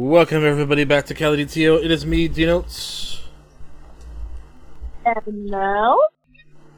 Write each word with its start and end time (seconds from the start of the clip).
Welcome 0.00 0.44
everybody 0.44 0.84
back 0.84 1.06
to 1.06 1.14
Cali 1.14 1.42
DTO. 1.46 1.82
It 1.82 1.90
is 1.90 2.04
me, 2.04 2.28
Denotes. 2.28 3.22
And 5.06 5.46
now, 5.46 5.98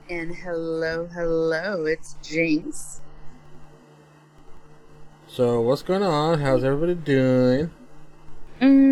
And 0.08 0.34
hello, 0.36 1.08
hello, 1.08 1.84
it's 1.86 2.14
Jinx. 2.22 3.00
So 5.26 5.60
what's 5.60 5.82
going 5.82 6.02
on? 6.02 6.40
How's 6.40 6.64
everybody 6.64 6.94
doing? 6.94 7.70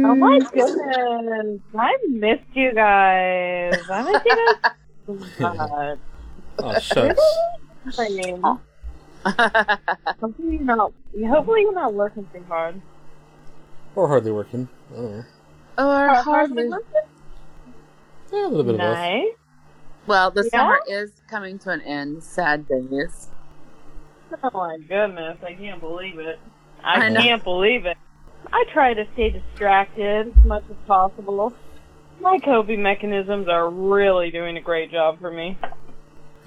oh 0.04 0.14
my 0.16 0.38
Mm, 0.38 0.50
goodness, 0.52 1.60
I 1.76 1.96
missed 2.08 2.54
you 2.54 2.72
guys. 2.74 3.88
I 3.88 4.02
missed 4.02 4.24
you 4.26 4.36
guys. 4.36 4.54
so 5.06 5.14
much. 5.38 5.98
Oh 6.62 6.76
shucks. 6.78 7.42
Really? 7.98 8.58
Hopefully 10.20 10.56
you're 10.56 10.64
not. 10.64 10.92
Hopefully 11.28 11.62
you're 11.62 11.74
not 11.74 11.94
working 11.94 12.28
too 12.32 12.44
hard. 12.48 12.82
Or 13.96 14.06
hardly 14.08 14.30
working. 14.30 14.68
I 14.92 14.96
don't 14.96 15.10
know. 15.16 15.24
or 15.78 16.08
uh, 16.10 16.22
hardly. 16.22 16.68
Yeah, 18.32 18.46
a 18.46 18.48
little 18.48 18.64
bit 18.64 18.74
of 18.74 18.80
both. 18.80 18.96
Nice. 18.96 19.28
Well, 20.06 20.30
the 20.30 20.44
Yeah? 20.44 20.50
summer 20.60 20.78
is 20.88 21.12
coming 21.28 21.58
to 21.60 21.70
an 21.70 21.80
end. 21.82 22.22
Sad 22.22 22.68
days. 22.68 23.28
Oh 24.42 24.50
my 24.52 24.78
goodness, 24.88 25.38
I 25.44 25.54
can't 25.54 25.80
believe 25.80 26.18
it. 26.18 26.38
I, 26.84 27.06
I 27.06 27.10
can't 27.14 27.42
believe 27.42 27.86
it. 27.86 27.96
I 28.52 28.64
try 28.72 28.94
to 28.94 29.06
stay 29.14 29.30
distracted 29.30 30.28
as 30.36 30.44
much 30.44 30.64
as 30.70 30.76
possible. 30.86 31.52
My 32.20 32.38
coping 32.38 32.82
mechanisms 32.82 33.48
are 33.48 33.68
really 33.68 34.30
doing 34.30 34.56
a 34.56 34.60
great 34.60 34.90
job 34.90 35.20
for 35.20 35.30
me. 35.30 35.58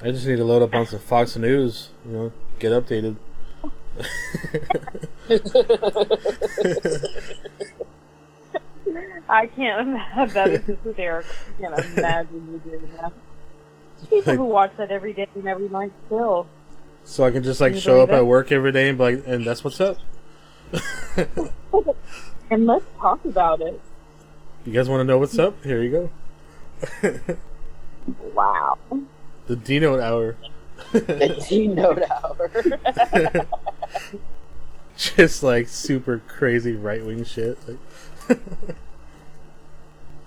I 0.02 0.12
just 0.12 0.26
need 0.26 0.38
to 0.38 0.44
load 0.46 0.62
up 0.62 0.74
on 0.74 0.86
some 0.86 1.00
Fox 1.00 1.36
News. 1.36 1.90
You 2.06 2.12
know, 2.12 2.32
get 2.60 2.72
updated. 2.72 3.18
I 9.30 9.46
can't 9.48 9.88
imagine 9.88 10.34
that 10.34 10.48
is 10.50 10.66
hysterical. 10.84 11.32
I 11.60 11.62
can't 11.62 11.98
imagine 11.98 12.62
you 12.66 12.72
doing 12.72 12.90
that. 13.00 13.12
People 14.10 14.36
who 14.38 14.46
watch 14.46 14.72
that 14.78 14.92
every 14.92 15.14
day 15.14 15.28
and 15.36 15.48
every 15.48 15.70
night 15.70 15.92
still. 16.08 16.48
so 17.04 17.24
I 17.26 17.32
can 17.32 17.44
just 17.44 17.62
like 17.62 17.74
Can 17.74 17.82
show 17.82 18.02
up 18.02 18.10
it? 18.10 18.16
at 18.16 18.26
work 18.26 18.52
every 18.52 18.72
day 18.72 18.90
and 18.90 18.98
be 18.98 19.04
like, 19.04 19.24
and 19.28 19.46
that's 19.46 19.64
what's 19.64 19.80
up. 19.82 19.98
And 22.52 22.66
let's 22.66 22.84
talk 23.00 23.24
about 23.26 23.62
it. 23.62 23.80
you 24.66 24.74
guys 24.74 24.90
want 24.90 25.02
to 25.02 25.04
know 25.04 25.20
what's 25.20 25.38
up? 25.38 25.64
Here 25.64 25.84
you 25.84 26.10
go. 27.04 27.20
Wow. 28.34 28.80
the 29.46 29.56
Denote 29.56 30.00
hour. 30.00 30.36
The 30.92 31.38
T 31.48 31.68
note 31.68 32.02
hour. 32.10 32.50
just 34.98 35.44
like 35.44 35.68
super 35.68 36.20
crazy 36.28 36.74
right 36.74 37.06
wing 37.06 37.24
shit. 37.24 37.58
Like, 37.68 38.40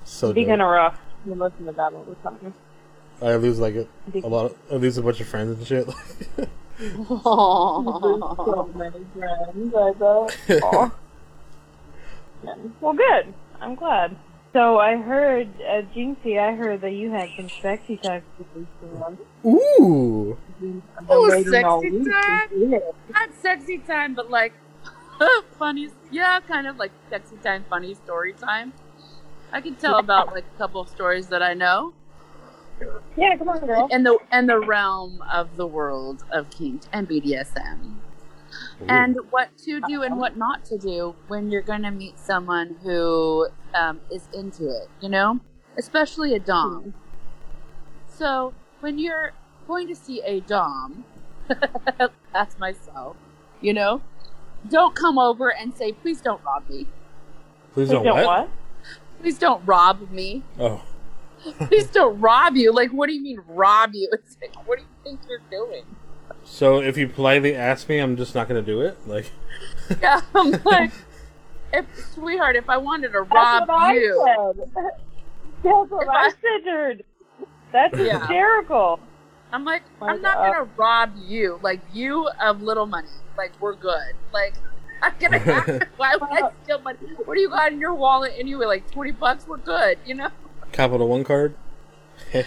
so 0.05 0.33
Be 0.33 0.42
dope. 0.42 0.50
kind 0.50 0.62
of 0.62 0.68
rough. 0.68 0.98
You 1.27 1.34
listen 1.34 1.66
to 1.66 1.72
that 1.72 1.92
all 1.92 2.05
the 2.05 2.14
time. 2.16 2.55
I 3.20 3.36
lose 3.36 3.58
like 3.60 3.74
a, 3.77 3.86
a 4.14 4.27
lot. 4.28 4.46
Of, 4.46 4.56
I 4.70 4.74
lose 4.77 4.98
a 4.98 5.02
bunch 5.02 5.20
of 5.20 5.28
friends 5.28 5.56
and 5.58 5.66
shit. 5.66 5.86
so 7.22 8.70
many 8.74 9.05
friends, 9.16 9.74
I 9.74 9.92
bet. 9.92 10.36
Yeah. 10.48 10.90
Well, 12.80 12.94
good. 12.94 13.33
I'm 13.60 13.77
glad. 13.77 14.16
So 14.52 14.78
I 14.78 14.96
heard, 14.96 15.48
uh, 15.62 15.83
Jinxie, 15.94 16.38
I 16.38 16.55
heard 16.56 16.80
that 16.80 16.90
you 16.90 17.10
had 17.10 17.30
some 17.36 17.48
sexy 17.48 17.96
times 17.96 18.24
with 18.36 18.52
this 18.55 18.66
one. 18.90 19.16
Ooh, 19.45 20.37
Oh, 21.09 21.31
sexy 21.31 21.91
time? 22.05 22.83
Not 23.11 23.35
sexy 23.41 23.79
time, 23.79 24.14
but 24.14 24.30
like 24.30 24.53
funny. 25.58 25.89
Yeah, 26.11 26.41
kind 26.47 26.67
of 26.67 26.77
like 26.77 26.92
sexy 27.11 27.36
time, 27.42 27.64
funny 27.69 27.95
story 27.95 28.33
time. 28.35 28.73
I 29.52 29.61
can 29.61 29.75
tell 29.75 29.98
about 29.98 30.33
like 30.33 30.45
a 30.55 30.58
couple 30.58 30.81
of 30.81 30.89
stories 30.89 31.27
that 31.29 31.42
I 31.42 31.55
know 31.55 31.92
Yeah, 33.17 33.36
come 33.36 33.48
on, 33.51 33.67
girl. 33.67 33.89
in 33.91 34.02
the 34.02 34.19
in 34.33 34.47
the 34.47 34.58
realm 34.61 35.23
of 35.33 35.57
the 35.57 35.67
world 35.67 36.25
of 36.31 36.48
kink 36.51 36.83
and 36.92 37.08
BDSM. 37.08 37.97
and 38.89 39.17
what 39.31 39.57
to 39.58 39.81
do 39.81 40.02
and 40.02 40.19
what 40.19 40.36
not 40.36 40.64
to 40.67 40.79
do 40.79 41.14
when 41.29 41.51
you're 41.51 41.63
going 41.63 41.83
to 41.83 41.91
meet 41.91 42.19
someone 42.19 42.77
who 42.83 43.48
um, 43.75 44.01
is 44.11 44.29
into 44.33 44.64
it, 44.69 44.89
you 45.01 45.08
know, 45.08 45.39
especially 45.79 46.35
a 46.35 46.39
dom. 46.39 46.95
So 48.08 48.55
when 48.83 48.98
you're 48.98 49.33
going 49.67 49.89
to 49.89 49.95
see 49.95 50.20
a 50.25 50.41
dom, 50.41 51.05
that's 52.33 52.59
myself, 52.59 53.17
you 53.61 53.73
know, 53.73 54.03
don't 54.69 54.95
come 54.95 55.19
over 55.19 55.53
and 55.53 55.75
say, 55.75 55.93
"Please 55.93 56.20
don't 56.20 56.43
rob 56.45 56.69
me. 56.69 56.87
please 57.73 57.89
Please 57.89 57.91
don't 57.91 58.05
don't 58.05 58.17
what? 58.17 58.27
what? 58.27 58.48
Please 59.20 59.39
don't 59.39 59.65
rob 59.65 60.11
me. 60.11 60.43
Oh, 60.59 60.83
Please 61.69 61.87
don't 61.87 62.20
rob 62.20 62.57
you." 62.57 62.73
Like, 62.73 62.91
what 62.93 63.09
do 63.09 63.15
you 63.15 63.23
mean 63.23 63.41
rob 63.48 63.95
you? 63.95 64.09
It's 64.13 64.37
like, 64.43 64.55
what 64.69 64.79
do 64.79 64.85
you 64.85 64.89
think 65.05 65.20
you're 65.29 65.41
doing? 65.51 65.85
so 66.45 66.81
if 66.81 66.97
you 66.97 67.09
politely 67.09 67.55
ask 67.55 67.89
me, 67.89 67.99
I'm 67.99 68.17
just 68.17 68.35
not 68.35 68.49
gonna 68.49 68.63
do 68.63 68.81
it. 68.83 68.97
Like, 69.07 69.31
Yeah, 70.01 70.20
I'm 70.35 70.51
like, 70.64 70.91
if, 71.73 71.87
sweetheart, 72.14 72.57
if 72.57 72.69
I 72.69 72.77
wanted 72.79 73.13
to 73.13 73.20
rob 73.20 73.31
That's 73.31 73.61
rob 73.61 73.69
what 73.69 73.83
I 73.83 73.95
you. 73.95 74.25
said. 74.27 74.70
That's 75.63 75.91
what 75.91 76.03
If 76.03 76.09
I 76.09 76.27
I- 76.27 76.31
said 76.31 76.64
to 76.64 76.70
her. 76.70 76.95
That's 77.72 77.98
Yeah. 77.98 78.18
hysterical. 78.20 79.00
I'm 79.52 79.64
like, 79.64 79.83
oh 80.00 80.06
My 80.06 80.12
I'm 80.12 80.22
not 80.22 80.34
God. 80.36 80.52
gonna 80.52 80.68
rob 80.77 81.12
you, 81.27 81.58
like 81.62 81.80
you 81.92 82.28
of 82.40 82.62
little 82.62 82.86
money. 82.86 83.08
Like 83.36 83.52
we're 83.60 83.74
good. 83.74 84.14
Like 84.33 84.55
I'm 85.02 85.12
gonna 85.18 85.38
have, 85.38 85.88
why 85.96 86.16
would 86.16 86.30
I 86.30 86.50
steal 86.64 86.80
money? 86.80 86.98
What 87.24 87.34
do 87.34 87.40
you 87.40 87.48
got 87.50 87.72
in 87.72 87.80
your 87.80 87.94
wallet 87.94 88.33
anyway? 88.38 88.66
Like 88.66 88.90
twenty 88.90 89.10
bucks, 89.12 89.46
we're 89.46 89.56
good. 89.58 89.98
You 90.06 90.14
know, 90.14 90.28
Capital 90.72 91.08
One 91.08 91.24
card. 91.24 91.55
You 92.33 92.42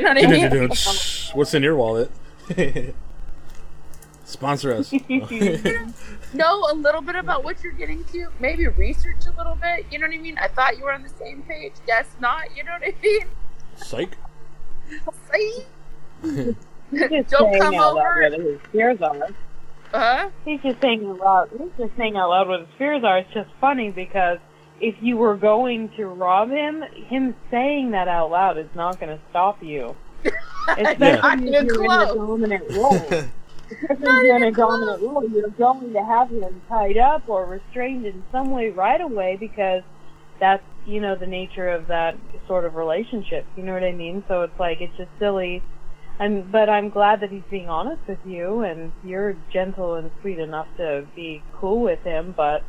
know 0.00 0.12
what 0.12 0.18
I 0.18 0.26
mean? 0.26 0.70
What's 1.34 1.54
in 1.54 1.62
your 1.62 1.76
wallet? 1.76 2.10
Sponsor 4.24 4.74
us. 4.74 4.92
Know 4.92 6.66
a 6.70 6.74
little 6.74 7.00
bit 7.00 7.16
about 7.16 7.42
what 7.42 7.62
you're 7.64 7.72
getting 7.72 8.04
to. 8.06 8.28
Maybe 8.38 8.66
research 8.68 9.26
a 9.26 9.36
little 9.36 9.56
bit. 9.56 9.86
You 9.90 9.98
know 9.98 10.06
what 10.06 10.14
I 10.14 10.18
mean? 10.18 10.38
I 10.38 10.48
thought 10.48 10.76
you 10.78 10.84
were 10.84 10.92
on 10.92 11.02
the 11.02 11.08
same 11.08 11.42
page. 11.42 11.72
Guess 11.86 12.06
not. 12.20 12.56
You 12.56 12.64
know 12.64 12.72
what 12.72 12.82
I 12.82 12.94
mean? 13.02 13.26
Psych. 13.82 14.16
See? 15.32 15.64
He's 16.22 16.54
just 17.10 17.30
Don't 17.30 17.50
saying 17.52 17.62
come 17.62 17.74
out 17.74 17.94
loud 17.94 18.06
over. 18.06 18.30
what 18.30 18.40
his 18.40 18.60
fears 18.72 19.00
are. 19.00 19.28
Huh? 19.92 20.30
He's 20.44 20.60
just 20.62 20.80
saying 20.80 21.04
out 21.06 21.18
loud. 21.18 21.50
He's 21.52 21.70
just 21.78 21.96
saying 21.96 22.16
out 22.16 22.30
loud 22.30 22.48
what 22.48 22.60
his 22.60 22.68
fears 22.78 23.02
are. 23.04 23.18
It's 23.18 23.32
just 23.32 23.50
funny 23.60 23.90
because 23.90 24.38
if 24.80 24.94
you 25.00 25.16
were 25.16 25.36
going 25.36 25.90
to 25.96 26.06
rob 26.06 26.50
him, 26.50 26.82
him 27.08 27.34
saying 27.50 27.90
that 27.92 28.08
out 28.08 28.30
loud 28.30 28.58
is 28.58 28.68
not 28.74 28.98
going 29.00 29.16
to 29.16 29.22
stop 29.30 29.62
you. 29.62 29.94
Especially 30.68 30.98
Not 30.98 31.38
if 31.42 31.64
you're 31.66 31.84
in 31.84 31.90
a 31.90 32.14
dominant 32.14 32.64
role. 32.70 32.94
Especially 32.94 33.26
if 33.90 34.00
you're 34.00 34.36
in 34.36 34.42
a 34.44 34.52
dominant 34.52 35.02
role, 35.02 35.28
you're 35.28 35.48
going 35.50 35.92
to 35.92 36.04
have 36.04 36.30
him 36.30 36.60
tied 36.68 36.96
up 36.96 37.28
or 37.28 37.46
restrained 37.46 38.06
in 38.06 38.22
some 38.32 38.50
way 38.50 38.70
right 38.70 39.00
away 39.00 39.36
because 39.38 39.82
that's, 40.38 40.62
you 40.86 41.00
know, 41.00 41.14
the 41.16 41.26
nature 41.26 41.68
of 41.68 41.86
that 41.88 42.16
sort 42.46 42.64
of 42.64 42.74
relationship. 42.74 43.46
You 43.56 43.62
know 43.62 43.72
what 43.72 43.84
I 43.84 43.92
mean? 43.92 44.24
So 44.28 44.42
it's 44.42 44.58
like, 44.58 44.80
it's 44.80 44.96
just 44.96 45.10
silly. 45.18 45.62
And, 46.18 46.50
but 46.52 46.68
I'm 46.68 46.90
glad 46.90 47.20
that 47.20 47.30
he's 47.30 47.42
being 47.50 47.68
honest 47.68 48.02
with 48.06 48.18
you 48.26 48.60
and 48.60 48.92
you're 49.04 49.36
gentle 49.52 49.94
and 49.94 50.10
sweet 50.20 50.38
enough 50.38 50.66
to 50.76 51.06
be 51.16 51.42
cool 51.54 51.80
with 51.82 52.00
him, 52.00 52.34
but 52.36 52.62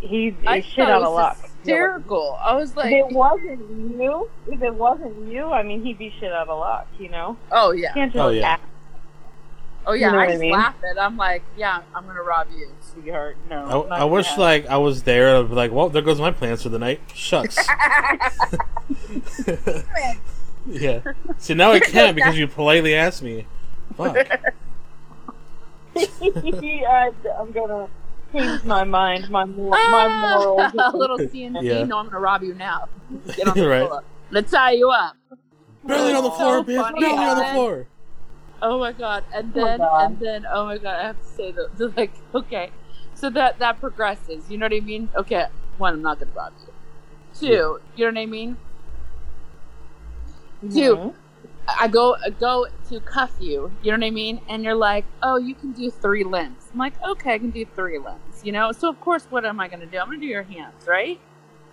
he's, 0.00 0.34
he's 0.42 0.64
shit 0.64 0.88
out 0.88 1.02
it 1.02 1.06
of 1.06 1.14
luck. 1.14 1.38
Hysterical. 1.58 2.36
I 2.44 2.54
was 2.56 2.74
like, 2.74 2.92
if 2.92 3.10
it 3.10 3.14
wasn't 3.14 3.60
you, 4.00 4.28
if 4.48 4.60
it 4.62 4.74
wasn't 4.74 5.30
you, 5.30 5.44
I 5.52 5.62
mean, 5.62 5.84
he'd 5.84 5.98
be 5.98 6.12
shit 6.18 6.32
out 6.32 6.48
of 6.48 6.58
luck, 6.58 6.88
you 6.98 7.08
know? 7.10 7.36
oh 7.52 7.70
yeah. 7.70 7.90
You 7.90 7.94
can't 7.94 8.10
oh, 8.10 8.14
just 8.14 8.24
Oh, 8.24 8.28
yeah. 8.30 8.46
act. 8.48 8.64
Oh 9.86 9.92
yeah, 9.92 10.06
You 10.06 10.12
know 10.12 10.18
I 10.18 10.20
what 10.22 10.28
I 10.28 10.32
just 10.32 10.40
mean? 10.40 10.52
laugh 10.52 10.74
at. 10.90 11.00
I'm 11.00 11.16
like, 11.16 11.42
yeah, 11.56 11.82
I'm 11.94 12.06
gonna 12.06 12.22
rob 12.22 12.48
you, 12.54 12.68
sweetheart. 12.92 13.36
No, 13.48 13.86
I, 13.90 14.00
I 14.00 14.04
wish 14.04 14.26
happen. 14.26 14.42
like 14.42 14.66
I 14.66 14.76
was 14.78 15.02
there. 15.04 15.36
I'd 15.36 15.48
be 15.48 15.54
like, 15.54 15.72
well, 15.72 15.88
there 15.88 16.02
goes 16.02 16.20
my 16.20 16.30
plans 16.30 16.62
for 16.62 16.68
the 16.68 16.78
night. 16.78 17.00
Shucks. 17.14 17.56
yeah. 20.66 21.00
See, 21.38 21.54
now 21.54 21.72
I 21.72 21.80
can't 21.94 22.14
because 22.16 22.38
you 22.38 22.46
politely 22.48 22.94
asked 22.94 23.22
me. 23.22 23.46
Fuck. 23.96 24.16
I, 25.96 27.10
I'm 27.38 27.52
gonna 27.52 27.88
change 28.32 28.64
my 28.64 28.84
mind, 28.84 29.28
my 29.30 29.44
mor- 29.44 29.70
my 29.70 29.78
ah, 30.08 30.38
morals. 30.38 30.72
a 30.76 30.96
little 30.96 31.18
CNC. 31.18 31.62
Yeah. 31.62 31.84
No, 31.84 31.98
I'm 31.98 32.06
gonna 32.06 32.20
rob 32.20 32.42
you 32.42 32.54
now. 32.54 32.88
Get 33.36 33.48
on 33.48 33.56
the 33.56 33.66
Right. 33.68 33.86
floor. 33.86 34.04
Let's 34.30 34.50
tie 34.50 34.72
you 34.72 34.90
up. 34.90 35.16
Barely 35.84 36.14
on 36.14 36.24
the 36.24 36.30
So 36.30 36.36
floor, 36.36 36.64
bitch. 36.64 36.80
funny. 36.80 37.00
Barely 37.00 37.18
on 37.24 37.36
the 37.36 37.44
And 37.44 37.54
floor. 37.54 37.86
Oh 38.62 38.78
my 38.78 38.92
god! 38.92 39.24
And 39.34 39.52
Oh 39.56 39.64
then, 39.64 39.78
God. 39.78 40.04
and 40.04 40.20
then, 40.20 40.46
oh 40.52 40.66
my 40.66 40.76
god! 40.78 41.00
I 41.00 41.06
have 41.08 41.18
to 41.18 41.26
say 41.26 41.50
that, 41.52 41.76
that, 41.78 41.96
like, 41.96 42.12
okay, 42.34 42.70
so 43.20 43.30
that 43.30 43.58
that 43.58 43.80
progresses. 43.80 44.50
You 44.50 44.58
know 44.58 44.66
what 44.66 44.74
I 44.74 44.80
mean? 44.80 45.08
Okay, 45.14 45.46
one, 45.78 45.94
I'm 45.94 46.02
not 46.02 46.18
gonna 46.18 46.32
rob 46.34 46.52
you. 46.66 46.72
Two, 47.34 47.80
you 47.96 48.06
know 48.06 48.12
what 48.12 48.18
I 48.18 48.26
mean? 48.26 48.56
Two, 50.72 50.96
Mhm. 50.96 51.14
I 51.80 51.88
go 51.88 52.16
I 52.24 52.30
go 52.30 52.66
to 52.88 53.00
cuff 53.00 53.32
you, 53.40 53.70
you 53.82 53.92
know 53.92 53.98
what 53.98 54.06
I 54.06 54.10
mean? 54.10 54.40
And 54.48 54.64
you're 54.64 54.74
like, 54.74 55.04
oh, 55.22 55.36
you 55.36 55.54
can 55.54 55.72
do 55.72 55.90
three 55.90 56.24
limbs. 56.24 56.68
I'm 56.72 56.78
like, 56.78 56.94
okay, 57.02 57.34
I 57.34 57.38
can 57.38 57.50
do 57.50 57.64
three 57.76 57.98
limbs, 57.98 58.42
you 58.44 58.52
know. 58.52 58.72
So 58.72 58.88
of 58.88 59.00
course, 59.00 59.26
what 59.30 59.44
am 59.44 59.60
I 59.60 59.68
to 59.68 59.86
do? 59.86 59.98
I'm 59.98 60.10
to 60.10 60.16
do 60.16 60.26
your 60.26 60.42
hands, 60.42 60.86
right? 60.86 61.20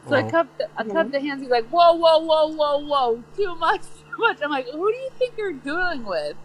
So 0.07 0.15
I 0.15 0.21
Uh-huh. 0.21 0.31
cuff 0.31 0.47
the, 0.57 0.67
I 0.77 0.83
cuff 0.83 1.11
the 1.11 1.19
hands. 1.19 1.41
He's 1.41 1.50
like, 1.51 1.67
whoa, 1.69 1.93
whoa, 1.93 2.19
whoa, 2.19 2.47
whoa, 2.47 2.77
whoa, 2.79 3.23
too 3.35 3.55
much, 3.55 3.81
too 4.11 4.17
much. 4.17 4.39
I'm 4.43 4.51
like, 4.51 4.67
who 4.69 4.91
do 4.91 4.97
you 4.97 5.09
think 5.17 5.33
you're 5.38 5.53
dealing 5.53 6.05
with? 6.05 6.35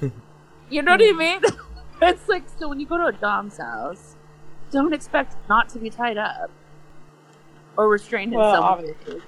you 0.70 0.82
know 0.82 0.92
what 0.92 1.00
I 1.02 1.12
mean? 1.12 1.40
it's 2.08 2.28
like 2.28 2.44
so 2.58 2.68
when 2.68 2.80
you 2.80 2.86
go 2.86 2.98
to 2.98 3.06
a 3.06 3.12
dom's 3.12 3.58
house, 3.58 4.16
don't 4.70 4.92
expect 4.92 5.36
not 5.48 5.68
to 5.70 5.78
be 5.78 5.90
tied 5.90 6.18
up 6.18 6.50
or 7.76 7.88
restrained 7.88 8.32
Well, 8.32 8.48
in 8.48 8.54
some 8.54 8.64
way. 8.64 8.70
obviously. 8.70 9.22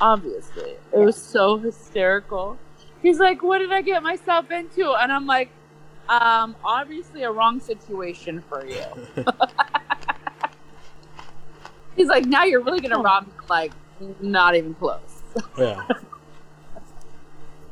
Obviously, 0.00 0.70
it 0.92 0.98
was 0.98 1.16
so 1.16 1.56
hysterical. 1.56 2.58
He's 3.02 3.20
like, 3.20 3.42
"What 3.42 3.58
did 3.58 3.72
I 3.72 3.80
get 3.82 4.02
myself 4.02 4.50
into?" 4.50 4.92
And 4.92 5.12
I'm 5.12 5.26
like, 5.26 5.50
"Um, 6.08 6.56
obviously 6.64 7.22
a 7.22 7.30
wrong 7.30 7.60
situation 7.60 8.42
for 8.48 8.66
you." 8.66 8.84
He's 11.96 12.08
like, 12.08 12.24
"Now 12.24 12.44
you're 12.44 12.60
really 12.62 12.80
gonna 12.80 12.98
rob 13.02 13.26
me?" 13.26 13.32
Like, 13.48 13.72
not 14.20 14.56
even 14.56 14.74
close. 14.74 15.22
Yeah. 15.56 15.80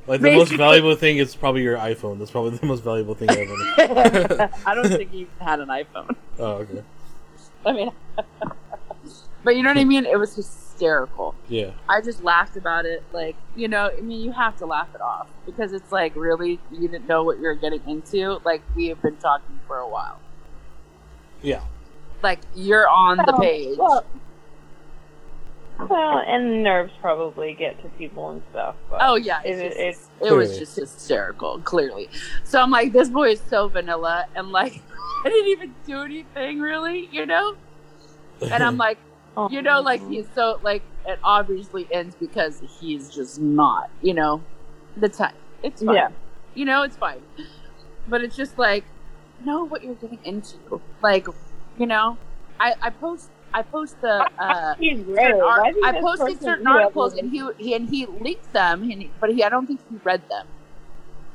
Like 0.06 0.20
the 0.20 0.32
most 0.32 0.52
valuable 0.52 0.96
thing 0.96 1.18
is 1.18 1.36
probably 1.36 1.62
your 1.62 1.76
iPhone. 1.76 2.18
That's 2.18 2.30
probably 2.30 2.56
the 2.58 2.66
most 2.66 2.82
valuable 2.82 3.14
thing 3.14 3.30
ever. 3.30 4.50
I 4.66 4.74
don't 4.74 4.88
think 4.88 5.10
he 5.10 5.26
had 5.40 5.60
an 5.60 5.68
iPhone. 5.68 6.16
oh, 6.38 6.52
okay. 6.52 6.82
I 7.66 7.72
mean, 7.72 7.92
but 9.44 9.56
you 9.56 9.62
know 9.62 9.70
what 9.70 9.78
I 9.78 9.84
mean? 9.84 10.04
It 10.04 10.18
was 10.18 10.34
hysterical. 10.34 11.36
Yeah. 11.48 11.70
I 11.88 12.00
just 12.00 12.24
laughed 12.24 12.56
about 12.56 12.86
it. 12.86 13.04
Like, 13.12 13.36
you 13.54 13.68
know, 13.68 13.90
I 13.96 14.00
mean, 14.00 14.20
you 14.20 14.32
have 14.32 14.56
to 14.58 14.66
laugh 14.66 14.88
it 14.94 15.00
off 15.00 15.28
because 15.46 15.72
it's 15.72 15.92
like, 15.92 16.16
really, 16.16 16.58
you 16.72 16.88
didn't 16.88 17.06
know 17.06 17.22
what 17.22 17.36
you 17.38 17.44
were 17.44 17.54
getting 17.54 17.82
into. 17.86 18.40
Like, 18.44 18.62
we 18.74 18.88
have 18.88 19.00
been 19.00 19.16
talking 19.16 19.60
for 19.68 19.76
a 19.76 19.88
while. 19.88 20.18
Yeah. 21.40 21.62
Like, 22.20 22.40
you're 22.54 22.88
on 22.88 23.18
the 23.18 23.36
page. 23.40 23.78
Well, 23.78 24.04
well, 25.78 26.22
and 26.26 26.62
nerves 26.62 26.92
probably 27.00 27.54
get 27.54 27.80
to 27.82 27.88
people 27.90 28.30
and 28.30 28.42
stuff. 28.50 28.76
But 28.90 29.00
oh 29.02 29.16
yeah, 29.16 29.40
it, 29.44 29.58
it's 29.58 29.76
it, 29.76 29.92
just, 29.92 30.32
it 30.32 30.34
was 30.34 30.58
just 30.58 30.76
hysterical. 30.76 31.58
Clearly, 31.60 32.08
so 32.44 32.60
I'm 32.60 32.70
like, 32.70 32.92
this 32.92 33.08
boy 33.08 33.30
is 33.30 33.42
so 33.48 33.68
vanilla, 33.68 34.26
and 34.34 34.50
like, 34.50 34.82
I 35.24 35.28
didn't 35.28 35.50
even 35.50 35.74
do 35.86 36.02
anything 36.02 36.60
really, 36.60 37.08
you 37.10 37.26
know. 37.26 37.56
And 38.40 38.62
I'm 38.62 38.76
like, 38.86 38.98
you 39.50 39.62
know, 39.62 39.80
like 39.80 40.06
he's 40.08 40.26
so 40.34 40.60
like 40.62 40.82
it 41.06 41.18
obviously 41.24 41.88
ends 41.90 42.14
because 42.18 42.62
he's 42.80 43.10
just 43.10 43.40
not, 43.40 43.90
you 44.02 44.14
know, 44.14 44.42
the 44.96 45.08
type. 45.08 45.34
It's 45.62 45.82
fine. 45.82 45.94
Yeah. 45.94 46.08
You 46.54 46.64
know, 46.64 46.82
it's 46.82 46.96
fine. 46.96 47.22
But 48.08 48.22
it's 48.22 48.36
just 48.36 48.58
like 48.58 48.84
know 49.44 49.64
what 49.64 49.82
you're 49.82 49.94
getting 49.94 50.18
into. 50.24 50.80
Like, 51.02 51.26
you 51.78 51.86
know, 51.86 52.18
I 52.60 52.74
I 52.80 52.90
post 52.90 53.30
I 53.54 53.62
post 53.62 54.00
the 54.00 54.28
uh 54.38 54.74
He's 54.78 55.04
certain 55.06 55.40
art- 55.42 55.60
Why 55.60 55.72
do 55.72 55.78
you 55.78 55.84
I 55.86 55.92
think 55.92 56.02
posted 56.02 56.40
certain 56.42 56.66
articles 56.66 57.14
and 57.14 57.30
he, 57.30 57.48
he 57.58 57.74
and 57.74 57.88
he 57.88 58.06
leaked 58.06 58.52
them, 58.52 58.82
and 58.82 59.02
he, 59.02 59.10
but 59.20 59.30
he 59.30 59.44
I 59.44 59.48
don't 59.48 59.66
think 59.66 59.80
he 59.90 59.96
read 60.04 60.22
them. 60.28 60.46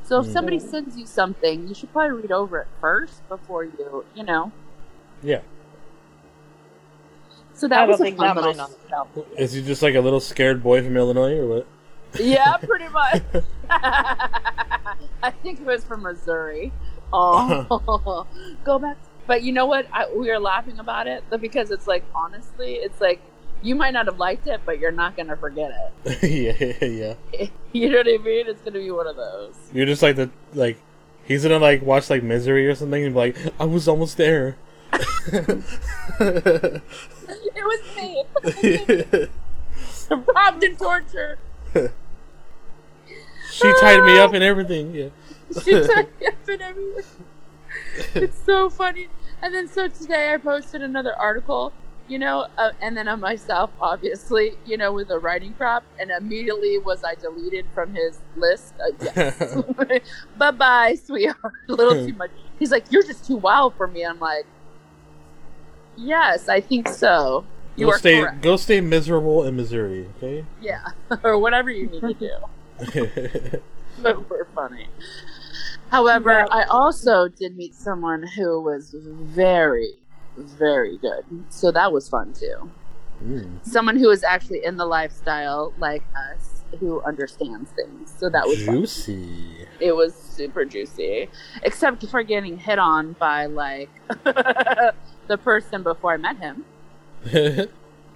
So 0.04 0.20
if 0.22 0.28
Mm. 0.28 0.34
somebody 0.34 0.60
sends 0.60 0.98
you 0.98 1.06
something, 1.06 1.68
you 1.68 1.76
should 1.76 1.92
probably 1.92 2.22
read 2.22 2.32
over 2.32 2.60
it 2.62 2.68
first 2.80 3.28
before 3.28 3.66
you, 3.66 4.06
you 4.16 4.24
know. 4.24 4.52
yeah. 5.22 5.42
So 7.54 7.68
that 7.68 7.82
I 7.84 7.86
was 7.88 8.00
a 8.00 8.12
fun 8.12 8.36
that 8.36 8.36
little 8.36 8.54
might 9.16 9.38
Is 9.38 9.54
he 9.54 9.64
just 9.64 9.82
like 9.82 9.96
a 9.96 10.00
little 10.00 10.20
scared 10.20 10.62
boy 10.64 10.82
from 10.84 10.96
Illinois 10.96 11.38
or 11.40 11.48
what? 11.48 11.68
Yeah, 12.20 12.56
pretty 12.62 12.88
much. 12.90 13.22
I 13.70 15.32
think 15.44 15.60
it 15.60 15.66
was 15.66 15.84
from 15.84 16.04
Missouri. 16.04 16.72
Oh, 17.12 18.26
go 18.64 18.80
back. 18.80 18.98
But 19.28 19.44
you 19.44 19.52
know 19.52 19.66
what? 19.66 19.88
I, 19.92 20.10
we 20.10 20.30
were 20.30 20.40
laughing 20.40 20.80
about 20.80 21.06
it 21.08 21.24
because 21.42 21.70
it's 21.70 21.86
like, 21.86 22.04
honestly, 22.16 22.76
it's 22.76 23.02
like 23.02 23.22
you 23.62 23.76
might 23.76 23.92
not 23.92 24.06
have 24.06 24.18
liked 24.18 24.48
it, 24.48 24.62
but 24.66 24.80
you're 24.80 24.92
not 24.92 25.16
going 25.16 25.28
to 25.28 25.36
forget 25.36 25.72
it. 26.04 26.24
yeah, 26.82 26.88
yeah. 26.88 27.48
you 27.74 27.90
know 27.90 27.98
what 27.98 28.08
I 28.08 28.18
mean? 28.24 28.48
It's 28.48 28.62
going 28.62 28.74
to 28.74 28.80
be 28.80 28.90
one 28.90 29.08
of 29.08 29.18
those. 29.18 29.56
You're 29.74 29.86
just 29.86 30.02
like 30.02 30.16
the 30.16 30.30
like. 30.54 30.78
He's 31.26 31.44
gonna 31.44 31.60
like 31.60 31.82
watch 31.82 32.10
like 32.10 32.24
Misery 32.24 32.66
or 32.68 32.76
something 32.76 33.04
and 33.04 33.14
be 33.14 33.20
like, 33.20 33.36
I 33.60 33.66
was 33.66 33.86
almost 33.90 34.16
there. 34.16 34.56
It 36.20 37.64
was 37.66 37.82
me. 37.98 38.24
Robbed 40.10 40.64
and 40.64 40.80
tortured. 40.80 41.38
she 43.52 43.74
tied 43.82 44.06
me 44.06 44.18
up 44.20 44.34
and 44.34 44.42
everything. 44.42 44.96
Yeah. 44.96 45.10
She 45.62 45.72
tied 45.72 46.08
me 46.22 46.28
up 46.28 46.48
and 46.48 46.62
everything. 46.62 47.04
It's 48.16 48.42
so 48.46 48.70
funny. 48.70 49.10
And 49.42 49.54
then 49.54 49.68
so 49.68 49.88
today 49.88 50.34
I 50.34 50.38
posted 50.38 50.82
another 50.82 51.14
article, 51.16 51.72
you 52.08 52.18
know, 52.18 52.48
uh, 52.58 52.72
and 52.82 52.98
then 52.98 53.08
on 53.08 53.20
myself, 53.20 53.70
obviously, 53.80 54.54
you 54.66 54.78
know, 54.78 54.92
with 54.92 55.10
a 55.12 55.20
writing 55.20 55.54
prop, 55.54 55.84
and 56.00 56.10
immediately 56.10 56.80
was 56.80 57.04
I 57.04 57.16
deleted 57.16 57.66
from 57.74 57.94
his 57.94 58.20
list. 58.36 58.74
Uh, 58.80 58.92
yes. 59.16 59.62
bye 60.38 60.52
bye, 60.52 60.96
sweetheart. 60.96 61.54
A 61.70 61.72
little 61.72 62.06
too 62.06 62.14
much. 62.18 62.32
He's 62.58 62.72
like, 62.72 62.92
you're 62.92 63.04
just 63.04 63.26
too 63.26 63.38
wild 63.38 63.76
for 63.76 63.88
me. 63.88 64.04
I'm 64.04 64.20
like, 64.20 64.46
yes, 65.96 66.50
I 66.50 66.62
think 66.62 66.88
so. 66.88 67.46
You 67.76 67.86
go 67.86 67.92
are 67.92 68.00
stay 68.00 68.20
correct. 68.22 68.42
go 68.42 68.58
stay 68.58 68.82
miserable 68.82 69.44
in 69.44 69.56
Missouri, 69.56 70.08
okay? 70.18 70.46
Yeah, 70.60 70.88
or 71.24 71.38
whatever 71.38 71.70
you 71.70 71.88
need 71.88 72.02
to 72.02 72.14
do. 72.16 73.60
but 74.02 74.28
we're 74.30 74.46
funny. 74.56 74.88
However, 75.90 76.32
Yeah. 76.32 76.48
I 76.52 76.64
also 76.66 77.28
did 77.28 77.56
meet 77.56 77.74
someone 77.76 78.24
who 78.24 78.62
was 78.62 78.94
very, 78.94 79.94
very 80.38 80.98
good. 80.98 81.24
So 81.50 81.72
that 81.72 81.92
was 81.92 82.10
fun 82.10 82.34
too. 82.34 82.70
Mm. 83.24 83.66
Someone 83.66 83.98
who 83.98 84.10
is 84.10 84.24
actually 84.24 84.64
in 84.64 84.78
the 84.78 84.86
lifestyle 84.86 85.74
like 85.80 86.04
us, 86.34 86.62
who 86.80 87.02
understands 87.04 87.72
things. 87.72 88.14
So 88.18 88.30
that 88.30 88.46
was 88.48 88.64
fun. 88.66 88.76
Juicy. 88.76 89.66
It 89.80 89.96
was 89.96 90.14
super 90.14 90.66
juicy, 90.66 91.30
except 91.64 92.06
for 92.08 92.24
getting 92.24 92.58
hit 92.58 92.80
on 92.80 93.14
by 93.14 93.46
like 93.46 93.90
the 95.28 95.38
person 95.44 95.84
before 95.84 96.14
I 96.14 96.18
met 96.18 96.38
him. 96.38 96.66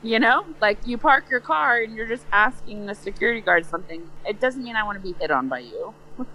You 0.04 0.18
know, 0.18 0.46
like 0.60 0.80
you 0.88 0.98
park 0.98 1.30
your 1.30 1.42
car 1.42 1.78
and 1.82 1.94
you're 1.96 2.08
just 2.08 2.26
asking 2.32 2.88
the 2.88 2.96
security 2.96 3.40
guard 3.40 3.68
something. 3.68 4.10
It 4.26 4.40
doesn't 4.40 4.64
mean 4.64 4.76
I 4.76 4.82
want 4.82 4.98
to 4.98 5.00
be 5.00 5.14
hit 5.20 5.30
on 5.30 5.48
by 5.48 5.60
you. 5.60 5.94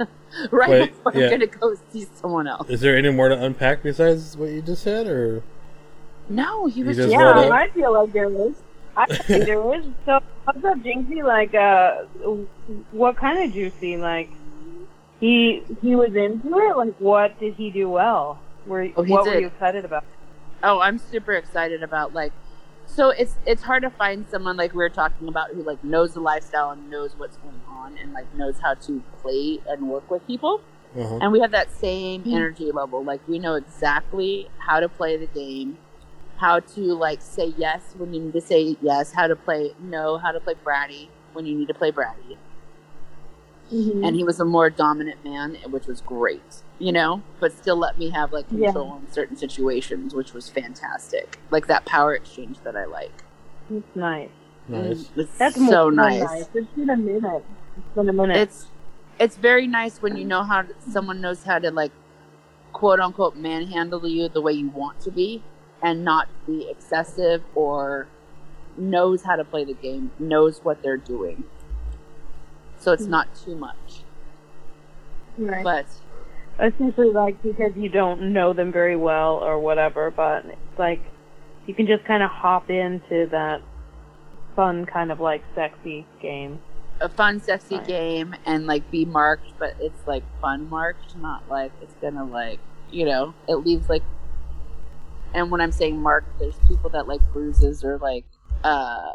right 0.50 0.70
Wait, 0.70 0.86
before 0.90 1.12
yeah. 1.14 1.24
I'm 1.26 1.30
gonna 1.30 1.46
go 1.46 1.76
see 1.92 2.06
someone 2.14 2.46
else. 2.46 2.68
Is 2.68 2.80
there 2.80 2.96
any 2.96 3.10
more 3.10 3.28
to 3.28 3.40
unpack 3.42 3.82
besides 3.82 4.36
what 4.36 4.50
you 4.50 4.62
just 4.62 4.82
said, 4.82 5.06
or 5.06 5.42
No, 6.28 6.66
he 6.66 6.82
was 6.82 6.96
just 6.96 7.10
just 7.10 7.22
let 7.22 7.36
Yeah, 7.36 7.42
it- 7.46 7.52
I 7.52 7.68
feel 7.70 7.92
like 7.92 8.12
there 8.12 8.30
is. 8.30 8.54
I 8.96 9.06
think 9.06 9.46
there 9.46 9.74
is. 9.74 9.86
So, 10.04 10.20
what's 10.44 10.64
up, 10.64 10.78
Jinxie? 10.78 11.22
Like, 11.24 11.54
uh, 11.54 12.02
what 12.92 13.16
kind 13.16 13.38
of 13.44 13.52
juicy? 13.52 13.96
Like, 13.96 14.30
he 15.20 15.62
he 15.80 15.94
was 15.94 16.14
into 16.14 16.58
it. 16.58 16.76
Like, 16.76 16.96
what 16.98 17.38
did 17.38 17.54
he 17.54 17.70
do 17.70 17.88
well? 17.88 18.38
Were 18.66 18.88
Oh, 18.96 19.02
he 19.02 19.12
what 19.12 19.26
were 19.26 19.38
you 19.38 19.46
excited 19.46 19.84
about? 19.84 20.04
Oh, 20.62 20.80
I'm 20.80 20.98
super 20.98 21.32
excited 21.32 21.82
about 21.82 22.14
like. 22.14 22.32
So 22.94 23.10
it's 23.10 23.36
it's 23.46 23.62
hard 23.62 23.82
to 23.82 23.90
find 23.90 24.26
someone 24.30 24.56
like 24.56 24.72
we 24.72 24.78
were 24.78 24.88
talking 24.90 25.28
about 25.28 25.50
who 25.50 25.62
like 25.62 25.82
knows 25.84 26.14
the 26.14 26.20
lifestyle 26.20 26.70
and 26.70 26.90
knows 26.90 27.14
what's 27.16 27.36
going 27.38 27.60
on 27.68 27.96
and 27.98 28.12
like 28.12 28.32
knows 28.34 28.56
how 28.60 28.74
to 28.74 29.02
play 29.22 29.60
and 29.68 29.88
work 29.88 30.10
with 30.10 30.26
people. 30.26 30.60
uh-huh. 30.98 31.18
and 31.22 31.30
we 31.32 31.38
have 31.40 31.52
that 31.52 31.70
same 31.70 32.22
energy 32.26 32.72
level 32.72 33.02
like 33.04 33.20
we 33.28 33.38
know 33.38 33.54
exactly 33.54 34.50
how 34.58 34.80
to 34.80 34.88
play 34.88 35.16
the 35.16 35.28
game 35.28 35.78
how 36.38 36.58
to 36.58 36.80
like 36.94 37.22
say 37.22 37.54
yes 37.56 37.94
when 37.96 38.12
you 38.12 38.20
need 38.24 38.32
to 38.32 38.40
say 38.40 38.76
yes 38.82 39.12
how 39.12 39.26
to 39.28 39.36
play 39.36 39.72
no 39.78 40.18
how 40.18 40.32
to 40.32 40.40
play 40.40 40.54
bratty 40.66 41.06
when 41.32 41.46
you 41.46 41.54
need 41.56 41.68
to 41.68 41.74
play 41.74 41.92
bratty 41.92 42.36
and 43.70 44.16
he 44.16 44.24
was 44.24 44.40
a 44.40 44.44
more 44.44 44.68
dominant 44.70 45.22
man 45.24 45.56
which 45.70 45.86
was 45.86 46.00
great 46.00 46.62
you 46.78 46.90
know 46.92 47.22
but 47.38 47.52
still 47.52 47.76
let 47.76 47.98
me 47.98 48.10
have 48.10 48.32
like 48.32 48.46
Yeah. 48.50 48.66
control 48.72 48.96
in 48.98 49.12
certain 49.12 49.36
situations 49.36 50.14
which 50.14 50.32
was 50.32 50.48
fantastic 50.48 51.38
like 51.50 51.66
that 51.68 51.84
power 51.84 52.14
exchange 52.14 52.58
that 52.64 52.76
i 52.76 52.84
like 52.84 53.12
It's 53.70 53.94
nice. 53.94 54.28
nice. 54.68 55.04
Mm, 55.04 55.08
it's 55.16 55.38
That's 55.38 55.56
so 55.56 55.88
more 55.90 56.10
nice 56.10 56.48
It's 56.54 56.68
been 56.74 56.90
a 56.90 56.96
minute. 56.96 57.44
It's 57.76 57.94
been 57.94 58.08
a 58.08 58.12
minute. 58.12 58.36
it's 58.36 58.66
it's 59.18 59.36
very 59.36 59.66
nice 59.66 60.00
when 60.02 60.16
you 60.16 60.24
know 60.24 60.42
how 60.42 60.62
to, 60.62 60.74
someone 60.80 61.20
knows 61.20 61.44
how 61.44 61.58
to 61.58 61.70
like 61.70 61.92
quote 62.72 63.00
unquote 63.00 63.36
manhandle 63.36 64.06
you 64.08 64.28
the 64.28 64.40
way 64.40 64.52
you 64.52 64.68
want 64.70 65.00
to 65.00 65.10
be 65.10 65.42
and 65.82 66.04
not 66.04 66.28
be 66.46 66.68
excessive 66.70 67.42
or 67.54 68.08
knows 68.76 69.22
how 69.22 69.36
to 69.36 69.44
play 69.44 69.64
the 69.64 69.74
game 69.74 70.10
knows 70.18 70.60
what 70.64 70.82
they're 70.82 70.96
doing 70.96 71.44
so 72.80 72.92
it's 72.92 73.06
not 73.06 73.28
too 73.44 73.54
much 73.54 74.02
right. 75.38 75.64
but 75.64 75.86
essentially 76.60 77.10
like 77.10 77.40
because 77.42 77.72
you 77.76 77.88
don't 77.88 78.32
know 78.32 78.52
them 78.52 78.72
very 78.72 78.96
well 78.96 79.34
or 79.36 79.58
whatever, 79.58 80.10
but 80.10 80.44
it's 80.44 80.78
like 80.78 81.00
you 81.66 81.74
can 81.74 81.86
just 81.86 82.04
kind 82.04 82.22
of 82.22 82.30
hop 82.30 82.70
into 82.70 83.26
that 83.30 83.62
fun 84.56 84.84
kind 84.86 85.10
of 85.12 85.20
like 85.20 85.42
sexy 85.54 86.06
game. 86.20 86.58
a 87.00 87.08
fun, 87.08 87.40
sexy 87.40 87.76
Right. 87.76 87.86
game 87.86 88.34
and 88.44 88.66
like 88.66 88.90
be 88.90 89.04
marked, 89.04 89.52
but 89.58 89.74
it's 89.80 90.06
like 90.06 90.22
fun 90.40 90.68
marked, 90.68 91.16
not 91.16 91.48
like 91.48 91.72
it's 91.80 91.94
gonna 92.02 92.24
like 92.24 92.58
you 92.90 93.04
know 93.04 93.34
it 93.48 93.56
leaves 93.56 93.88
like. 93.88 94.02
And 95.32 95.50
when 95.52 95.60
I'm 95.60 95.70
saying 95.70 96.02
marked, 96.02 96.40
there's 96.40 96.56
people 96.66 96.90
that 96.90 97.06
like 97.06 97.20
bruises 97.32 97.84
or 97.84 97.98
like 97.98 98.24
uh 98.64 99.12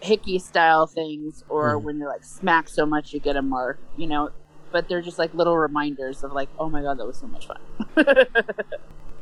hickey 0.00 0.38
style 0.38 0.86
things, 0.86 1.44
or 1.48 1.74
Mhm. 1.76 1.82
when 1.82 1.98
you're 1.98 2.08
like 2.08 2.24
smacked 2.24 2.70
so 2.70 2.86
much 2.86 3.12
you 3.12 3.20
get 3.20 3.36
a 3.36 3.42
mark, 3.42 3.78
you 3.96 4.06
know. 4.06 4.30
But 4.72 4.88
they're 4.88 5.02
just 5.02 5.18
like 5.18 5.34
little 5.34 5.56
reminders 5.58 6.22
of 6.22 6.32
like, 6.32 6.48
oh 6.58 6.68
my 6.70 6.80
god, 6.82 6.98
that 6.98 7.06
was 7.06 7.16
so 7.18 7.26
much 7.26 7.46
fun. 7.46 7.58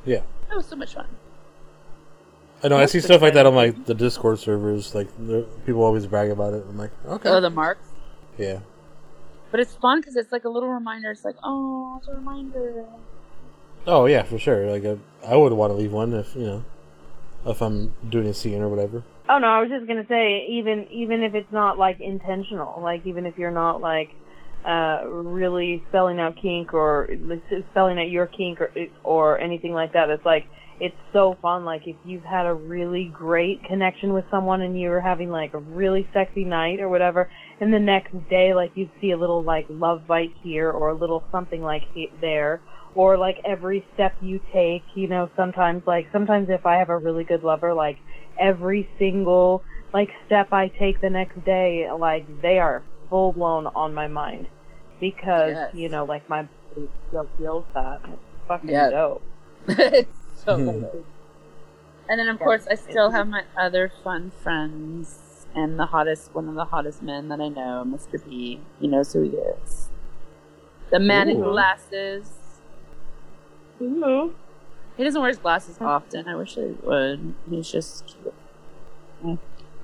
Yeah. 0.05 0.23
that 0.49 0.57
was 0.57 0.67
so 0.67 0.77
much 0.77 0.95
fun. 0.95 1.07
I 2.63 2.69
know 2.69 2.77
I 2.79 2.87
see 2.87 3.01
stuff 3.01 3.21
like 3.23 3.35
that 3.35 3.47
on 3.47 3.55
like 3.55 3.85
the 3.85 3.95
Discord 3.95 4.39
servers. 4.39 4.95
Like 4.95 5.09
the- 5.19 5.47
people 5.67 5.83
always 5.85 6.07
brag 6.07 6.31
about 6.31 6.55
it. 6.55 6.65
I'm 6.69 6.79
like, 6.79 6.91
okay, 7.07 7.29
Oh, 7.29 7.41
the 7.41 7.51
marks. 7.51 7.87
yeah, 8.39 8.61
But 9.51 9.61
it's 9.61 9.75
fun 9.75 10.01
because 10.01 10.17
it's 10.17 10.33
like 10.33 10.45
a 10.45 10.49
little 10.49 10.69
reminder. 10.69 11.11
It's 11.11 11.25
like, 11.25 11.37
oh, 11.45 11.97
it's 11.99 12.09
a 12.09 12.15
reminder. 12.15 12.85
oh 13.87 14.07
yeah, 14.07 14.23
for 14.23 14.39
sure. 14.39 14.71
Like 14.71 14.85
I, 14.85 14.99
I 15.27 15.37
would 15.37 15.53
want 15.53 15.71
to 15.73 15.75
leave 15.77 15.93
one 15.93 16.13
if 16.15 16.35
you 16.35 16.43
know, 16.47 16.65
if 17.47 17.61
I'm 17.63 17.93
doing 18.09 18.27
a 18.29 18.35
scene 18.35 18.61
or 18.63 18.69
whatever. 18.69 19.03
Oh 19.29 19.39
no, 19.39 19.47
I 19.47 19.61
was 19.61 19.69
just 19.69 19.87
gonna 19.87 20.07
say 20.09 20.47
even 20.51 20.87
even 20.91 21.23
if 21.23 21.35
it's 21.35 21.53
not 21.53 21.79
like 21.79 22.01
intentional, 22.01 22.81
like 22.83 23.07
even 23.07 23.27
if 23.27 23.37
you're 23.37 23.51
not 23.51 23.81
like 23.81 24.09
uh 24.67 25.03
really 25.07 25.83
spelling 25.89 26.19
out 26.19 26.35
kink 26.41 26.75
or 26.75 27.09
spelling 27.71 27.99
out 27.99 28.09
your 28.11 28.27
kink 28.27 28.61
or 28.61 28.71
or 29.05 29.39
anything 29.39 29.73
like 29.73 29.93
that, 29.93 30.09
it's 30.09 30.25
like 30.25 30.45
it's 30.81 30.97
so 31.13 31.37
fun. 31.43 31.65
Like 31.67 31.83
if 31.87 31.97
you've 32.07 32.23
had 32.25 32.47
a 32.47 32.55
really 32.55 33.13
great 33.13 33.63
connection 33.65 34.15
with 34.15 34.25
someone 34.31 34.63
and 34.63 34.79
you're 34.81 35.01
having 35.01 35.29
like 35.29 35.53
a 35.53 35.59
really 35.59 36.09
sexy 36.15 36.45
night 36.45 36.81
or 36.81 36.89
whatever, 36.89 37.29
and 37.61 37.73
the 37.73 37.79
next 37.79 38.13
day 38.31 38.55
like 38.55 38.73
you 38.77 38.89
see 39.01 39.11
a 39.11 39.19
little 39.19 39.43
like 39.43 39.67
love 39.69 40.07
bite 40.07 40.33
here 40.43 40.71
or 40.71 40.89
a 40.89 40.95
little 40.95 41.23
something 41.31 41.61
like 41.63 41.83
he- 41.93 42.11
there. 42.23 42.63
Or 42.99 43.17
like 43.17 43.39
every 43.45 43.87
step 43.95 44.13
you 44.21 44.41
take, 44.53 44.83
you 44.97 45.07
know, 45.07 45.31
sometimes 45.37 45.85
like 45.87 46.09
sometimes 46.11 46.49
if 46.51 46.67
I 46.67 46.79
have 46.79 46.89
a 46.89 46.99
really 46.99 47.23
good 47.23 47.45
lover, 47.45 47.73
like 47.73 47.97
every 48.41 48.89
single 48.99 49.63
like 49.95 50.11
step 50.27 50.53
I 50.53 50.67
take 50.67 51.01
the 51.01 51.09
next 51.09 51.45
day, 51.45 51.89
like 51.97 52.27
they 52.43 52.59
are 52.59 52.83
full 53.09 53.33
blown 53.33 53.69
on 53.69 53.95
my 53.95 54.09
mind 54.09 54.49
because 55.01 55.55
Yes. 55.55 55.75
you 55.75 55.89
know, 55.89 56.05
like 56.05 56.29
my 56.29 56.43
body 56.75 56.89
still 57.07 57.29
feels 57.39 57.65
that. 57.73 58.01
It's 58.05 58.21
fucking 58.49 58.69
Yeah. 58.71 58.91
dope. 58.91 59.23
it's 59.69 60.11
so 60.45 60.57
Hmm. 60.57 60.81
good. 60.81 61.05
And 62.09 62.19
then, 62.19 62.29
of 62.29 62.41
course, 62.41 62.67
I 62.69 62.75
still 62.75 63.11
have 63.13 63.29
my 63.29 63.45
other 63.57 63.93
fun 64.03 64.33
friends 64.43 65.47
and 65.55 65.79
the 65.79 65.87
hottest, 65.87 66.35
one 66.35 66.49
of 66.49 66.57
the 66.57 66.65
hottest 66.65 67.03
men 67.03 67.29
that 67.29 67.41
I 67.41 67.49
know, 67.49 67.85
Mr. 67.87 68.19
B. 68.25 68.61
He 68.81 68.89
knows 68.89 69.13
who 69.13 69.23
he 69.23 69.37
is. 69.37 69.89
The 70.91 70.99
man 70.99 71.29
in 71.29 71.41
glasses. 71.41 72.31
Ooh. 73.81 74.35
He 74.97 75.05
doesn't 75.05 75.21
wear 75.21 75.29
his 75.29 75.39
glasses 75.39 75.77
often. 75.81 76.27
I 76.29 76.35
wish 76.35 76.55
he 76.57 76.75
would. 76.83 77.35
He's 77.49 77.71
just 77.71 78.05
cute. 78.07 79.39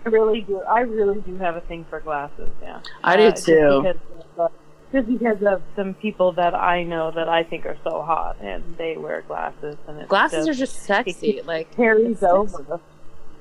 I 0.07 0.09
really 0.09 0.41
do. 0.43 0.61
I 0.63 0.81
really 0.81 1.21
do 1.21 1.37
have 1.39 1.57
a 1.57 1.61
thing 1.63 1.87
for 1.89 2.01
glasses. 2.01 2.51
Yeah, 2.63 2.81
I 3.03 3.17
do 3.17 3.23
Uh, 3.25 3.31
just 3.31 3.47
too. 3.47 3.83
Because 3.83 3.97
of, 4.37 4.41
uh, 4.41 4.49
just 4.93 5.09
because 5.09 5.43
of 5.43 5.63
some 5.77 5.95
people 5.95 6.33
that 6.33 6.55
I 6.55 6.83
know 6.83 7.11
that 7.13 7.29
I 7.29 7.43
think 7.43 7.65
are 7.67 7.77
so 7.85 8.03
hot 8.03 8.37
and 8.41 8.63
they 8.77 8.97
wear 8.97 9.23
glasses 9.23 9.77
and 9.89 9.99
it's 10.01 10.09
Glasses 10.09 10.47
just, 10.47 10.59
are 10.59 10.61
just 10.61 10.77
sexy. 10.83 11.41
Like 11.45 11.75
carries 11.75 12.11
it's 12.13 12.21
sexy. 12.21 12.35
over. 12.35 12.81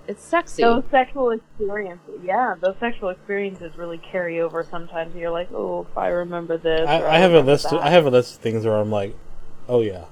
It's 0.07 0.24
sexy. 0.24 0.63
Those 0.63 0.83
sexual 0.91 1.31
experiences, 1.31 2.19
yeah, 2.24 2.55
those 2.60 2.75
sexual 2.79 3.10
experiences 3.10 3.77
really 3.77 3.98
carry 3.98 4.41
over. 4.41 4.63
Sometimes 4.63 5.15
you're 5.15 5.31
like, 5.31 5.50
oh, 5.53 5.88
if 5.89 5.98
I 5.98 6.07
remember 6.10 6.57
this. 6.57 6.88
or 6.88 7.07
I, 7.07 7.15
I 7.15 7.19
have 7.19 7.33
a 7.33 7.39
list. 7.41 7.69
that. 7.69 7.81
I 7.81 7.89
have 7.89 8.05
a 8.05 8.10
list 8.10 8.36
of 8.36 8.41
things 8.41 8.65
where 8.65 8.75
I'm 8.75 8.91
like, 8.91 9.15
oh 9.67 9.81
yeah. 9.81 10.05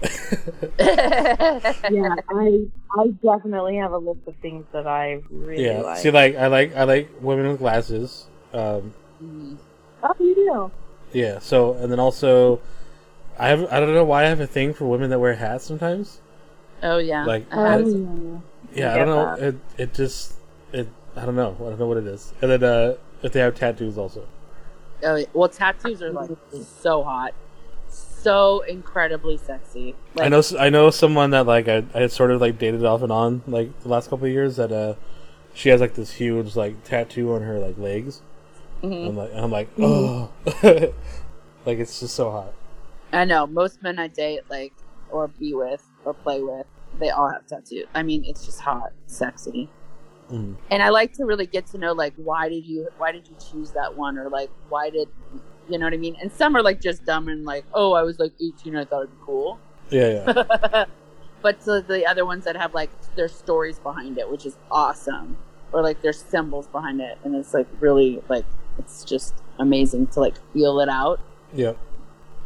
yeah, 0.78 2.14
I 2.28 2.66
I 2.96 3.08
definitely 3.22 3.76
have 3.76 3.92
a 3.92 3.98
list 3.98 4.20
of 4.26 4.36
things 4.36 4.64
that 4.72 4.86
I 4.86 5.22
really 5.30 5.64
yeah. 5.64 5.80
like. 5.80 5.98
See, 5.98 6.10
like 6.10 6.36
I 6.36 6.46
like 6.46 6.74
I 6.76 6.84
like 6.84 7.10
women 7.20 7.48
with 7.48 7.58
glasses. 7.58 8.26
Um, 8.52 8.94
Mhm. 9.22 9.56
oh, 10.04 10.14
you 10.20 10.34
do. 10.34 10.70
yeah. 11.12 11.38
So 11.40 11.74
and 11.74 11.90
then 11.90 11.98
also, 11.98 12.60
I 13.38 13.48
have 13.48 13.66
I 13.72 13.80
don't 13.80 13.92
know 13.94 14.04
why 14.04 14.24
I 14.24 14.28
have 14.28 14.40
a 14.40 14.46
thing 14.46 14.72
for 14.72 14.86
women 14.86 15.10
that 15.10 15.18
wear 15.18 15.34
hats 15.34 15.64
sometimes. 15.64 16.20
Oh 16.82 16.98
yeah. 16.98 17.24
Like, 17.24 17.52
I 17.52 17.72
have 17.72 17.80
uh, 17.80 17.84
to- 17.84 18.42
Yeah, 18.72 18.92
I 18.92 18.98
get 18.98 19.04
don't 19.04 19.08
know. 19.08 19.36
that. 19.36 19.42
It 19.42 19.56
it 19.78 19.94
just 19.94 20.34
it 20.72 20.88
I 21.16 21.24
don't 21.26 21.34
know. 21.34 21.56
I 21.58 21.70
don't 21.70 21.78
know 21.80 21.86
what 21.88 21.96
it 21.96 22.06
is. 22.06 22.32
And 22.40 22.50
then 22.52 22.62
uh, 22.62 22.94
if 23.22 23.32
they 23.32 23.40
have 23.40 23.56
tattoos 23.56 23.98
also. 23.98 24.24
Oh, 25.02 25.24
well, 25.32 25.48
tattoos 25.48 26.02
are 26.02 26.10
like 26.12 26.30
so 26.80 27.02
hot, 27.04 27.32
so 28.18 28.60
incredibly 28.62 29.36
sexy. 29.36 29.94
Like, 30.14 30.26
I 30.26 30.28
know 30.28 30.42
I 30.58 30.68
know 30.70 30.90
someone 30.90 31.30
that 31.30 31.46
like 31.46 31.68
I 31.68 31.84
I 31.94 32.00
had 32.02 32.12
sort 32.12 32.30
of 32.30 32.40
like 32.40 32.58
dated 32.58 32.84
off 32.84 33.02
and 33.02 33.12
on 33.12 33.42
like 33.46 33.78
the 33.82 33.88
last 33.88 34.10
couple 34.10 34.26
of 34.26 34.32
years 34.32 34.56
that 34.56 34.72
uh 34.72 34.94
she 35.54 35.68
has 35.70 35.80
like 35.80 35.94
this 35.94 36.12
huge 36.12 36.56
like 36.56 36.82
tattoo 36.84 37.32
on 37.34 37.42
her 37.42 37.58
like 37.58 37.78
legs. 37.78 38.22
mhm. 38.82 39.08
I'm 39.08 39.16
like 39.16 39.30
I'm 39.34 39.50
like 39.50 39.68
oh 39.78 40.30
like 41.66 41.78
it's 41.78 42.00
just 42.00 42.14
so 42.14 42.30
hot. 42.30 42.52
I 43.12 43.24
know 43.24 43.46
most 43.46 43.82
men 43.82 43.98
I 43.98 44.08
date, 44.08 44.42
like 44.50 44.72
or 45.10 45.28
be 45.28 45.54
with 45.54 45.84
or 46.04 46.12
play 46.14 46.42
with, 46.42 46.66
they 47.00 47.10
all 47.10 47.30
have 47.30 47.46
tattoos. 47.46 47.86
I 47.94 48.02
mean, 48.02 48.24
it's 48.24 48.44
just 48.44 48.60
hot, 48.60 48.92
sexy, 49.06 49.68
Mm. 50.30 50.56
and 50.70 50.82
I 50.82 50.90
like 50.90 51.14
to 51.14 51.24
really 51.24 51.46
get 51.46 51.64
to 51.68 51.78
know 51.78 51.92
like 51.94 52.12
why 52.16 52.50
did 52.50 52.66
you 52.66 52.88
why 52.98 53.12
did 53.12 53.26
you 53.26 53.34
choose 53.50 53.70
that 53.70 53.96
one 53.96 54.18
or 54.18 54.28
like 54.28 54.50
why 54.68 54.90
did 54.90 55.08
you 55.68 55.78
know 55.78 55.86
what 55.86 55.92
I 55.94 55.98
mean? 55.98 56.16
And 56.20 56.32
some 56.32 56.56
are 56.56 56.62
like 56.62 56.80
just 56.80 57.04
dumb 57.04 57.28
and 57.28 57.44
like 57.44 57.64
oh 57.74 57.92
I 57.92 58.02
was 58.02 58.18
like 58.18 58.32
18 58.40 58.76
I 58.76 58.84
thought 58.84 59.04
it'd 59.04 59.10
be 59.10 59.16
cool. 59.24 59.58
Yeah, 59.90 60.24
yeah. 60.26 60.84
but 61.42 61.60
to 61.64 61.80
the 61.86 62.06
other 62.06 62.24
ones 62.26 62.44
that 62.44 62.56
have 62.56 62.74
like 62.74 62.90
their 63.16 63.28
stories 63.28 63.78
behind 63.78 64.18
it, 64.18 64.30
which 64.30 64.44
is 64.46 64.56
awesome, 64.70 65.36
or 65.72 65.82
like 65.82 66.02
their 66.02 66.12
symbols 66.12 66.66
behind 66.68 67.00
it, 67.00 67.18
and 67.24 67.34
it's 67.34 67.54
like 67.54 67.66
really 67.80 68.22
like 68.28 68.44
it's 68.78 69.04
just 69.04 69.34
amazing 69.58 70.06
to 70.08 70.20
like 70.20 70.34
feel 70.52 70.80
it 70.80 70.88
out 70.88 71.20
Yeah. 71.54 71.72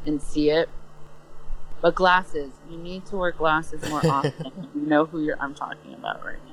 and 0.06 0.20
see 0.22 0.50
it. 0.50 0.68
But 1.80 1.96
glasses, 1.96 2.52
you 2.70 2.78
need 2.78 3.04
to 3.06 3.16
wear 3.16 3.32
glasses 3.32 3.86
more 3.90 4.00
often. 4.06 4.52
you 4.74 4.86
know 4.86 5.04
who 5.04 5.22
you're 5.24 5.36
I'm 5.40 5.54
talking 5.54 5.94
about 5.94 6.24
right 6.24 6.38
now. 6.46 6.52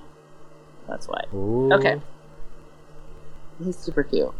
That's 0.87 1.07
why 1.07 1.23
Ooh. 1.35 1.71
Okay. 1.73 2.01
he's 3.63 3.77
super 3.77 4.01
cute. 4.03 4.33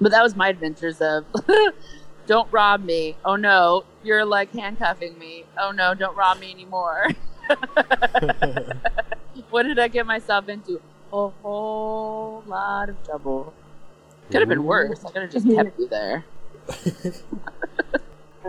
But 0.00 0.12
that 0.12 0.22
was 0.22 0.36
my 0.36 0.48
adventures 0.48 1.00
of. 1.00 1.24
Don't 2.26 2.48
rob 2.52 2.84
me. 2.84 3.16
Oh 3.24 3.34
no, 3.36 3.84
you're 4.04 4.24
like 4.24 4.52
handcuffing 4.52 5.18
me. 5.18 5.44
Oh 5.58 5.72
no, 5.72 5.94
don't 5.94 6.16
rob 6.16 6.38
me 6.38 6.52
anymore. 6.52 7.08
what 9.50 9.64
did 9.64 9.78
I 9.80 9.88
get 9.88 10.06
myself 10.06 10.48
into? 10.48 10.80
A 11.12 11.28
whole 11.28 12.44
lot 12.46 12.88
of 12.88 13.02
trouble. 13.04 13.52
Could 14.30 14.40
have 14.42 14.48
been 14.48 14.62
worse. 14.64 15.04
I 15.04 15.10
could 15.10 15.22
have 15.22 15.32
just 15.32 15.48
kept 15.48 15.76
you 15.78 15.88
there. 15.88 16.24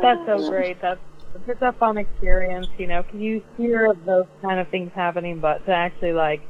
That's 0.01 0.25
so 0.25 0.49
great. 0.49 0.79
That's 0.81 0.99
it's 1.47 1.61
a 1.61 1.71
fun 1.71 1.97
experience, 1.97 2.67
you 2.77 2.87
know, 2.87 3.03
'cause 3.03 3.15
you 3.15 3.41
hear 3.57 3.89
of 3.89 4.03
those 4.05 4.25
kind 4.41 4.59
of 4.59 4.67
things 4.67 4.91
happening, 4.93 5.39
but 5.39 5.65
to 5.65 5.71
actually 5.71 6.11
like, 6.13 6.41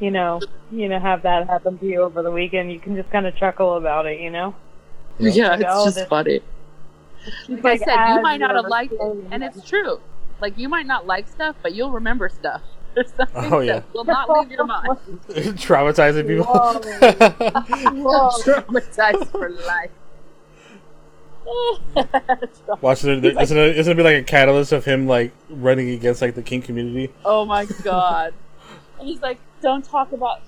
you 0.00 0.10
know, 0.10 0.40
you 0.70 0.88
know, 0.88 0.98
have 0.98 1.22
that 1.22 1.46
happen 1.48 1.78
to 1.78 1.86
you 1.86 2.02
over 2.02 2.22
the 2.22 2.30
weekend, 2.30 2.72
you 2.72 2.80
can 2.80 2.96
just 2.96 3.10
kind 3.10 3.26
of 3.26 3.34
chuckle 3.36 3.74
about 3.76 4.06
it, 4.06 4.20
you 4.20 4.30
know. 4.30 4.54
Yeah. 5.18 5.30
Yeah, 5.32 5.48
Like, 5.50 5.60
it's 5.60 5.68
oh, 5.72 5.84
just 5.84 5.96
this- 5.96 6.08
funny. 6.08 6.40
Like, 7.48 7.64
I 7.64 7.76
said, 7.84 8.14
you 8.14 8.20
might 8.20 8.36
not 8.38 8.54
have 8.54 8.66
liked 8.66 8.92
it, 8.92 9.00
and 9.30 9.42
it's 9.42 9.66
true. 9.66 9.98
Like 10.40 10.58
you 10.58 10.68
might 10.68 10.86
not 10.86 11.06
like 11.06 11.26
stuff, 11.28 11.56
but 11.62 11.74
you'll 11.74 11.92
remember 11.92 12.28
stuff. 12.28 12.60
There's 12.94 13.12
something 13.14 13.52
Oh, 13.52 13.60
yeah. 13.60 13.76
that 13.80 13.94
will 13.94 14.04
not 14.04 14.28
leave 14.28 14.50
your 14.50 14.66
mind. 14.66 14.98
Traumatizing 15.28 16.26
people. 16.26 16.44
Whoa. 18.04 18.28
Traumatized 18.42 19.30
for 19.30 19.48
life. 19.50 19.90
Watch 22.80 23.04
it. 23.04 23.24
Isn't 23.24 23.56
it, 23.58 23.76
isn't 23.78 23.92
it 23.92 23.96
be 23.96 24.02
like 24.02 24.16
a 24.16 24.22
catalyst 24.22 24.72
of 24.72 24.84
him 24.84 25.06
like 25.06 25.32
running 25.48 25.90
against 25.90 26.22
like 26.22 26.34
the 26.34 26.42
kink 26.42 26.64
community? 26.64 27.12
oh 27.24 27.44
my 27.44 27.64
god! 27.82 28.32
And 28.98 29.08
he's 29.08 29.20
like, 29.20 29.38
"Don't 29.64 29.84
talk 29.84 30.12
about 30.12 30.40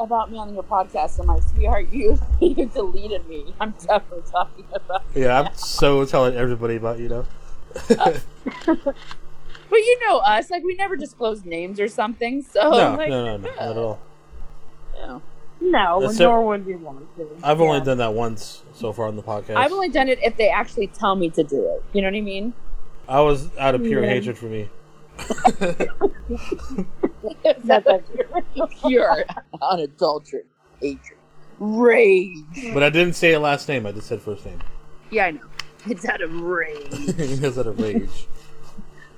about 0.00 0.32
me 0.32 0.38
on 0.38 0.52
your 0.54 0.62
podcast." 0.64 1.20
I'm 1.20 1.26
like, 1.26 1.42
"Sweetheart, 1.42 1.88
you 1.92 2.18
you 2.40 2.66
deleted 2.66 3.28
me. 3.28 3.54
I'm 3.60 3.72
definitely 3.72 4.22
talking 4.30 4.64
about." 4.74 5.02
Yeah, 5.14 5.40
I'm 5.40 5.54
so 5.54 6.04
telling 6.06 6.34
everybody 6.34 6.76
about 6.76 6.98
you 6.98 7.08
know. 7.08 7.24
But 9.70 9.78
you 9.78 10.00
know 10.06 10.18
us, 10.18 10.50
like 10.50 10.62
we 10.64 10.74
never 10.74 10.96
disclose 10.96 11.46
names 11.46 11.80
or 11.80 11.88
something. 11.88 12.42
So 12.42 12.60
no, 12.70 12.94
like, 12.94 13.08
no, 13.08 13.24
no, 13.24 13.36
no, 13.38 13.48
not 13.54 13.58
at 13.70 13.76
all. 13.78 13.98
you 14.94 15.00
know. 15.06 15.22
No, 15.62 16.00
That's 16.02 16.18
nor 16.18 16.44
would 16.46 16.66
we 16.66 16.74
want 16.74 17.06
to. 17.16 17.26
I've 17.42 17.60
only 17.60 17.80
done 17.80 17.96
that 17.98 18.12
once 18.12 18.62
so 18.74 18.92
far 18.92 19.06
on 19.06 19.16
the 19.16 19.22
podcast. 19.22 19.56
I've 19.56 19.72
only 19.72 19.88
done 19.88 20.08
it 20.08 20.18
if 20.22 20.36
they 20.36 20.50
actually 20.50 20.88
tell 20.88 21.14
me 21.14 21.30
to 21.30 21.42
do 21.42 21.64
it. 21.68 21.82
You 21.94 22.02
know 22.02 22.08
what 22.08 22.16
I 22.16 22.20
mean? 22.20 22.52
I 23.08 23.20
was 23.20 23.48
out 23.56 23.74
of 23.74 23.82
pure 23.82 24.02
Yeah. 24.02 24.10
hatred 24.10 24.36
for 24.36 24.46
me. 24.46 24.68
That's 27.64 28.80
pure 28.82 29.24
unadulterated 29.60 30.46
hatred. 30.80 31.18
Rage. 31.58 32.74
But 32.74 32.82
I 32.82 32.90
didn't 32.90 33.14
say 33.14 33.32
a 33.32 33.40
last 33.40 33.68
name. 33.68 33.86
I 33.86 33.92
just 33.92 34.08
said 34.08 34.20
first 34.20 34.44
name. 34.44 34.60
Yeah, 35.10 35.26
I 35.26 35.30
know. 35.32 35.40
It's 35.86 36.04
out 36.08 36.20
of 36.20 36.34
rage. 36.40 36.88
it's 36.90 37.58
out 37.58 37.66
of 37.66 37.78
rage. 37.78 38.26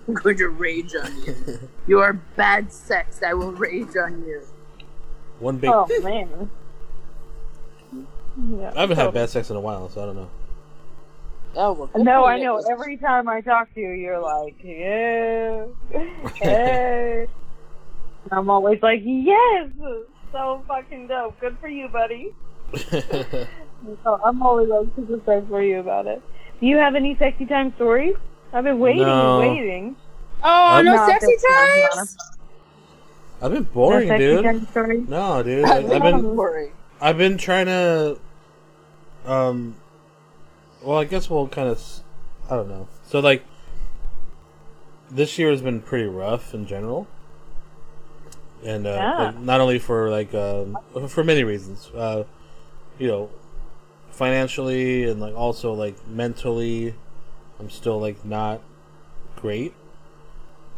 I'm 0.07 0.15
going 0.15 0.37
to 0.39 0.49
rage 0.49 0.95
on 0.95 1.23
you. 1.23 1.69
You 1.87 2.01
are 2.01 2.13
bad 2.13 2.73
sex. 2.73 3.23
I 3.23 3.35
will 3.35 3.53
rage 3.53 3.97
on 3.97 4.25
you. 4.27 4.43
One 5.39 5.59
big. 5.59 5.71
Oh 5.73 5.87
man. 6.03 6.51
Yeah, 8.37 8.73
I 8.77 8.81
haven't 8.81 8.97
had 8.97 9.15
bad 9.15 9.31
sex 9.31 9.51
in 9.51 9.57
a 9.57 9.61
while, 9.61 9.89
so 9.89 10.03
I 10.03 10.07
don't 10.07 10.17
know. 10.17 10.31
Oh, 11.57 11.73
well, 11.73 11.91
No, 12.03 12.25
I 12.25 12.39
know. 12.41 12.59
Every 12.71 12.97
time 12.97 13.29
I 13.29 13.41
talk 13.41 13.73
to 13.75 13.81
you, 13.81 13.91
you're 13.91 14.21
like, 14.21 14.57
yeah, 14.63 15.67
hey. 16.43 17.27
I'm 18.33 18.49
always 18.51 18.81
like, 18.83 19.01
yes, 19.05 19.71
so 20.33 20.63
fucking 20.67 21.07
dope. 21.09 21.39
Good 21.41 21.57
for 21.61 21.69
you, 21.69 21.89
buddy. 21.89 22.35
So 24.03 24.19
I'm 24.25 24.43
always 24.43 24.67
like 24.71 24.87
super 24.97 25.21
stoked 25.25 25.49
for 25.51 25.63
you 25.63 25.79
about 25.79 26.07
it. 26.07 26.23
Do 26.59 26.67
you 26.67 26.79
have 26.79 26.95
any 26.95 27.17
sexy 27.19 27.45
time 27.45 27.75
stories? 27.75 28.17
I've 28.55 28.65
been 28.65 28.79
waiting 28.79 29.03
No. 29.03 29.43
and 29.43 29.51
waiting. 29.51 29.97
Oh, 30.43 30.81
no 30.83 30.95
Not 30.95 31.07
sexy 31.07 31.37
time, 31.47 31.89
times. 31.95 32.17
I've 33.43 33.53
been 33.53 33.65
boring, 33.65 34.09
sexy 34.09 34.25
dude. 34.25 34.45
time 34.45 34.67
stories? 34.69 35.07
No, 35.07 35.43
dude. 35.43 35.67
I, 35.67 35.77
I've 35.81 36.03
been 36.03 36.23
boring. 36.35 36.73
I've 36.99 37.19
been 37.19 37.37
trying 37.37 37.67
to, 37.67 38.19
um, 39.27 39.77
well, 40.85 40.99
I 40.99 41.05
guess 41.05 41.29
we'll 41.31 41.49
kind 41.49 41.69
of, 41.69 41.83
I 42.51 42.57
don't 42.57 42.69
know. 42.69 42.89
So 43.07 43.21
like, 43.21 43.45
this 45.11 45.39
year 45.39 45.51
has 45.51 45.63
been 45.63 45.81
pretty 45.81 46.07
rough 46.07 46.55
in 46.55 46.67
general, 46.67 47.07
and 48.65 48.87
uh, 48.87 48.91
Yeah. 48.91 49.25
like, 49.27 49.39
not 49.39 49.61
only 49.61 49.79
for 49.79 50.11
like 50.11 50.35
um, 50.35 50.79
for 51.09 51.23
many 51.25 51.45
reasons, 51.45 51.91
uh, 51.95 52.25
you 52.99 53.09
know, 53.09 53.31
financially 54.11 55.05
and 55.05 55.21
like 55.21 55.35
also 55.35 55.73
like 55.73 55.95
mentally, 56.07 56.95
I'm 57.59 57.71
still 57.71 58.01
like 58.01 58.25
not 58.25 58.61
great. 59.37 59.75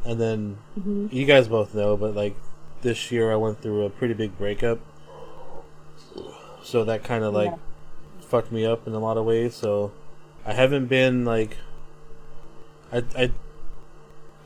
And 0.04 0.20
then 0.20 0.58
Mhm. 0.78 1.12
you 1.12 1.24
guys 1.26 1.48
both 1.48 1.74
know, 1.74 1.96
but 1.96 2.14
like 2.14 2.36
this 2.82 3.10
year 3.10 3.32
I 3.32 3.36
went 3.36 3.60
through 3.60 3.84
a 3.84 3.90
pretty 3.90 4.14
big 4.14 4.36
breakup. 4.38 4.78
So 6.62 6.84
that 6.84 7.04
kind 7.04 7.24
of 7.24 7.32
like 7.34 7.50
Yeah. 7.52 7.56
Fucked 8.28 8.52
me 8.52 8.64
up 8.66 8.86
in 8.86 8.92
a 8.94 8.98
lot 8.98 9.16
of 9.16 9.24
ways. 9.24 9.54
So 9.54 9.92
I 10.44 10.52
haven't 10.52 10.86
been 10.86 11.24
like 11.24 11.56
I 12.92 13.02
I 13.16 13.30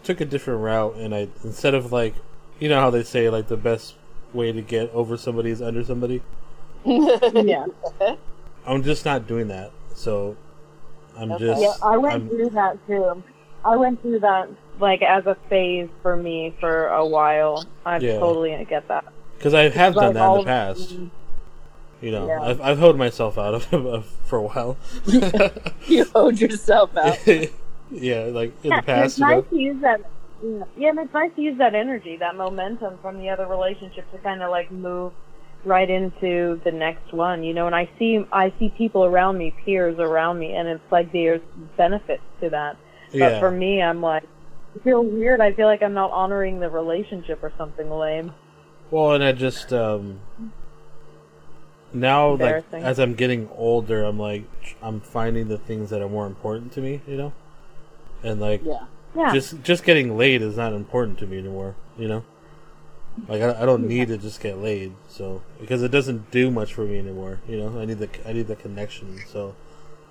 took 0.03 0.21
a 0.21 0.25
different 0.25 0.61
route 0.61 0.97
and 0.97 1.15
I 1.15 1.29
instead 1.45 1.75
of 1.75 1.93
like 1.93 2.15
you 2.59 2.69
know 2.69 2.81
how 2.81 2.91
they 2.91 3.03
say 3.03 3.29
like 3.31 3.49
the 3.49 3.57
best 3.57 3.95
way 4.33 4.53
to 4.53 4.63
get 4.63 4.91
over 4.93 5.17
somebody 5.17 5.51
is 5.51 5.61
under 5.63 5.85
somebody. 5.85 6.23
Yeah. 6.85 7.67
I'm 8.67 8.83
just 8.83 9.05
not 9.05 9.27
doing 9.27 9.49
that. 9.49 9.71
So 9.95 10.37
I'm 11.17 11.33
Okay. 11.33 11.47
just 11.47 11.63
Yeah, 11.63 11.73
I 11.83 11.97
went 11.97 12.13
I'm- 12.15 12.29
through 12.29 12.51
that 12.51 12.87
too. 12.87 13.23
I 13.65 13.77
went 13.77 14.01
through 14.03 14.21
that 14.21 14.49
like 14.79 15.03
as 15.03 15.27
a 15.27 15.35
phase 15.51 15.89
for 16.03 16.17
me 16.17 16.55
for 16.61 16.89
a 16.89 17.05
while. 17.05 17.65
I 17.85 17.99
Yeah. 17.99 18.19
totally 18.19 18.65
get 18.69 18.89
that. 18.89 19.05
Because 19.37 19.53
I 19.55 19.69
have 19.69 19.95
done 19.95 20.15
Like, 20.15 20.15
that 20.15 20.27
in 20.27 20.33
the 20.35 20.41
of- 20.41 20.45
past. 20.47 20.91
Mm-hmm. 20.95 21.07
You 22.01 22.13
know, 22.13 22.27
Yeah. 22.27 22.41
I've, 22.43 22.61
I've 22.61 22.79
held 22.79 22.97
myself 22.97 23.37
out 23.39 23.55
of, 23.55 23.73
of 23.75 24.07
for 24.25 24.39
a 24.39 24.43
while. 24.43 24.77
you 25.87 26.05
hold 26.15 26.41
yourself 26.41 26.97
out. 26.97 27.19
yeah, 27.91 28.25
like 28.33 28.53
in 28.65 28.71
Yeah, 28.71 28.77
the 28.81 28.83
past, 28.87 29.05
it's 29.07 29.19
you 29.19 29.27
nice 29.27 29.37
know. 29.37 29.43
to 29.43 29.57
use 29.57 29.83
that. 29.83 30.01
Yeah, 30.43 30.65
yeah, 30.79 30.89
and 30.91 30.99
it's 31.01 31.13
nice 31.13 31.31
to 31.37 31.43
use 31.43 31.59
that 31.59 31.75
energy, 31.75 32.17
that 32.17 32.35
momentum 32.37 32.97
from 33.03 33.19
the 33.19 33.29
other 33.29 33.47
relationship 33.47 34.11
to 34.13 34.19
kind 34.19 34.43
of 34.43 34.51
like 34.51 34.71
move 34.71 35.13
right 35.67 35.91
into 35.91 36.59
the 36.65 36.73
next 36.73 37.13
one, 37.13 37.43
you 37.45 37.53
know. 37.53 37.67
And 37.67 37.75
I 37.77 37.91
see, 37.99 38.25
I 38.33 38.51
see 38.59 38.71
people 38.71 39.05
around 39.05 39.37
me, 39.37 39.55
peers 39.67 39.99
around 39.99 40.39
me, 40.39 40.55
and 40.55 40.67
it's 40.67 40.91
like 40.91 41.13
there's 41.13 41.43
benefits 41.77 42.23
to 42.41 42.49
that. 42.51 42.77
But 43.13 43.19
Yeah, 43.19 43.39
for 43.41 43.51
me, 43.51 43.83
I'm 43.83 44.01
like, 44.01 44.25
I 44.75 44.79
feel 44.83 45.05
weird. 45.05 45.43
I 45.43 45.53
feel 45.53 45.67
like 45.67 45.83
I'm 45.83 45.93
not 45.93 46.11
honoring 46.13 46.61
the 46.61 46.71
relationship 46.71 47.41
or 47.43 47.53
something 47.59 47.91
lame. 47.91 48.33
well, 48.91 49.13
and 49.13 49.23
I 49.23 49.33
just 49.33 49.75
um 49.75 50.21
now 51.93 52.35
like 52.35 52.65
as 52.73 52.99
I'm 52.99 53.15
getting 53.15 53.49
older, 53.57 54.05
I'm 54.05 54.19
like 54.19 54.45
I'm 54.83 55.01
finding 55.01 55.49
the 55.49 55.59
things 55.59 55.91
that 55.91 56.01
are 56.01 56.09
more 56.09 56.27
important 56.27 56.73
to 56.73 56.81
me, 56.81 57.01
you 57.07 57.17
know, 57.17 57.33
and 58.23 58.41
like 58.41 58.63
Yeah. 58.65 58.85
Yeah, 59.15 59.33
just 59.33 59.63
just 59.65 59.83
getting 59.83 60.17
laid 60.17 60.41
is 60.41 60.57
not 60.57 60.73
important 60.73 61.19
to 61.19 61.27
me 61.27 61.39
anymore, 61.39 61.75
you 61.99 62.07
know. 62.07 62.25
Like 63.27 63.43
I, 63.43 63.63
I 63.63 63.67
don't 63.67 63.89
need 63.89 64.07
to 64.09 64.17
just 64.17 64.41
get 64.41 64.59
laid, 64.59 64.93
so 65.09 65.43
because 65.61 65.83
it 65.83 65.91
doesn't 65.91 66.31
do 66.31 66.49
much 66.49 66.73
for 66.75 66.85
me 66.85 66.99
anymore, 66.99 67.41
you 67.49 67.57
know. 67.57 67.81
I 67.81 67.87
need 67.87 67.99
the 67.99 68.09
I 68.25 68.33
need 68.33 68.47
the 68.47 68.55
connection, 68.55 69.19
so. 69.27 69.57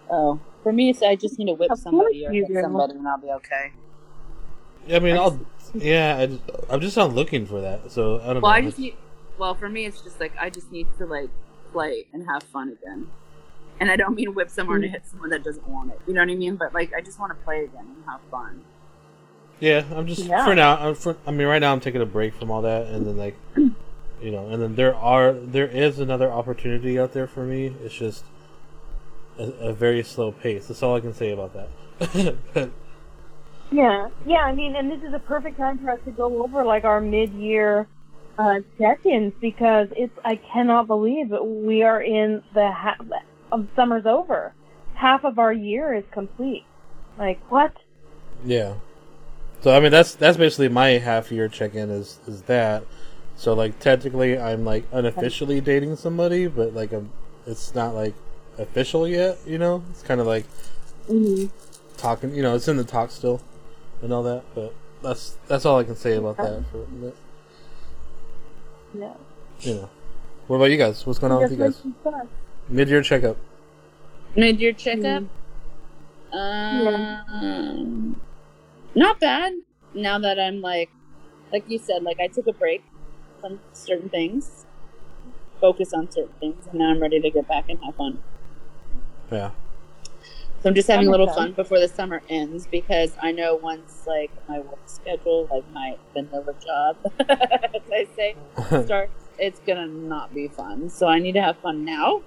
Oh, 0.09 0.39
for 0.63 0.73
me, 0.73 0.89
it's 0.89 1.01
I 1.01 1.15
just 1.15 1.39
need 1.39 1.45
to 1.45 1.53
whip 1.53 1.71
Of 1.71 1.79
somebody 1.79 2.25
or 2.25 2.31
hit 2.33 2.47
somebody, 2.61 2.95
and 2.95 3.07
I'll 3.07 3.17
be 3.17 3.29
okay. 3.31 3.71
I 4.91 4.99
mean, 4.99 5.15
I'll 5.15 5.39
yeah. 5.73 6.17
I 6.17 6.25
just, 6.25 6.41
I'm 6.69 6.81
just 6.81 6.97
not 6.97 7.15
looking 7.15 7.45
for 7.45 7.61
that, 7.61 7.91
so 7.91 8.19
I 8.21 8.33
don't 8.33 8.41
Well, 8.41 8.51
know. 8.51 8.57
I 8.57 8.61
just 8.61 8.79
need. 8.79 8.95
Well, 9.37 9.55
for 9.55 9.69
me, 9.69 9.85
it's 9.85 10.01
just 10.01 10.19
like 10.19 10.33
I 10.37 10.49
just 10.49 10.71
need 10.71 10.87
to 10.97 11.05
like 11.05 11.29
play 11.71 12.07
and 12.13 12.25
have 12.25 12.43
fun 12.43 12.69
again. 12.69 13.07
And 13.79 13.89
I 13.89 13.95
don't 13.95 14.15
mean 14.15 14.33
whip 14.33 14.49
someone 14.49 14.81
to 14.81 14.87
hmm. 14.87 14.93
hit 14.93 15.05
someone 15.05 15.29
that 15.29 15.43
doesn't 15.43 15.67
want 15.67 15.91
it. 15.91 15.99
You 16.05 16.13
know 16.13 16.21
what 16.21 16.29
I 16.29 16.35
mean? 16.35 16.55
But 16.55 16.73
like, 16.73 16.93
I 16.93 17.01
just 17.01 17.19
want 17.19 17.37
to 17.37 17.43
play 17.45 17.63
again 17.63 17.85
and 17.95 18.05
have 18.05 18.19
fun. 18.29 18.63
Yeah, 19.59 19.83
I'm 19.93 20.07
just 20.07 20.25
Yeah. 20.25 20.45
for 20.45 20.55
now. 20.55 20.77
I'm 20.77 20.95
for, 20.95 21.17
I 21.27 21.31
mean, 21.31 21.47
right 21.47 21.59
now 21.59 21.73
I'm 21.73 21.79
taking 21.79 22.01
a 22.01 22.05
break 22.05 22.33
from 22.33 22.49
all 22.49 22.61
that, 22.61 22.87
and 22.87 23.05
then 23.05 23.17
like, 23.17 23.35
you 23.55 24.31
know, 24.31 24.47
and 24.49 24.61
then 24.61 24.75
there 24.75 24.95
are 24.95 25.33
there 25.33 25.67
is 25.67 25.99
another 25.99 26.31
opportunity 26.31 26.97
out 26.97 27.13
there 27.13 27.27
for 27.27 27.43
me. 27.43 27.73
It's 27.83 27.95
just 27.95 28.23
a, 29.37 29.43
a 29.43 29.73
very 29.73 30.03
slow 30.03 30.31
pace. 30.31 30.67
That's 30.67 30.81
all 30.81 30.95
I 30.95 31.01
can 31.01 31.13
say 31.13 31.31
about 31.31 31.53
that. 31.53 32.37
but 32.53 32.71
Yeah, 33.71 34.09
yeah. 34.25 34.43
I 34.43 34.53
mean, 34.53 34.75
and 34.75 34.89
this 34.89 35.03
is 35.03 35.13
a 35.13 35.19
perfect 35.19 35.57
time 35.57 35.77
for 35.77 35.91
us 35.91 35.99
to 36.05 36.11
go 36.11 36.43
over 36.43 36.63
like 36.63 36.85
our 36.85 37.01
mid-year 37.01 37.87
uh, 38.39 38.61
check-ins 38.79 39.33
because 39.41 39.89
it's. 39.97 40.17
I 40.25 40.37
cannot 40.37 40.87
believe 40.87 41.31
we 41.43 41.83
are 41.83 42.01
in 42.01 42.43
the 42.55 42.71
ha- 42.71 42.97
um, 43.53 43.69
summer's 43.77 44.07
over. 44.07 44.55
Half 44.93 45.25
of 45.25 45.39
our 45.39 45.53
year 45.53 45.93
is 45.95 46.05
complete. 46.13 46.65
Like 47.17 47.41
what? 47.51 47.73
yeah, 48.45 48.75
so 49.61 49.75
I 49.75 49.79
mean 49.81 49.91
that's 49.91 50.15
that's 50.15 50.37
basically 50.37 50.69
my 50.69 50.89
half 50.91 51.31
year 51.31 51.49
check 51.49 51.75
in 51.75 51.89
is 51.89 52.19
is 52.27 52.43
that. 52.43 52.85
So 53.35 53.53
like 53.53 53.79
technically 53.79 54.37
I'm 54.39 54.65
like 54.65 54.85
unofficially 54.91 55.61
dating 55.61 55.97
somebody, 55.97 56.47
but 56.47 56.73
like 56.73 56.93
I'm 56.93 57.11
it's 57.47 57.75
not 57.75 57.95
like 57.95 58.15
official 58.57 59.07
yet. 59.07 59.39
You 59.45 59.57
know, 59.59 59.83
it's 59.91 60.03
kind 60.03 60.21
of 60.21 60.27
like 60.27 60.45
Mm-hmm. 61.09 61.47
talking. 61.97 62.35
You 62.35 62.43
know, 62.43 62.55
it's 62.55 62.67
in 62.67 62.77
the 62.77 62.83
talk 62.83 63.11
still, 63.11 63.41
and 64.01 64.13
all 64.13 64.23
that. 64.23 64.43
But 64.55 64.73
that's 65.01 65.37
that's 65.47 65.65
all 65.65 65.79
I 65.79 65.83
can 65.85 65.95
say 65.97 66.15
about 66.15 66.37
that. 66.37 66.63
For, 66.71 66.85
but, 66.91 67.15
Yeah. 68.93 69.13
you 69.61 69.73
know, 69.75 69.89
what 70.47 70.57
about 70.57 70.71
you 70.71 70.77
guys? 70.77 71.05
What's 71.05 71.19
going 71.19 71.31
on 71.31 71.41
with 71.41 71.51
you 71.51 71.57
guys? 71.57 71.81
Mid 72.67 72.89
year 72.89 73.01
checkup. 73.01 73.37
Mid 74.35 74.59
year 74.59 74.73
checkup. 74.73 75.23
Um, 76.31 78.19
not 78.95 79.19
bad. 79.19 79.53
Now 79.93 80.19
that 80.19 80.39
I'm 80.39 80.61
like, 80.61 80.89
like 81.51 81.65
you 81.67 81.79
said, 81.79 82.03
like 82.03 82.19
I 82.19 82.27
took 82.27 82.47
a 82.47 82.53
break 82.53 82.83
from 83.41 83.59
certain 83.73 84.09
things, 84.09 84.65
focus 85.59 85.93
on 85.93 86.11
certain 86.11 86.33
things, 86.39 86.67
and 86.67 86.79
now 86.79 86.91
I'm 86.91 87.01
ready 87.01 87.19
to 87.19 87.29
get 87.29 87.47
back 87.47 87.69
and 87.69 87.79
have 87.83 87.95
fun. 87.95 88.19
Yeah. 89.31 89.51
So 90.61 90.69
I'm 90.69 90.75
just 90.75 90.89
having 90.89 91.07
a 91.07 91.11
little 91.11 91.25
makes 91.25 91.37
fun 91.37 91.53
before 91.53 91.79
the 91.79 91.87
summer 91.87 92.21
ends 92.29 92.67
because 92.67 93.15
I 93.21 93.31
know 93.31 93.55
once 93.55 94.03
like 94.05 94.31
my 94.47 94.59
work 94.59 94.79
schedule, 94.87 95.47
like 95.49 95.63
my 95.71 95.95
vanilla 96.13 96.53
job, 96.65 96.97
as 97.19 97.81
I 97.91 98.07
say, 98.15 98.35
starts, 98.85 99.23
it's 99.37 99.59
gonna 99.61 99.87
not 99.87 100.33
be 100.33 100.49
fun. 100.49 100.89
So 100.89 101.07
I 101.07 101.19
need 101.19 101.33
to 101.33 101.41
have 101.41 101.57
fun 101.59 101.85
now 101.85 102.21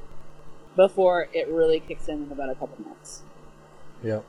before 0.77 1.29
it 1.35 1.49
really 1.49 1.81
kicks 1.81 2.09
in 2.09 2.25
in 2.25 2.33
about 2.33 2.49
a 2.49 2.55
couple 2.55 2.83
months. 2.85 3.23
Yeah. 4.03 4.21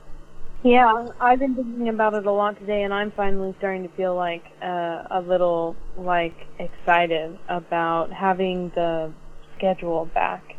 Yeah, 0.63 1.09
I've 1.19 1.39
been 1.39 1.55
thinking 1.55 1.89
about 1.89 2.13
it 2.13 2.25
a 2.25 2.31
lot 2.31 2.57
today, 2.57 2.83
and 2.83 2.93
I'm 2.93 3.11
finally 3.11 3.53
starting 3.57 3.83
to 3.83 3.89
feel 3.95 4.15
like 4.15 4.45
uh, 4.61 5.03
a 5.11 5.21
little 5.25 5.75
like 5.97 6.47
excited 6.57 7.37
about 7.49 8.13
having 8.13 8.69
the 8.69 9.11
schedule 9.57 10.05
back. 10.05 10.52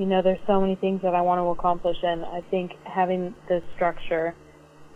You 0.00 0.06
know, 0.06 0.22
there's 0.22 0.40
so 0.46 0.58
many 0.62 0.76
things 0.76 1.02
that 1.02 1.14
I 1.14 1.20
want 1.20 1.40
to 1.40 1.50
accomplish, 1.50 1.98
and 2.02 2.24
I 2.24 2.40
think 2.50 2.72
having 2.84 3.34
the 3.48 3.62
structure 3.76 4.34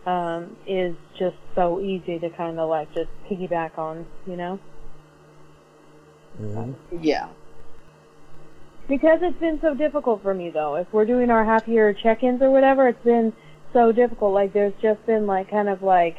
um, 0.07 0.57
is 0.67 0.95
just 1.19 1.35
so 1.53 1.79
easy 1.79 2.17
to 2.17 2.31
kind 2.31 2.59
of 2.59 2.67
like 2.69 2.91
just 2.95 3.09
piggyback 3.29 3.77
on. 3.77 4.07
You 4.25 4.35
know, 4.35 4.59
hmm 6.37 6.71
Yeah. 6.99 7.29
because 8.89 9.19
it's 9.21 9.39
been 9.39 9.59
so 9.61 9.75
difficult 9.75 10.23
for 10.23 10.33
me 10.33 10.49
though. 10.49 10.73
If 10.73 10.87
we're 10.91 11.05
doing 11.05 11.29
our 11.29 11.45
half 11.45 11.67
year 11.67 11.93
check-ins 11.93 12.41
or 12.41 12.49
whatever, 12.49 12.87
it's 12.87 13.03
been 13.03 13.31
so 13.73 13.91
difficult. 13.91 14.33
Like 14.33 14.53
there's 14.53 14.73
just 14.81 15.05
been 15.05 15.27
like 15.27 15.51
kind 15.51 15.69
of 15.69 15.83
like 15.83 16.17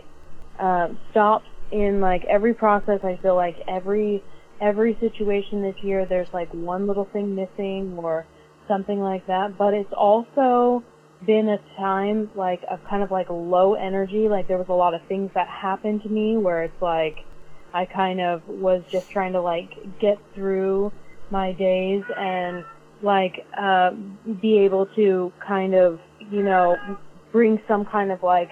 um, 0.61 0.97
stops 1.11 1.47
in 1.73 2.01
like 2.01 2.25
every 2.27 2.55
process. 2.55 3.01
I 3.03 3.19
feel 3.21 3.35
like 3.35 3.57
every 3.67 4.23
every 4.61 4.97
situation 5.01 5.63
this 5.63 5.75
year 5.83 6.07
there's 6.07 6.29
like 6.33 6.53
one 6.55 6.87
little 6.87 7.09
thing 7.13 7.35
missing 7.35 7.99
or 7.99 8.27
something 8.69 9.01
like 9.01 9.27
that. 9.27 9.57
But 9.59 9.75
it's 9.75 9.93
also 9.97 10.83
been 11.25 11.49
a 11.49 11.59
time 11.79 12.31
like 12.35 12.61
of 12.71 12.79
kind 12.89 13.03
of 13.03 13.11
like 13.11 13.29
low 13.31 13.75
energy. 13.75 14.29
Like 14.29 14.49
there 14.49 14.59
was 14.59 14.69
a 14.69 14.75
lot 14.75 14.95
of 14.95 15.01
things 15.09 15.31
that 15.35 15.49
happened 15.49 16.03
to 16.03 16.09
me 16.09 16.37
where 16.37 16.63
it's 16.63 16.83
like 16.83 17.19
I 17.73 17.87
kind 17.87 18.21
of 18.21 18.43
was 18.49 18.83
just 18.91 19.11
trying 19.11 19.33
to 19.33 19.41
like 19.41 19.71
get 20.01 20.19
through 20.35 20.93
my 21.31 21.53
days 21.53 22.03
and 22.17 22.65
like 23.03 23.45
uh, 23.59 23.91
be 24.41 24.59
able 24.59 24.87
to 24.97 25.33
kind 25.47 25.75
of 25.75 25.99
you 26.31 26.43
know 26.43 26.77
bring 27.33 27.61
some 27.69 27.85
kind 27.85 28.11
of 28.11 28.23
like 28.23 28.51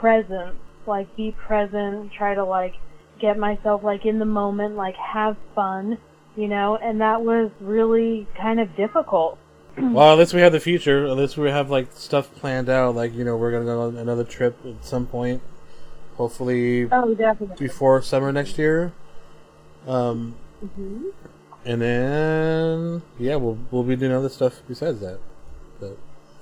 presence, 0.00 0.56
like 0.86 1.14
be 1.16 1.34
present, 1.46 2.10
try 2.16 2.34
to 2.34 2.44
like 2.44 2.74
get 3.20 3.38
myself 3.38 3.82
like 3.82 4.04
in 4.04 4.18
the 4.18 4.24
moment, 4.24 4.76
like 4.76 4.94
have 4.96 5.36
fun, 5.54 5.98
you 6.38 6.46
know, 6.48 6.76
and 6.76 7.00
that 7.00 7.22
was 7.22 7.50
really 7.60 8.26
kind 8.36 8.60
of 8.60 8.74
difficult. 8.76 9.38
Well, 9.78 10.12
at 10.12 10.18
least 10.18 10.34
we 10.34 10.40
have 10.40 10.52
the 10.52 10.60
future. 10.60 11.06
At 11.06 11.16
least 11.16 11.36
we 11.36 11.50
have 11.50 11.70
like 11.70 11.88
stuff 11.92 12.34
planned 12.36 12.68
out. 12.68 12.94
Like 12.94 13.12
you 13.14 13.24
know, 13.24 13.36
we're 13.36 13.52
gonna 13.52 13.64
go 13.64 13.80
on 13.82 13.96
another 13.96 14.24
trip 14.24 14.56
at 14.64 14.84
some 14.84 15.06
point. 15.06 15.42
Hopefully 16.16 16.88
Oh, 16.90 17.14
definitely. 17.14 17.56
before 17.58 18.02
summer 18.02 18.32
next 18.32 18.58
year. 18.58 18.92
Um, 19.86 20.36
hmm 20.76 21.04
and 21.64 21.82
then 21.82 23.02
yeah, 23.18 23.36
we'll 23.36 23.58
we'll 23.70 23.82
be 23.82 23.96
doing 23.96 24.12
other 24.12 24.28
stuff 24.28 24.62
besides 24.68 25.00
that. 25.00 25.18
But 25.80 25.96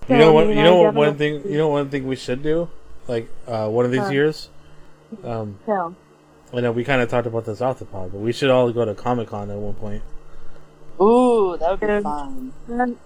you 0.08 0.16
know 0.18 0.30
I 0.30 0.34
what? 0.34 0.46
mean, 0.48 0.56
You 0.58 0.62
know 0.62 0.82
what? 0.82 0.94
One 0.94 1.16
thing. 1.16 1.42
You 1.50 1.58
know 1.58 1.68
one 1.68 1.88
thing 1.90 2.06
we 2.06 2.16
should 2.16 2.42
do, 2.42 2.68
like 3.08 3.28
uh, 3.46 3.68
one 3.68 3.84
of 3.84 3.90
these 3.90 4.06
Huh. 4.08 4.12
years. 4.12 4.48
Um, 5.24 5.58
So, 5.66 5.94
I 6.54 6.60
know 6.60 6.72
we 6.72 6.84
kind 6.84 7.02
of 7.02 7.08
talked 7.10 7.26
about 7.26 7.44
this 7.44 7.60
off 7.60 7.78
the 7.80 7.84
pod, 7.84 8.12
but 8.12 8.20
we 8.20 8.32
should 8.32 8.50
all 8.50 8.70
go 8.72 8.84
to 8.84 8.94
Comic 8.94 9.28
Con 9.28 9.50
at 9.50 9.56
one 9.56 9.74
point. 9.74 10.02
Ooh, 11.00 11.56
that 11.58 11.70
would 11.72 11.80
be 11.80 11.86
Yeah. 11.86 12.00
fun. 12.00 12.52
then 12.68 12.96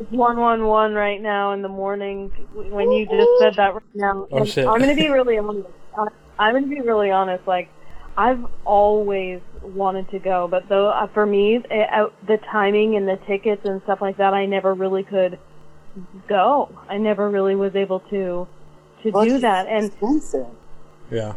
it's 0.00 0.10
one 0.10 0.38
one 0.38 0.66
one 0.66 0.94
right 0.94 1.20
now 1.20 1.52
in 1.52 1.62
the 1.62 1.68
morning. 1.68 2.30
When 2.54 2.90
you 2.90 3.06
just 3.06 3.30
said 3.38 3.54
that 3.54 3.74
right 3.74 3.82
now, 3.94 4.26
Oh, 4.32 4.44
shit. 4.44 4.66
I'm 4.66 4.80
gonna 4.80 4.94
be 4.94 5.08
really 5.18 5.38
honest. 5.38 5.68
I- 5.96 6.08
I'm 6.38 6.54
gonna 6.54 6.66
be 6.66 6.80
really 6.80 7.10
honest. 7.10 7.46
Like, 7.46 7.68
I've 8.16 8.44
always 8.64 9.40
wanted 9.62 10.10
to 10.10 10.18
go, 10.18 10.48
but 10.48 10.68
though 10.68 10.88
uh, 10.88 11.06
for 11.08 11.24
me, 11.24 11.56
it, 11.70 11.88
uh, 11.92 12.08
the 12.26 12.38
timing 12.50 12.96
and 12.96 13.06
the 13.08 13.16
tickets 13.26 13.64
and 13.64 13.80
stuff 13.84 14.00
like 14.02 14.16
that, 14.16 14.34
I 14.34 14.44
never 14.46 14.74
really 14.74 15.04
could 15.04 15.38
go. 16.28 16.68
I 16.88 16.98
never 16.98 17.30
really 17.30 17.54
was 17.54 17.74
able 17.76 18.00
to 18.00 18.46
to 19.02 19.10
Well, 19.10 19.24
do 19.24 19.34
it's 19.34 19.42
that, 19.42 19.66
and 19.68 19.86
expensive. 19.86 20.46
Yeah. 21.10 21.34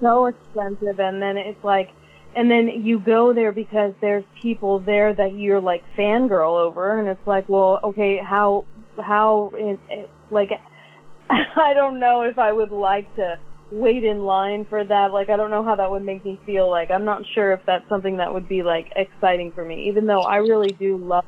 So 0.00 0.26
expensive 0.26 1.00
and 1.00 1.20
then 1.20 1.36
it's 1.36 1.62
like 1.64 1.90
and 2.36 2.50
then 2.50 2.68
you 2.84 3.00
go 3.00 3.32
there 3.32 3.52
because 3.52 3.92
there's 4.00 4.24
people 4.40 4.80
there 4.80 5.14
that 5.14 5.34
you're 5.34 5.60
like 5.60 5.82
fangirl 5.96 6.60
over 6.60 6.98
and 6.98 7.08
it's 7.08 7.26
like 7.26 7.48
well 7.48 7.80
okay 7.82 8.18
how 8.22 8.64
how 8.98 9.50
it, 9.54 9.78
it, 9.88 10.10
like 10.30 10.50
i 11.30 11.72
don't 11.74 11.98
know 11.98 12.22
if 12.22 12.38
i 12.38 12.52
would 12.52 12.70
like 12.70 13.14
to 13.16 13.38
wait 13.70 14.04
in 14.04 14.20
line 14.20 14.66
for 14.68 14.84
that 14.84 15.12
like 15.12 15.28
i 15.28 15.36
don't 15.36 15.50
know 15.50 15.64
how 15.64 15.76
that 15.76 15.90
would 15.90 16.04
make 16.04 16.24
me 16.24 16.40
feel 16.46 16.70
like 16.70 16.90
i'm 16.90 17.04
not 17.04 17.22
sure 17.34 17.52
if 17.52 17.60
that's 17.66 17.86
something 17.88 18.16
that 18.16 18.32
would 18.32 18.48
be 18.48 18.62
like 18.62 18.86
exciting 18.96 19.52
for 19.52 19.64
me 19.64 19.88
even 19.88 20.06
though 20.06 20.22
i 20.22 20.36
really 20.36 20.72
do 20.78 20.96
love 20.96 21.24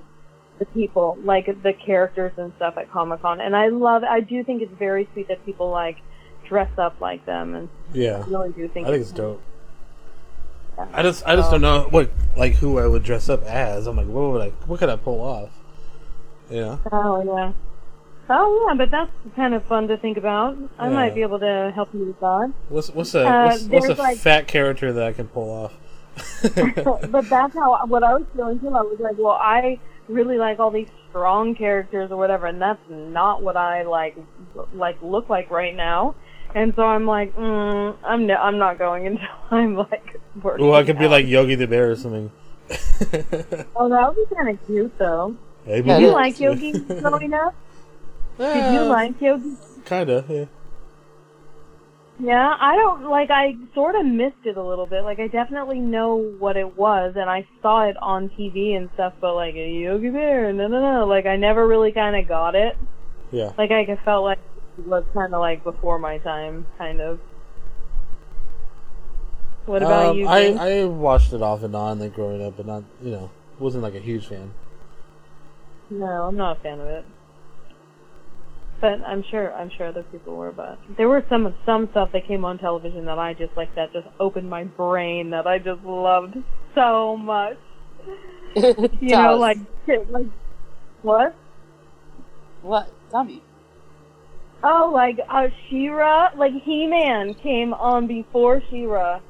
the 0.59 0.65
people 0.67 1.19
like 1.25 1.47
the 1.47 1.73
characters 1.85 2.33
and 2.37 2.53
stuff 2.57 2.75
at 2.79 2.91
comic 2.91 3.21
con 3.21 3.41
and 3.41 3.57
i 3.57 3.69
love 3.69 4.03
i 4.05 4.21
do 4.21 4.43
think 4.45 4.63
it's 4.63 4.73
very 4.79 5.09
sweet 5.13 5.29
that 5.29 5.45
people 5.45 5.71
like 5.71 5.97
dress 6.51 6.71
up 6.77 7.01
like 7.01 7.25
them 7.25 7.55
and 7.55 7.69
Yeah. 7.95 8.23
I 8.27 8.29
really 8.29 8.51
do 8.51 8.69
think 8.69 8.87
I 8.87 8.91
think 8.91 9.01
it's 9.03 9.13
dope. 9.13 9.41
Yeah. 10.77 10.87
I 10.93 11.03
just 11.03 11.27
I 11.27 11.37
just 11.37 11.53
Um, 11.53 11.61
don't 11.63 11.63
know 11.63 11.89
what 11.91 12.11
like 12.37 12.55
who 12.57 12.79
I 12.79 12.87
would 12.87 13.03
dress 13.05 13.29
up 13.29 13.43
as. 13.45 13.87
I'm 13.87 13.97
like, 13.97 14.07
what 14.07 14.31
would 14.33 14.43
I 14.43 14.49
what 14.67 14.79
could 14.81 14.89
I 14.91 14.97
pull 14.97 15.21
off? 15.21 15.51
Yeah. 16.51 16.77
Oh 16.93 17.23
yeah. 17.25 17.53
Oh 18.29 18.67
yeah, 18.69 18.75
but 18.75 18.91
that's 18.91 19.11
kind 19.37 19.55
of 19.55 19.65
fun 19.65 19.89
to 19.89 19.97
think 19.97 20.17
about. 20.17 20.57
I 20.79 20.89
Yeah. 20.89 20.95
might 20.95 21.15
be 21.15 21.23
able 21.23 21.39
to 21.39 21.73
help 21.75 21.95
you 21.95 22.05
with 22.07 22.21
that. 22.21 22.53
What's 22.69 22.91
what's 22.91 23.15
a 23.15 23.27
Uh, 23.27 23.47
what's, 23.47 23.65
what's 23.65 23.89
a 23.89 23.95
like- 23.95 24.19
fat 24.19 24.47
character 24.49 24.93
that 24.93 25.05
I 25.05 25.13
can 25.13 25.29
pull 25.29 25.51
off? 25.51 25.75
but 26.55 27.29
that's 27.29 27.55
how 27.55 27.87
what 27.87 28.03
I 28.03 28.15
was 28.15 28.25
feeling 28.35 28.59
too. 28.59 28.69
I 28.69 28.83
was 28.83 28.99
like, 29.01 29.17
well, 29.19 29.39
I 29.41 29.79
really 30.09 30.39
like 30.39 30.59
all 30.59 30.71
these 30.73 30.89
strong 31.09 31.55
characters 31.55 32.11
or 32.11 32.17
whatever, 32.17 32.47
and 32.47 32.61
that's 32.61 32.81
not 32.89 33.43
what 33.43 33.57
I 33.57 33.83
like 33.85 34.17
like 34.75 34.97
look 35.03 35.29
like 35.29 35.51
right 35.51 35.75
now. 35.75 36.15
And 36.55 36.75
so 36.75 36.83
I'm 36.83 37.07
like, 37.07 37.35
mm, 37.37 37.97
I'm 38.05 38.27
no, 38.27 38.35
I'm 38.35 38.59
not 38.59 38.79
going 38.79 39.07
until 39.07 39.29
I'm 39.51 39.77
like 39.77 40.21
working. 40.43 40.67
well, 40.67 40.75
I 40.75 40.85
could 40.85 40.99
be 40.99 41.09
like 41.09 41.27
Yogi 41.27 41.55
the 41.55 41.67
Bear 41.67 41.91
or 41.91 41.97
something. 41.97 42.31
oh, 42.71 43.89
that 43.89 44.15
would 44.15 44.29
be 44.29 44.35
kind 44.35 44.49
of 44.49 44.67
cute 44.67 44.97
though. 44.99 45.37
Hey, 45.65 45.83
Did 45.83 46.01
you 46.01 46.13
like 46.13 46.39
Yogi 46.41 46.73
growing 46.73 47.35
up? 47.35 47.55
Did 48.39 48.73
you 48.73 48.85
like 48.85 49.21
Yogi? 49.21 49.57
Kinda. 49.85 50.25
Yeah. 50.29 50.45
Yeah, 52.23 52.55
I 52.61 52.77
don't 52.77 53.09
like. 53.09 53.31
I 53.31 53.57
sort 53.75 53.95
of 53.95 54.05
missed 54.05 54.45
it 54.45 54.59
a 54.59 54.63
little 54.63 54.87
bit. 54.87 55.05
Like, 55.05 55.19
I 55.19 55.29
definitely 55.29 55.81
know 55.81 56.17
what 56.39 56.57
it 56.59 56.77
was, 56.77 57.15
and 57.17 57.31
I 57.31 57.47
saw 57.63 57.89
it 57.89 57.97
on 57.97 58.29
TV 58.31 58.77
and 58.77 58.91
stuff. 58.95 59.15
But 59.21 59.35
like 59.35 59.55
a 59.55 59.69
Yogi 59.71 60.11
Bear, 60.11 60.53
no, 60.53 60.69
no, 60.69 60.81
no. 60.81 61.07
Like, 61.07 61.25
I 61.25 61.37
never 61.37 61.67
really 61.67 61.93
kind 61.93 62.17
of 62.17 62.29
got 62.29 62.55
it. 62.55 62.77
Yeah. 63.31 63.53
Like, 63.57 63.71
I 63.71 63.99
felt 64.05 64.25
like 64.25 64.39
was 64.87 65.05
kind 65.15 65.35
of 65.35 65.41
like 65.41 65.65
before 65.65 65.99
my 65.99 66.19
time, 66.19 66.67
kind 66.79 67.01
of. 67.01 67.21
What 69.67 69.83
about 69.83 70.11
Um, 70.11 70.17
you? 70.17 70.27
I 70.27 70.81
I 70.81 70.85
watched 70.85 71.33
it 71.33 71.43
off 71.43 71.63
and 71.63 71.75
on 71.77 71.99
like 72.01 72.15
growing 72.15 72.45
up, 72.45 72.57
but 72.57 72.67
not 72.67 72.83
you 73.03 73.11
know 73.13 73.31
wasn't 73.59 73.83
like 73.83 73.95
a 73.95 74.01
huge 74.01 74.27
fan. 74.27 74.53
No, 75.91 76.07
I'm 76.07 76.37
not 76.37 76.59
a 76.59 76.61
fan 76.61 76.81
of 76.81 76.87
it. 76.87 77.05
But 78.81 79.03
I'm 79.07 79.23
sure 79.31 79.53
I'm 79.53 79.71
sure 79.77 79.89
other 79.89 80.03
people 80.05 80.35
were. 80.37 80.53
But 80.53 80.79
there 80.97 81.09
were 81.09 81.25
some 81.29 81.55
some 81.67 81.89
stuff 81.91 82.11
that 82.13 82.27
came 82.27 82.45
on 82.45 82.59
television 82.59 83.05
that 83.07 83.19
I 83.19 83.35
just 83.35 83.55
like 83.57 83.75
that 83.75 83.93
just 83.93 84.09
opened 84.19 84.49
my 84.49 84.65
brain 84.65 85.31
that 85.31 85.47
I 85.47 85.59
just 85.59 85.85
loved 85.85 86.37
so 86.75 87.17
much. 87.17 87.57
You 88.57 89.17
know, 89.17 89.37
like 89.37 89.59
like 90.09 90.27
what? 91.03 91.35
what? 92.63 92.91
Tell 93.11 93.25
me. 93.25 93.43
Oh, 94.63 94.91
like 94.93 95.19
uh, 95.29 95.49
She-Ra, 95.69 96.31
like 96.37 96.53
He 96.63 96.87
Man 96.87 97.35
came 97.35 97.73
on 97.75 98.07
before 98.07 98.63
She-Ra, 98.71 99.21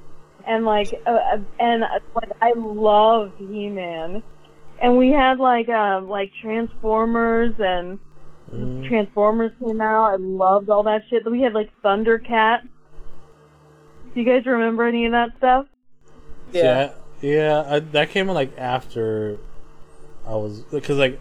and 0.46 0.64
like 0.64 0.92
uh, 1.06 1.10
uh, 1.10 1.38
and 1.58 1.84
uh, 1.84 2.00
like 2.14 2.30
I 2.40 2.52
loved 2.56 3.34
He 3.38 3.68
Man, 3.68 4.22
and 4.82 4.98
we 4.98 5.10
had 5.10 5.38
like 5.38 5.68
um 5.68 6.08
like 6.08 6.32
Transformers 6.40 7.54
and 7.58 7.98
Mm. 8.52 8.88
Transformers 8.88 9.52
came 9.64 9.80
out. 9.80 10.12
I 10.12 10.16
loved 10.16 10.70
all 10.70 10.82
that 10.84 11.02
shit. 11.08 11.24
We 11.30 11.42
had 11.42 11.52
like 11.52 11.70
Thundercat. 11.84 12.62
Do 14.12 14.20
you 14.20 14.24
guys 14.26 14.44
remember 14.44 14.86
any 14.86 15.06
of 15.06 15.12
that 15.12 15.30
stuff? 15.38 15.66
Yeah, 16.52 16.92
yeah. 17.20 17.64
I, 17.66 17.78
that 17.78 18.10
came 18.10 18.28
on 18.28 18.34
like 18.34 18.56
after 18.58 19.38
I 20.26 20.34
was 20.34 20.62
because 20.62 20.98
like 20.98 21.20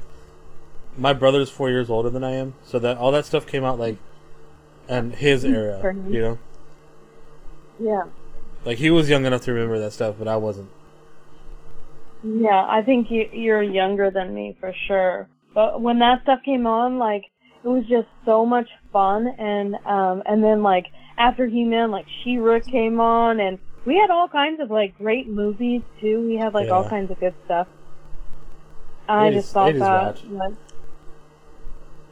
my 0.99 1.13
brother's 1.13 1.49
four 1.49 1.69
years 1.69 1.89
older 1.89 2.09
than 2.09 2.23
I 2.23 2.31
am, 2.31 2.53
so 2.63 2.77
that 2.79 2.97
all 2.97 3.11
that 3.11 3.25
stuff 3.25 3.47
came 3.47 3.63
out 3.63 3.79
like 3.79 3.97
in 4.87 5.11
his 5.11 5.43
era. 5.45 5.79
You 6.07 6.21
know, 6.21 6.37
Yeah. 7.79 8.03
like 8.65 8.77
he 8.77 8.89
was 8.89 9.09
young 9.09 9.25
enough 9.25 9.41
to 9.43 9.53
remember 9.53 9.79
that 9.79 9.93
stuff, 9.93 10.15
but 10.19 10.27
I 10.27 10.35
wasn't. 10.35 10.69
Yeah, 12.23 12.65
I 12.67 12.81
think 12.81 13.09
you, 13.09 13.29
you're 13.31 13.63
younger 13.63 14.11
than 14.11 14.33
me 14.33 14.57
for 14.59 14.73
sure. 14.87 15.29
But 15.53 15.81
when 15.81 15.99
that 15.99 16.23
stuff 16.23 16.39
came 16.43 16.67
on, 16.67 16.97
like 16.99 17.23
it 17.63 17.67
was 17.67 17.85
just 17.87 18.07
so 18.25 18.45
much 18.45 18.67
fun, 18.91 19.27
and 19.27 19.75
um, 19.85 20.21
and 20.25 20.43
then 20.43 20.61
like 20.63 20.87
after 21.17 21.47
He-Man, 21.47 21.91
like 21.91 22.05
She-Ra 22.23 22.59
came 22.59 22.99
on, 22.99 23.39
and 23.39 23.57
we 23.85 23.97
had 23.97 24.09
all 24.09 24.27
kinds 24.27 24.59
of 24.59 24.69
like 24.69 24.97
great 24.97 25.27
movies 25.29 25.81
too. 26.01 26.27
We 26.27 26.35
had 26.35 26.53
like 26.53 26.69
all 26.69 26.87
kinds 26.87 27.09
of 27.11 27.19
good 27.19 27.33
stuff. 27.45 27.67
I 29.07 29.29
80s 29.29 29.33
just 29.33 29.53
thought 29.53 29.73
80s 29.73 29.79
that. 29.79 30.05
watch. 30.05 30.21
that- 30.23 30.57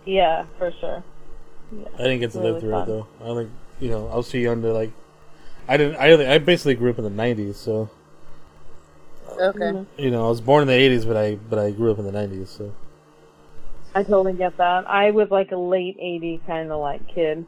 yeah, 0.07 0.45
for 0.57 0.71
sure. 0.79 1.03
I 1.95 1.97
didn't 1.97 2.19
get 2.21 2.31
to 2.31 2.39
Really 2.39 2.51
live 2.53 2.61
through 2.61 2.71
fun. 2.71 2.81
it 2.83 2.85
though. 2.87 3.07
I 3.23 3.29
like 3.29 3.47
you 3.79 3.89
know 3.89 4.07
I 4.07 4.15
was 4.15 4.29
too 4.29 4.39
young 4.39 4.61
to 4.63 4.73
like. 4.73 4.91
I 5.67 5.75
didn't. 5.77 5.97
I 5.97 6.35
I 6.35 6.37
basically 6.39 6.75
grew 6.75 6.89
up 6.89 6.97
in 6.97 7.03
the 7.03 7.09
'90s, 7.09 7.55
so 7.55 7.89
Okay. 9.39 9.59
Mhm. 9.59 9.85
you 9.97 10.09
know 10.11 10.25
I 10.25 10.29
was 10.29 10.41
born 10.41 10.61
in 10.63 10.67
the 10.69 10.73
'80s, 10.73 11.05
but 11.05 11.17
I 11.17 11.35
but 11.35 11.59
I 11.59 11.71
grew 11.71 11.91
up 11.91 11.99
in 11.99 12.05
the 12.05 12.11
'90s. 12.11 12.47
So 12.47 12.71
I 13.93 14.03
totally 14.03 14.33
get 14.33 14.57
that. 14.57 14.87
I 14.89 15.11
was 15.11 15.29
like 15.31 15.51
a 15.51 15.57
late 15.57 15.97
80s 15.99 16.39
kind 16.47 16.71
of 16.71 16.79
like 16.79 17.07
kid. 17.13 17.45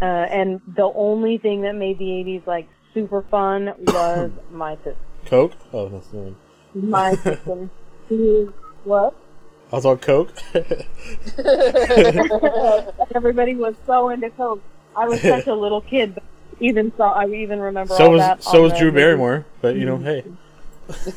Uh, 0.00 0.04
and 0.04 0.60
the 0.76 0.84
only 0.94 1.38
thing 1.38 1.62
that 1.62 1.74
made 1.74 1.98
the 1.98 2.04
80s 2.04 2.46
like 2.46 2.68
super 2.94 3.22
fun 3.22 3.72
was 3.78 4.30
my 4.50 4.76
system. 4.76 4.96
Coke. 5.26 5.52
Oh, 5.72 5.88
that's 5.88 6.12
no. 6.12 6.34
My 6.74 7.14
system. 7.24 7.70
Who- 8.08 8.52
what? 8.84 9.14
I 9.70 9.76
was 9.76 9.84
on 9.84 9.98
Coke. 9.98 10.32
Everybody 13.14 13.54
was 13.54 13.74
so 13.86 14.08
into 14.08 14.30
Coke. 14.30 14.62
I 14.96 15.06
was 15.06 15.20
such 15.20 15.46
a 15.46 15.54
little 15.54 15.82
kid, 15.82 16.14
but 16.14 16.24
even 16.60 16.92
saw 16.96 17.12
I 17.12 17.26
even 17.26 17.60
remember 17.60 17.94
so 17.94 18.06
all 18.06 18.12
was 18.12 18.20
that. 18.20 18.42
so 18.42 18.62
was 18.62 18.72
Drew 18.72 18.86
movie. 18.86 19.00
Barrymore, 19.00 19.46
but 19.60 19.76
you 19.76 19.84
know, 19.84 19.98
hey, 19.98 20.24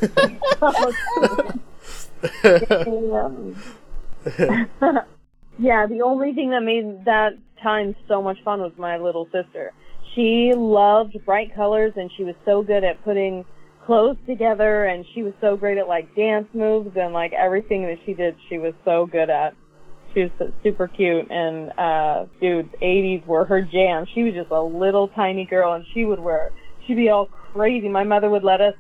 yeah, 5.57 5.87
the 5.87 6.01
only 6.03 6.33
thing 6.33 6.49
that 6.51 6.61
made 6.61 7.05
that 7.05 7.37
time 7.63 7.95
so 8.07 8.21
much 8.21 8.43
fun 8.43 8.59
was 8.59 8.73
my 8.77 8.97
little 8.97 9.27
sister. 9.31 9.71
She 10.13 10.53
loved 10.53 11.17
bright 11.25 11.55
colors 11.55 11.93
and 11.95 12.11
she 12.17 12.25
was 12.25 12.35
so 12.43 12.61
good 12.61 12.83
at 12.83 13.01
putting 13.03 13.45
clothes 13.85 14.17
together 14.27 14.85
and 14.85 15.05
she 15.13 15.23
was 15.23 15.33
so 15.41 15.55
great 15.57 15.77
at 15.77 15.87
like 15.87 16.13
dance 16.15 16.47
moves 16.53 16.91
and 16.95 17.13
like 17.13 17.33
everything 17.33 17.83
that 17.83 17.97
she 18.05 18.13
did 18.13 18.35
she 18.49 18.57
was 18.57 18.73
so 18.85 19.05
good 19.05 19.29
at. 19.29 19.53
She 20.13 20.21
was 20.21 20.51
super 20.63 20.87
cute 20.87 21.29
and 21.29 21.71
uh 21.77 22.25
dude, 22.39 22.69
80s 22.81 23.25
were 23.25 23.45
her 23.45 23.61
jam. 23.61 24.05
She 24.13 24.23
was 24.23 24.33
just 24.33 24.51
a 24.51 24.61
little 24.61 25.07
tiny 25.09 25.45
girl 25.45 25.73
and 25.73 25.85
she 25.93 26.05
would 26.05 26.19
wear 26.19 26.51
she'd 26.87 26.95
be 26.95 27.09
all 27.09 27.27
crazy. 27.53 27.89
My 27.89 28.03
mother 28.03 28.29
would 28.29 28.43
let 28.43 28.61
us 28.61 28.75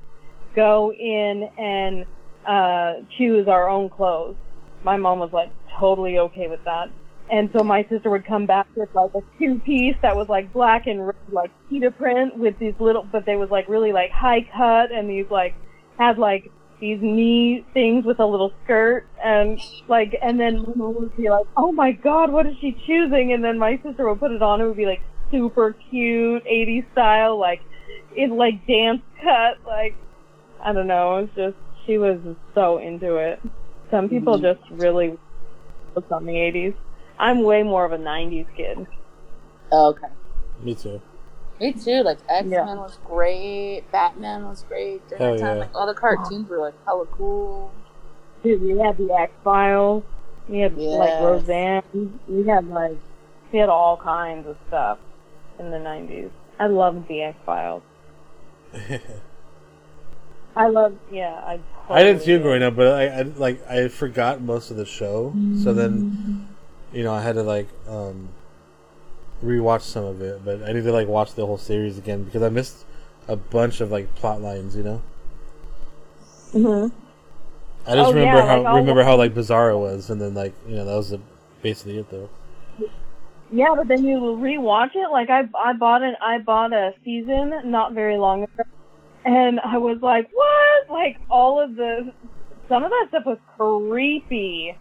go 0.55 0.91
in 0.93 1.49
and 1.57 2.05
uh 2.47 3.05
choose 3.17 3.47
our 3.47 3.69
own 3.69 3.89
clothes. 3.89 4.35
My 4.83 4.97
mom 4.97 5.19
was 5.19 5.31
like 5.33 5.51
totally 5.79 6.17
okay 6.17 6.47
with 6.47 6.63
that. 6.65 6.87
And 7.31 7.49
so 7.55 7.63
my 7.63 7.85
sister 7.89 8.09
would 8.09 8.25
come 8.25 8.45
back 8.45 8.67
with 8.75 8.93
like 8.93 9.11
a 9.15 9.21
two 9.39 9.59
piece 9.59 9.95
that 10.01 10.17
was 10.17 10.27
like 10.27 10.51
black 10.51 10.85
and 10.85 11.07
red, 11.07 11.15
like 11.31 11.49
cheetah 11.69 11.91
print 11.91 12.37
with 12.37 12.59
these 12.59 12.73
little, 12.77 13.07
but 13.09 13.25
they 13.25 13.37
was 13.37 13.49
like 13.49 13.69
really 13.69 13.93
like 13.93 14.11
high 14.11 14.41
cut 14.41 14.91
and 14.91 15.09
these 15.09 15.25
like 15.31 15.55
had 15.97 16.17
like 16.17 16.51
these 16.81 16.99
knee 17.01 17.65
things 17.73 18.03
with 18.03 18.19
a 18.19 18.25
little 18.25 18.51
skirt 18.65 19.07
and 19.23 19.61
like, 19.87 20.13
and 20.21 20.37
then 20.37 20.73
mom 20.75 20.95
would 20.95 21.15
be 21.15 21.29
like, 21.29 21.45
oh 21.55 21.71
my 21.71 21.93
god, 21.93 22.33
what 22.33 22.45
is 22.45 22.55
she 22.59 22.73
choosing? 22.85 23.31
And 23.31 23.41
then 23.41 23.57
my 23.57 23.79
sister 23.81 24.09
would 24.09 24.19
put 24.19 24.31
it 24.31 24.41
on. 24.41 24.59
It 24.59 24.67
would 24.67 24.75
be 24.75 24.85
like 24.85 25.01
super 25.31 25.73
cute, 25.89 26.43
80s 26.43 26.91
style, 26.91 27.39
like 27.39 27.61
in 28.13 28.35
like 28.35 28.67
dance 28.67 29.03
cut, 29.23 29.65
like 29.65 29.95
I 30.61 30.73
don't 30.73 30.87
know. 30.87 31.19
It 31.19 31.21
was 31.21 31.29
just 31.53 31.57
she 31.85 31.97
was 31.97 32.19
so 32.53 32.77
into 32.79 33.15
it. 33.15 33.39
Some 33.89 34.09
people 34.09 34.37
mm. 34.37 34.41
just 34.41 34.69
really 34.71 35.17
was 35.95 36.03
on 36.11 36.25
the 36.25 36.33
80s. 36.33 36.75
I'm 37.21 37.43
way 37.43 37.61
more 37.61 37.85
of 37.85 37.91
a 37.91 37.99
90s 37.99 38.47
kid. 38.57 38.87
Okay. 39.71 40.07
Me 40.61 40.73
too. 40.75 40.99
Me 41.59 41.71
too. 41.71 42.01
Like 42.01 42.17
X 42.27 42.47
Men 42.47 42.67
Yeah. 42.67 42.75
was 42.75 42.97
great. 43.05 43.83
Batman 43.91 44.45
was 44.45 44.63
great. 44.67 45.07
During 45.07 45.21
Hell 45.23 45.33
that 45.35 45.39
time, 45.39 45.55
yeah. 45.57 45.61
like 45.61 45.75
all 45.75 45.85
the 45.85 45.93
cartoons 45.93 46.49
were 46.49 46.57
like 46.57 46.73
hella 46.83 47.05
cool. 47.05 47.71
Dude, 48.43 48.61
we 48.63 48.77
had 48.79 48.97
the 48.97 49.13
X 49.13 49.31
Files. 49.43 50.03
We 50.49 50.59
had 50.59 50.75
like 50.75 51.21
Roseanne. 51.21 52.19
We 52.27 52.47
had 52.47 52.67
like 52.67 52.97
we 53.53 53.59
had 53.59 53.69
all 53.69 53.97
kinds 53.97 54.47
of 54.47 54.57
stuff 54.67 54.97
in 55.59 55.69
the 55.69 55.77
90s. 55.77 56.31
I 56.59 56.65
loved 56.67 57.07
the 57.07 57.21
X 57.21 57.37
Files. 57.45 57.83
I 60.55 60.67
loved, 60.67 60.97
yeah. 61.11 61.33
I, 61.45 61.59
I 61.89 62.03
didn't 62.03 62.21
see 62.21 62.25
totally 62.33 62.39
it 62.39 62.41
growing 62.43 62.63
up, 62.63 62.75
but 62.75 62.87
I, 62.87 63.05
I 63.05 63.21
like 63.21 63.65
I 63.69 63.87
forgot 63.87 64.41
most 64.41 64.71
of 64.71 64.77
the 64.77 64.85
show. 64.85 65.33
So 65.63 65.73
then, 65.73 66.01
mm. 66.49 66.50
You 66.93 67.03
know, 67.03 67.13
I 67.13 67.21
had 67.21 67.35
to 67.35 67.43
like 67.43 67.67
um 67.87 68.29
rewatch 69.43 69.81
some 69.81 70.05
of 70.05 70.21
it, 70.21 70.43
but 70.45 70.63
I 70.63 70.73
need 70.73 70.83
to 70.83 70.91
like 70.91 71.07
watch 71.07 71.33
the 71.33 71.45
whole 71.45 71.57
series 71.57 71.97
again 71.97 72.23
because 72.23 72.43
I 72.43 72.49
missed 72.49 72.85
a 73.27 73.35
bunch 73.35 73.81
of 73.81 73.91
like 73.91 74.13
plot 74.15 74.41
lines. 74.41 74.75
You 74.75 74.83
know, 74.83 75.01
Mhm. 76.53 76.91
I 77.87 77.95
just 77.95 78.13
Oh, 78.13 78.17
yeah, 78.17 78.35
remember 78.35 78.41
how 78.43 78.61
like, 78.63 78.75
remember 78.75 79.03
how 79.03 79.15
like 79.15 79.33
Bizarro 79.33 79.79
was, 79.79 80.09
and 80.09 80.21
then 80.21 80.33
like 80.33 80.53
you 80.67 80.75
know 80.75 80.85
that 80.85 80.95
was 80.95 81.09
the, 81.11 81.19
basically 81.61 81.97
it 81.97 82.09
though. 82.09 82.29
Yeah, 83.51 83.73
but 83.75 83.87
then 83.87 84.05
you 84.05 84.17
rewatch 84.19 84.95
it. 84.95 85.11
Like 85.11 85.29
I, 85.29 85.41
I 85.57 85.73
bought 85.73 86.03
an, 86.03 86.15
I 86.21 86.37
bought 86.39 86.73
a 86.73 86.93
season 87.03 87.53
not 87.65 87.93
very 87.93 88.17
long 88.17 88.43
ago, 88.43 88.63
and 89.25 89.59
I 89.59 89.77
was 89.77 89.99
like, 90.01 90.29
what? 90.31 90.89
Like 90.89 91.17
all 91.29 91.59
of 91.61 91.75
the, 91.75 92.13
some 92.69 92.83
of 92.83 92.89
that 92.91 93.07
stuff 93.09 93.25
was 93.25 93.37
creepy, 93.57 94.77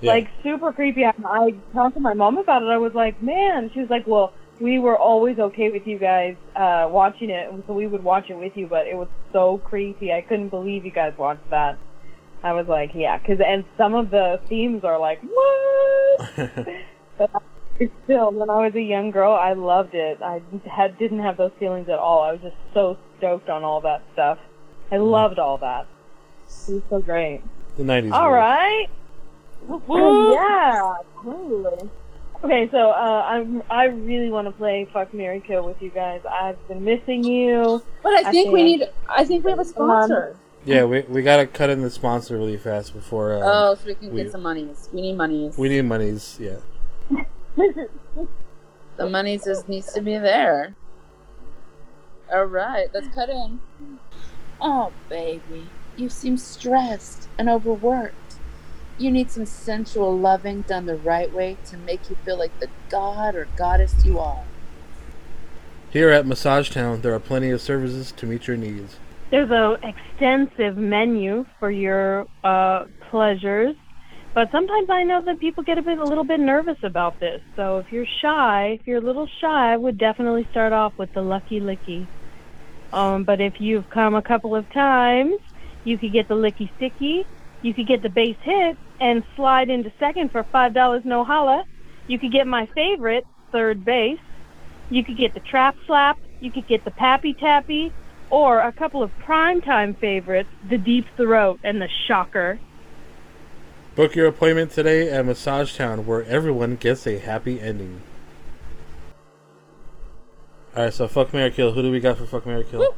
Yeah. 0.00 0.12
like 0.12 0.28
super 0.42 0.72
creepy. 0.72 1.04
I, 1.04 1.12
I 1.24 1.54
talked 1.72 1.94
to 1.94 2.00
my 2.00 2.14
mom 2.14 2.38
about 2.38 2.62
it. 2.62 2.68
I 2.68 2.78
was 2.78 2.94
like, 2.94 3.22
man. 3.22 3.70
She 3.72 3.80
was 3.80 3.90
like, 3.90 4.06
well, 4.06 4.32
we 4.60 4.78
were 4.78 4.96
always 4.96 5.38
okay 5.38 5.70
with 5.70 5.86
you 5.86 5.98
guys 5.98 6.36
uh 6.56 6.86
watching 6.90 7.30
it, 7.30 7.52
and 7.52 7.62
so 7.66 7.72
we 7.72 7.86
would 7.86 8.04
watch 8.04 8.30
it 8.30 8.36
with 8.36 8.56
you. 8.56 8.66
But 8.66 8.86
it 8.86 8.96
was 8.96 9.08
so 9.32 9.58
creepy. 9.58 10.12
I 10.12 10.22
couldn't 10.22 10.48
believe 10.48 10.84
you 10.84 10.90
guys 10.90 11.12
watched 11.18 11.48
that. 11.50 11.78
I 12.42 12.52
was 12.52 12.66
like, 12.66 12.92
yeah, 12.94 13.18
because 13.18 13.38
and 13.46 13.64
some 13.76 13.94
of 13.94 14.10
the 14.10 14.40
themes 14.48 14.84
are 14.84 14.98
like, 14.98 15.20
what? 15.22 16.66
But 17.18 17.42
still, 18.04 18.32
when 18.32 18.50
I 18.50 18.64
was 18.66 18.74
a 18.74 18.80
young 18.80 19.10
girl, 19.10 19.34
I 19.34 19.52
loved 19.54 19.94
it. 19.94 20.22
I 20.22 20.42
had 20.70 20.98
didn't 20.98 21.20
have 21.20 21.36
those 21.36 21.52
feelings 21.58 21.88
at 21.88 21.98
all. 21.98 22.22
I 22.22 22.32
was 22.32 22.40
just 22.42 22.56
so 22.74 22.98
stoked 23.18 23.48
on 23.48 23.64
all 23.64 23.80
that 23.82 24.02
stuff. 24.12 24.38
I 24.90 24.96
loved 24.96 25.38
all 25.38 25.58
that. 25.58 25.86
It 26.68 26.72
was 26.72 26.82
so 26.90 27.00
great. 27.00 27.42
the 27.76 27.84
nineties. 27.84 28.12
All 28.12 28.30
right. 28.32 28.88
Yeah, 29.68 30.94
totally. 31.22 31.90
Okay, 32.42 32.70
so 32.70 32.90
uh, 32.90 33.24
I'm 33.26 33.62
I 33.68 33.84
really 33.84 34.30
want 34.30 34.46
to 34.46 34.52
play 34.52 34.88
Fuck 34.92 35.12
Mary 35.12 35.40
Kill 35.40 35.64
with 35.64 35.82
you 35.82 35.90
guys. 35.90 36.22
I've 36.24 36.56
been 36.68 36.84
missing 36.84 37.22
you. 37.22 37.82
But 38.02 38.14
I 38.14 38.30
think 38.30 38.50
we 38.50 38.62
need. 38.62 38.88
I 39.08 39.24
think 39.24 39.44
we 39.44 39.50
have 39.50 39.60
a 39.60 39.64
sponsor. 39.64 40.36
Yeah, 40.64 40.84
we 40.84 41.02
we 41.02 41.22
gotta 41.22 41.46
cut 41.46 41.70
in 41.70 41.82
the 41.82 41.90
sponsor 41.90 42.38
really 42.38 42.56
fast 42.56 42.94
before. 42.94 43.34
Um, 43.34 43.42
oh, 43.44 43.74
so 43.74 43.86
we 43.86 43.94
can 43.94 44.12
we- 44.12 44.22
get 44.22 44.32
some 44.32 44.42
monies. 44.42 44.88
We 44.92 45.02
need 45.02 45.16
monies. 45.16 45.58
we 45.58 45.68
need 45.68 45.82
monies. 45.82 46.38
Yeah. 46.40 46.56
the 47.56 49.08
monies 49.08 49.44
just 49.44 49.68
needs 49.68 49.92
to 49.92 50.00
be 50.00 50.16
there. 50.18 50.74
All 52.32 52.44
right, 52.44 52.88
let's 52.94 53.08
cut 53.08 53.28
in. 53.28 53.60
Oh, 54.60 54.92
baby, 55.08 55.66
you 55.96 56.08
seem 56.08 56.36
stressed 56.36 57.28
and 57.38 57.48
overworked. 57.48 58.29
You 59.00 59.10
need 59.10 59.30
some 59.30 59.46
sensual 59.46 60.14
loving 60.14 60.60
done 60.60 60.84
the 60.84 60.94
right 60.94 61.32
way 61.32 61.56
to 61.64 61.78
make 61.78 62.10
you 62.10 62.16
feel 62.16 62.38
like 62.38 62.60
the 62.60 62.68
god 62.90 63.34
or 63.34 63.48
goddess 63.56 64.04
you 64.04 64.18
are. 64.18 64.44
Here 65.88 66.10
at 66.10 66.26
Massage 66.26 66.68
Town, 66.68 67.00
there 67.00 67.14
are 67.14 67.18
plenty 67.18 67.48
of 67.48 67.62
services 67.62 68.12
to 68.12 68.26
meet 68.26 68.46
your 68.46 68.58
needs. 68.58 68.98
There's 69.30 69.50
a 69.50 69.78
extensive 69.82 70.76
menu 70.76 71.46
for 71.58 71.70
your 71.70 72.26
uh, 72.44 72.84
pleasures, 73.08 73.74
but 74.34 74.50
sometimes 74.52 74.90
I 74.90 75.04
know 75.04 75.22
that 75.22 75.40
people 75.40 75.62
get 75.62 75.78
a 75.78 75.82
bit, 75.82 75.96
a 75.96 76.04
little 76.04 76.22
bit 76.22 76.38
nervous 76.38 76.78
about 76.82 77.20
this. 77.20 77.40
So 77.56 77.78
if 77.78 77.90
you're 77.90 78.04
shy, 78.20 78.78
if 78.78 78.86
you're 78.86 78.98
a 78.98 79.00
little 79.00 79.28
shy, 79.40 79.72
I 79.72 79.78
would 79.78 79.96
definitely 79.96 80.46
start 80.50 80.74
off 80.74 80.92
with 80.98 81.14
the 81.14 81.22
Lucky 81.22 81.58
Licky. 81.58 82.06
Um, 82.92 83.24
but 83.24 83.40
if 83.40 83.62
you've 83.62 83.88
come 83.88 84.14
a 84.14 84.20
couple 84.20 84.54
of 84.54 84.70
times, 84.72 85.40
you 85.84 85.96
could 85.96 86.12
get 86.12 86.28
the 86.28 86.34
Licky 86.34 86.68
Sticky. 86.76 87.24
You 87.62 87.72
could 87.72 87.86
get 87.86 88.02
the 88.02 88.10
base 88.10 88.36
hit 88.42 88.76
and 89.00 89.24
slide 89.34 89.70
into 89.70 89.92
second 89.98 90.30
for 90.30 90.44
five 90.44 90.74
dollars 90.74 91.02
no 91.04 91.24
holla. 91.24 91.64
You 92.06 92.18
could 92.18 92.32
get 92.32 92.46
my 92.46 92.66
favorite, 92.74 93.24
third 93.52 93.84
base. 93.84 94.20
You 94.90 95.04
could 95.04 95.16
get 95.16 95.34
the 95.34 95.40
trap 95.40 95.76
slap. 95.86 96.18
You 96.40 96.50
could 96.50 96.66
get 96.66 96.84
the 96.84 96.90
pappy 96.90 97.34
tappy 97.34 97.92
or 98.30 98.60
a 98.60 98.72
couple 98.72 99.02
of 99.02 99.10
primetime 99.26 99.98
favorites, 99.98 100.48
the 100.68 100.78
deep 100.78 101.06
throat 101.16 101.60
and 101.64 101.82
the 101.82 101.88
shocker. 102.06 102.58
Book 103.96 104.14
your 104.14 104.28
appointment 104.28 104.70
today 104.70 105.10
at 105.10 105.26
Massage 105.26 105.76
Town, 105.76 106.06
where 106.06 106.24
everyone 106.24 106.76
gets 106.76 107.06
a 107.06 107.18
happy 107.18 107.60
ending. 107.60 108.00
All 110.76 110.84
right, 110.84 110.94
so 110.94 111.08
fuck 111.08 111.34
Mary 111.34 111.50
Kill. 111.50 111.72
Who 111.72 111.82
do 111.82 111.90
we 111.90 111.98
got 111.98 112.16
for 112.16 112.26
fuck 112.26 112.46
Mary 112.46 112.64
Kill? 112.70 112.94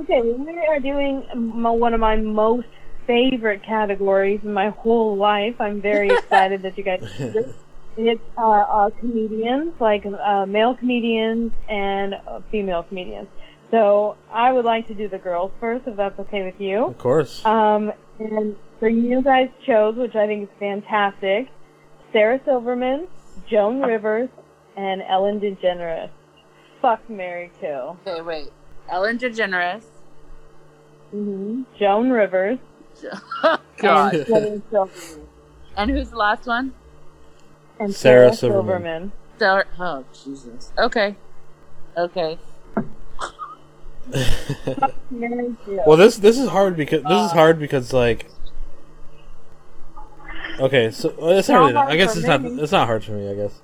Okay, 0.00 0.22
we 0.22 0.58
are 0.66 0.80
doing 0.80 1.20
one 1.62 1.92
of 1.92 2.00
my 2.00 2.16
most 2.16 2.68
favorite 3.10 3.64
categories 3.64 4.40
in 4.44 4.52
my 4.52 4.68
whole 4.68 5.16
life. 5.16 5.60
I'm 5.60 5.82
very 5.82 6.08
excited 6.18 6.62
that 6.62 6.78
you 6.78 6.84
guys 6.84 7.00
do 7.18 7.30
this. 7.30 7.54
It's 7.96 8.22
uh, 8.38 8.42
uh, 8.42 8.90
comedians, 9.00 9.72
like 9.80 10.06
uh, 10.06 10.46
male 10.46 10.76
comedians 10.76 11.52
and 11.68 12.14
uh, 12.14 12.40
female 12.50 12.84
comedians. 12.84 13.26
So 13.72 14.16
I 14.32 14.52
would 14.52 14.64
like 14.64 14.86
to 14.88 14.94
do 14.94 15.08
the 15.08 15.18
girls 15.18 15.50
first, 15.58 15.86
if 15.88 15.96
that's 15.96 16.18
okay 16.20 16.44
with 16.44 16.60
you. 16.60 16.86
Of 16.86 16.98
course. 16.98 17.44
Um, 17.44 17.92
and 18.20 18.54
so 18.78 18.86
you 18.86 19.22
guys 19.22 19.48
chose, 19.66 19.96
which 19.96 20.14
I 20.14 20.26
think 20.26 20.44
is 20.44 20.56
fantastic, 20.58 21.48
Sarah 22.12 22.40
Silverman, 22.44 23.08
Joan 23.48 23.80
Rivers, 23.80 24.28
and 24.76 25.02
Ellen 25.02 25.40
DeGeneres. 25.40 26.10
Fuck 26.80 27.08
Mary 27.10 27.50
Kill. 27.60 27.98
Okay, 28.06 28.22
wait. 28.22 28.50
Ellen 28.88 29.18
DeGeneres. 29.18 29.84
Mm-hmm. 31.14 31.62
Joan 31.78 32.10
Rivers. 32.10 32.58
God. 33.78 34.14
And, 34.14 34.26
Sarah 34.26 34.60
Silverman. 34.70 35.26
And 35.76 35.90
who's 35.90 36.10
the 36.10 36.16
last 36.16 36.46
one? 36.46 36.72
and 37.78 37.94
Sarah 37.94 38.34
Sarah, 38.34 38.36
Silverman. 38.36 39.12
Silverman. 39.38 39.66
Star- 39.66 39.66
oh, 39.78 40.04
Jesus. 40.24 40.72
Okay. 40.78 41.16
Okay. 41.96 42.38
Well, 45.86 45.96
this 45.96 46.16
this 46.16 46.36
is 46.38 46.48
hard 46.48 46.76
because 46.76 47.02
this 47.04 47.26
is 47.26 47.30
hard 47.32 47.58
because 47.58 47.92
like. 47.92 48.26
Okay, 50.58 50.90
so 50.90 51.14
well, 51.18 51.30
it's 51.38 51.48
not 51.48 51.72
Not 51.72 51.84
really. 51.86 51.92
I 51.94 51.96
guess 51.96 52.14
for 52.14 52.18
it's 52.18 52.28
not. 52.28 52.44
It's 52.44 52.72
not 52.72 52.86
hard 52.86 53.04
for 53.04 53.12
me. 53.12 53.30
I 53.30 53.34
guess. 53.34 53.60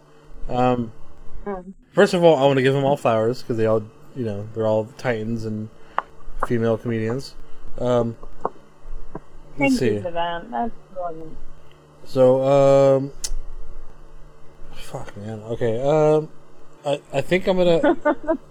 Um, 0.49 0.93
Mm. 1.47 1.75
first 1.93 2.13
of 2.13 2.25
all, 2.25 2.37
I 2.37 2.45
want 2.47 2.57
to 2.57 2.63
give 2.63 2.75
them 2.75 2.85
all 2.85 2.97
flowers 2.97 3.41
because 3.43 3.57
they 3.57 3.67
all, 3.67 3.83
you 4.17 4.25
know, 4.25 4.49
they're 4.55 4.67
all 4.67 4.87
titans 4.99 5.45
and 5.45 5.69
female 6.47 6.77
comedians. 6.77 7.35
Um, 7.79 8.17
Thank 9.59 9.71
let's 9.73 9.79
see. 9.79 9.95
you 9.95 10.03
for 10.03 10.11
that. 10.11 10.51
That's 10.51 10.73
brilliant. 10.95 11.37
So, 12.05 12.43
um, 12.43 13.13
fuck, 14.75 15.17
man. 15.17 15.41
Okay, 15.41 15.81
um, 15.83 16.29
I 16.85 17.01
I 17.13 17.21
think 17.21 17.47
I'm 17.47 17.57
gonna 17.57 17.97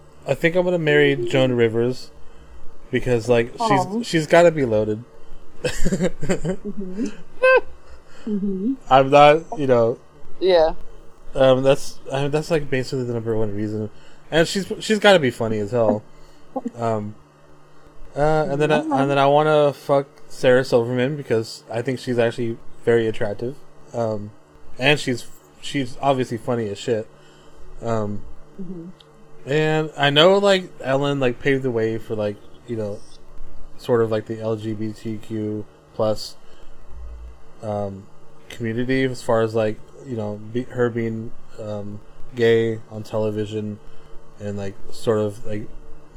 I 0.28 0.34
think 0.34 0.56
I'm 0.56 0.64
gonna 0.66 0.78
marry 0.80 1.16
Joan 1.16 1.54
Rivers 1.54 2.12
because 2.92 3.30
like 3.30 3.54
Aw. 3.60 3.68
she's 3.98 4.08
she's 4.08 4.28
got 4.28 4.44
to 4.44 4.52
be 4.52 4.66
loaded. 4.66 5.04
Mm-hmm. 8.26 8.74
I'm 8.90 9.12
not, 9.12 9.44
you 9.60 9.68
know, 9.68 10.00
Yeah. 10.40 10.74
um, 11.36 11.62
that's 11.62 12.00
I 12.12 12.24
mean, 12.24 12.32
that's 12.32 12.50
like 12.50 12.70
basically 12.72 13.04
the 13.04 13.14
number 13.14 13.38
one 13.38 13.56
reason, 13.56 13.92
and 14.32 14.48
she's 14.48 14.72
she's 14.80 14.98
got 14.98 15.14
to 15.14 15.20
be 15.20 15.30
funny 15.32 15.60
as 15.60 15.72
hell. 15.72 16.04
Um, 16.76 17.16
uh, 18.16 18.48
and 18.50 18.62
then 18.62 18.72
I, 18.72 18.80
and 18.80 19.10
then 19.10 19.18
I 19.18 19.28
want 19.28 19.48
to 19.48 19.78
fuck 19.78 20.08
Sarah 20.28 20.64
Silverman 20.64 21.18
because 21.18 21.64
I 21.72 21.82
think 21.82 22.00
she's 22.00 22.18
actually 22.18 22.58
very 22.84 23.08
attractive, 23.08 23.56
um, 23.94 24.32
and 24.80 25.00
she's 25.00 25.28
she's 25.62 25.98
obviously 26.02 26.38
funny 26.38 26.70
as 26.70 26.78
shit. 26.78 27.08
Um, 27.82 28.24
and 29.46 29.92
I 29.98 30.10
know 30.10 30.38
like 30.38 30.72
Ellen 30.82 31.20
like 31.20 31.40
paved 31.40 31.64
the 31.64 31.72
way 31.72 31.98
for 31.98 32.16
like 32.16 32.38
you 32.68 32.76
know, 32.76 33.00
sort 33.78 34.02
of 34.02 34.12
like 34.12 34.26
the 34.26 34.38
LGBTQ 34.38 35.66
plus 35.94 36.36
um, 37.62 38.08
community 38.50 39.04
as 39.04 39.22
far 39.22 39.42
as 39.42 39.56
like 39.56 39.80
you 40.06 40.16
know 40.16 40.40
be, 40.54 40.64
her 40.64 40.90
being 40.90 41.32
um, 41.60 42.00
gay 42.36 42.80
on 42.90 43.04
television 43.04 43.80
and 44.40 44.58
like 44.58 44.76
sort 44.92 45.20
of 45.20 45.46
like 45.46 45.68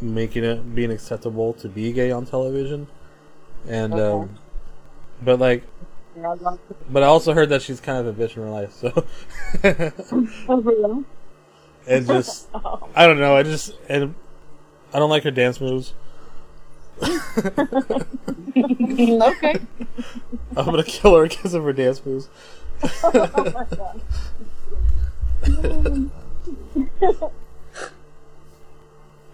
making 0.01 0.45
it 0.45 0.75
being 0.75 0.91
acceptable 0.91 1.53
to 1.55 1.69
be 1.69 1.93
gay 1.93 2.11
on 2.11 2.25
television 2.27 2.87
and 3.67 3.93
Okay. 3.95 4.23
um 4.25 4.39
but 5.23 5.39
like 5.39 5.65
but 6.91 7.03
I 7.03 7.07
also 7.07 7.33
heard 7.35 7.49
that 7.51 7.63
she's 7.63 7.81
kind 7.81 7.99
of 8.07 8.07
a 8.07 8.13
bitch 8.23 8.37
in 8.37 8.43
real 8.43 8.53
life 8.53 8.73
so 8.73 9.05
Oh, 10.49 11.05
and 11.87 12.07
just 12.07 12.49
Oh. 12.55 12.89
I 12.95 13.07
don't 13.07 13.19
know 13.19 13.37
I 13.37 13.43
just 13.43 13.75
and 13.89 14.15
I 14.93 14.99
don't 14.99 15.11
like 15.11 15.25
her 15.25 15.31
dance 15.31 15.61
moves 15.61 15.95
okay. 17.03 17.15
I'm 20.57 20.65
gonna 20.65 20.83
kill 20.85 21.17
her 21.17 21.29
because 21.29 21.55
of 21.55 21.63
her 21.65 21.73
dance 21.73 22.05
moves 22.05 22.29
Oh 23.03 23.11
my 23.55 23.67
god. 23.77 24.01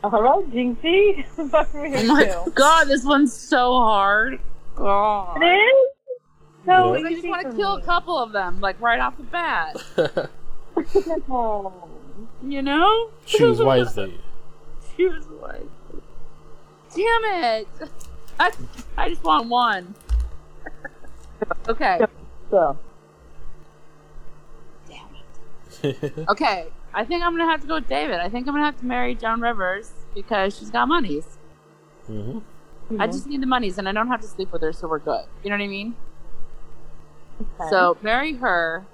All 0.04 0.10
right, 0.22 0.50
Jinxie. 0.52 1.24
Fuck 1.50 1.74
me 1.74 1.92
Oh 1.96 2.04
my 2.04 2.24
too. 2.26 2.52
god, 2.54 2.84
this 2.88 3.04
one's 3.04 3.32
so 3.32 3.72
hard. 3.80 4.38
God. 4.74 5.42
It 5.42 5.46
is. 5.46 5.88
So 6.66 6.94
Yeah. 6.94 7.06
I 7.08 7.12
just 7.14 7.26
want 7.26 7.50
to 7.50 7.56
kill 7.56 7.76
a 7.76 7.82
couple 7.82 8.18
of 8.18 8.32
them, 8.32 8.60
like 8.60 8.78
right 8.80 9.00
off 9.00 9.16
the 9.16 9.22
bat. 9.24 9.76
You 12.46 12.62
know? 12.62 13.10
choose 13.26 13.60
wisely 13.62 14.20
Choose 14.96 15.24
wisely. 15.40 15.68
Damn 16.94 17.24
it! 17.24 17.68
I, 18.38 18.52
I 18.96 19.08
just 19.08 19.24
want 19.24 19.48
one. 19.48 19.94
Okay. 21.68 22.00
So, 22.50 22.78
Damn 24.88 25.06
it. 25.82 26.14
Okay. 26.28 26.66
I 26.94 27.04
think 27.04 27.24
I'm 27.24 27.36
gonna 27.36 27.50
have 27.50 27.60
to 27.62 27.66
go 27.66 27.74
with 27.74 27.88
David. 27.88 28.20
I 28.20 28.28
think 28.28 28.46
I'm 28.46 28.54
gonna 28.54 28.64
have 28.66 28.78
to 28.80 28.86
marry 28.86 29.14
Joan 29.14 29.40
Rivers 29.40 29.92
because 30.14 30.56
she's 30.56 30.70
got 30.70 30.86
monies. 30.88 31.38
hmm 32.06 32.38
I 33.00 33.06
just 33.06 33.26
need 33.26 33.40
the 33.40 33.46
monies 33.46 33.78
and 33.78 33.88
I 33.88 33.92
don't 33.92 34.08
have 34.08 34.20
to 34.20 34.28
sleep 34.28 34.52
with 34.52 34.62
her, 34.62 34.72
so 34.72 34.86
we're 34.86 34.98
good. 34.98 35.24
You 35.42 35.50
know 35.50 35.56
what 35.56 35.64
I 35.64 35.68
mean? 35.68 35.96
Okay. 37.40 37.70
So 37.70 37.96
marry 38.02 38.34
her. 38.34 38.84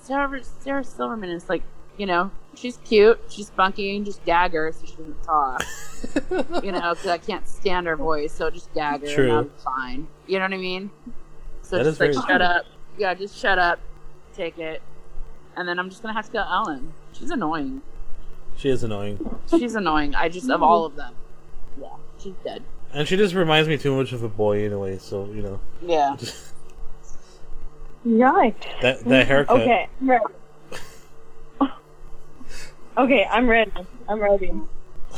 Sarah, 0.00 0.42
Sarah 0.42 0.84
Silverman 0.84 1.30
is 1.30 1.48
like, 1.48 1.62
you 1.98 2.06
know, 2.06 2.30
she's 2.54 2.78
cute, 2.78 3.20
she's 3.28 3.50
funky, 3.50 3.96
and 3.96 4.06
just 4.06 4.24
gag 4.24 4.52
her 4.52 4.72
so 4.72 4.86
she 4.86 4.94
doesn't 4.94 5.22
talk. 5.22 5.62
you 6.64 6.72
know, 6.72 6.94
because 6.94 7.06
I 7.08 7.18
can't 7.18 7.46
stand 7.46 7.86
her 7.86 7.96
voice, 7.96 8.32
so 8.32 8.48
just 8.50 8.72
gag 8.72 9.02
her 9.02 9.14
True. 9.14 9.24
and 9.24 9.32
I'm 9.32 9.50
fine. 9.62 10.08
You 10.26 10.38
know 10.38 10.44
what 10.44 10.54
I 10.54 10.58
mean? 10.58 10.90
So 11.62 11.76
That 11.76 11.84
just 11.84 12.00
like 12.00 12.14
shut 12.14 12.26
true. 12.26 12.36
up. 12.36 12.64
Yeah, 12.96 13.12
just 13.14 13.36
shut 13.36 13.58
up. 13.58 13.80
Take 14.34 14.58
it. 14.58 14.80
And 15.56 15.68
then 15.68 15.78
I'm 15.78 15.90
just 15.90 16.02
gonna 16.02 16.14
have 16.14 16.26
to 16.26 16.32
go 16.32 16.38
Ellen. 16.38 16.94
She's 17.18 17.30
annoying. 17.30 17.82
she 18.56 18.68
is 18.68 18.84
annoying 18.84 19.18
She's 19.50 19.74
annoying. 19.74 20.14
I 20.14 20.28
just 20.28 20.48
of 20.50 20.62
all 20.62 20.84
of 20.84 20.94
them. 20.96 21.14
Yeah, 21.80 21.88
she's 22.18 22.34
dead. 22.44 22.62
and 22.92 23.08
she 23.08 23.16
just 23.16 23.34
reminds 23.34 23.68
me 23.68 23.76
too 23.76 23.94
much 23.96 24.12
of 24.12 24.22
a 24.22 24.28
boy 24.28 24.64
anyway, 24.64 24.98
so 24.98 25.26
you 25.26 25.42
know 25.42 25.60
Yeah. 25.82 26.16
Right. 28.04 28.66
that 28.80 29.04
that 29.04 29.26
haircut 29.26 29.60
Okay, 29.60 29.88
okay, 32.96 33.26
I'm 33.30 33.48
ready. 33.48 33.72
I'm 34.08 34.20
ready. 34.20 34.50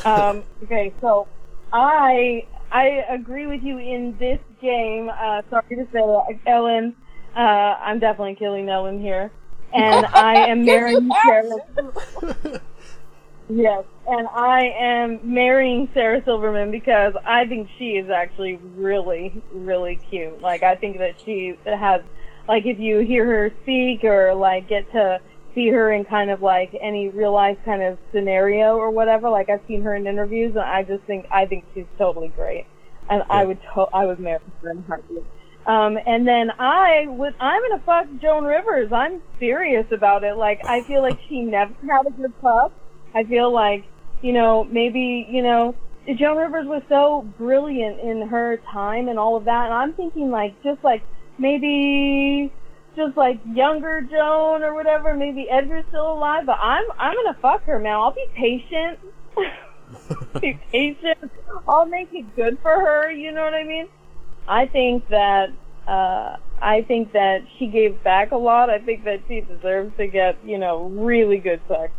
Um, 0.05 0.43
okay, 0.65 0.93
so 1.01 1.29
I 1.73 2.47
I 2.73 3.05
agree 3.11 3.47
with 3.47 3.63
you 3.63 3.79
in 3.79 4.17
this 4.19 4.41
game. 4.61 5.11
Uh, 5.11 5.43
sorry 5.51 5.77
to 5.77 5.87
say, 5.93 6.01
Ellen. 6.47 6.97
Uh, 7.37 7.39
I'm 7.39 7.99
definitely 8.01 8.35
killing 8.35 8.69
Ellen 8.69 9.01
here, 9.01 9.31
and 9.73 10.07
I 10.07 10.35
am 10.49 10.65
marrying 10.65 11.11
Sarah. 11.25 11.59
Yes, 13.49 13.85
and 14.07 14.29
I 14.29 14.67
am 14.79 15.21
marrying 15.25 15.89
Sarah 15.93 16.23
Silverman 16.25 16.71
because 16.71 17.15
I 17.25 17.47
think 17.47 17.69
she 17.79 17.97
is 17.97 18.09
actually 18.09 18.57
really, 18.77 19.43
really 19.53 19.97
cute. 20.09 20.41
Like, 20.41 20.63
I 20.63 20.77
think 20.77 20.99
that 20.99 21.17
she 21.25 21.57
has, 21.65 22.03
like, 22.47 22.65
if 22.67 22.79
you 22.79 23.01
hear 23.01 23.27
her 23.27 23.51
speak 23.63 24.05
or, 24.05 24.35
like, 24.35 24.69
get 24.69 24.91
to 24.93 25.21
see 25.53 25.69
her 25.69 25.91
in 25.93 26.05
kind 26.05 26.31
of, 26.31 26.43
like, 26.43 26.77
any 26.81 27.09
real 27.09 27.33
life 27.33 27.59
kind 27.65 27.83
of 27.83 27.99
scenario 28.13 28.77
or 28.77 28.91
whatever, 28.91 29.29
like, 29.31 29.51
I've 29.51 29.63
seen 29.67 29.83
her 29.83 29.97
in 29.97 30.07
interviews 30.07 30.53
and 30.55 30.65
I 30.65 30.85
just 30.85 31.03
think, 31.05 31.27
I 31.33 31.47
think 31.47 31.65
she's 31.75 31.87
totally 31.99 32.29
great. 32.29 32.67
And 33.09 33.25
I 33.29 33.45
would, 33.45 33.59
to- 33.75 33.89
I 33.93 34.07
would 34.07 34.21
marry 34.21 34.39
her 34.63 34.71
in 34.71 34.79
a 34.79 34.83
heartbeat. 34.83 35.25
Um, 35.67 35.99
and 36.07 36.27
then 36.27 36.51
I 36.59 37.07
would, 37.09 37.35
I'm 37.39 37.63
gonna 37.63 37.83
fuck 37.85 38.07
Joan 38.21 38.45
Rivers. 38.45 38.91
I'm 38.93 39.23
serious 39.39 39.87
about 39.93 40.25
it. 40.25 40.37
Like, 40.37 40.65
I 40.65 40.83
feel 40.83 41.03
like 41.03 41.19
she 41.29 41.43
never 41.43 41.75
had 41.89 42.07
a 42.07 42.11
good 42.11 42.39
pup. 42.41 42.73
I 43.15 43.25
feel 43.25 43.53
like, 43.53 43.85
you 44.23 44.33
know, 44.33 44.65
maybe, 44.65 45.27
you 45.29 45.43
know, 45.43 45.75
Joan 46.17 46.39
Rivers 46.39 46.67
was 46.67 46.83
so 46.89 47.29
brilliant 47.37 48.01
in 48.01 48.29
her 48.29 48.59
time 48.73 49.09
and 49.09 49.19
all 49.19 49.37
of 49.37 49.45
that. 49.45 49.67
And 49.67 49.75
I'm 49.75 49.93
thinking 49.93 50.31
like, 50.31 50.61
just 50.63 50.83
like, 50.83 51.03
maybe, 51.39 52.53
just 52.97 53.17
like 53.17 53.39
younger 53.53 54.01
Joan 54.01 54.63
or 54.63 54.75
whatever. 54.75 55.15
Maybe 55.15 55.49
Edgar's 55.51 55.85
still 55.89 56.13
alive, 56.13 56.47
but 56.47 56.59
I'm, 56.59 56.85
I'm 56.99 57.15
gonna 57.15 57.37
fuck 57.41 57.65
her, 57.65 57.79
man. 57.79 57.93
I'll 57.93 58.13
be 58.13 58.27
patient. 58.35 58.99
be 60.41 60.59
patient. 60.73 61.31
I'll 61.69 61.87
make 61.87 62.09
it 62.13 62.35
good 62.35 62.59
for 62.63 62.71
her. 62.71 63.11
You 63.11 63.33
know 63.33 63.45
what 63.45 63.55
I 63.55 63.65
mean? 63.65 63.89
I 64.51 64.67
think 64.67 65.09
that, 65.09 65.51
uh, 65.87 66.37
I 66.61 66.83
think 66.83 67.13
that 67.13 67.45
she 67.57 67.69
gave 67.69 68.03
back 68.03 68.33
a 68.33 68.37
lot. 68.37 68.69
I 68.69 68.81
think 68.81 69.05
that 69.05 69.21
she 69.29 69.43
deserves 69.43 69.97
to 69.97 70.09
get, 70.09 70.39
you 70.45 70.59
know, 70.59 70.89
really 70.89 71.39
good 71.39 71.61
sex. 71.69 71.93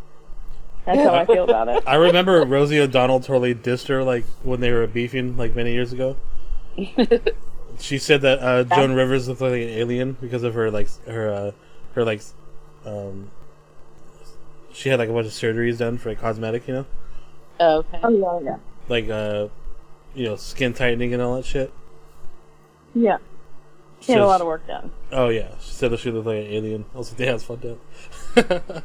That's 0.85 0.99
how 0.99 1.15
I 1.15 1.25
feel 1.25 1.45
about 1.45 1.69
it. 1.69 1.83
I 1.87 1.95
remember 1.95 2.43
Rosie 2.43 2.79
O'Donnell 2.79 3.21
totally 3.21 3.55
dissed 3.55 3.87
her 3.87 4.03
like 4.03 4.25
when 4.43 4.59
they 4.59 4.71
were 4.71 4.85
beefing 4.85 5.37
like 5.37 5.55
many 5.55 5.71
years 5.71 5.93
ago. 5.93 6.17
she 7.79 7.97
said 7.97 8.21
that 8.21 8.39
uh, 8.39 8.63
Joan 8.65 8.93
Rivers 8.93 9.29
looked 9.29 9.39
like 9.39 9.53
an 9.53 9.69
alien 9.69 10.17
because 10.19 10.43
of 10.43 10.53
her 10.53 10.69
like 10.69 10.89
her 11.05 11.29
uh, 11.29 11.51
her 11.93 12.03
like 12.03 12.21
um 12.85 13.29
she 14.73 14.89
had 14.89 14.99
like 14.99 15.09
a 15.09 15.13
bunch 15.13 15.27
of 15.27 15.33
surgeries 15.33 15.77
done 15.77 15.97
for 15.97 16.09
like 16.09 16.19
cosmetic, 16.19 16.67
you 16.67 16.73
know, 16.73 16.85
Okay. 17.59 17.99
Oh 18.03 18.41
yeah, 18.41 18.51
yeah, 18.51 18.57
like 18.89 19.09
uh 19.09 19.47
you 20.15 20.25
know 20.25 20.35
skin 20.35 20.73
tightening 20.73 21.13
and 21.13 21.21
all 21.21 21.35
that 21.35 21.45
shit. 21.45 21.71
Yeah. 22.93 23.17
She 23.99 24.13
had 24.13 24.21
a 24.21 24.25
lot 24.25 24.41
of 24.41 24.47
work 24.47 24.65
done. 24.65 24.91
Oh 25.11 25.29
yeah, 25.29 25.49
she 25.59 25.71
said 25.71 25.91
that 25.91 25.99
she 25.99 26.09
looked 26.09 26.25
like 26.25 26.37
an 26.37 26.51
alien. 26.51 26.85
I 26.95 26.97
was 26.97 27.11
like, 27.11 27.19
yeah, 27.19 27.35
it's 27.35 27.43
fucked 27.43 27.65
up. 27.65 27.77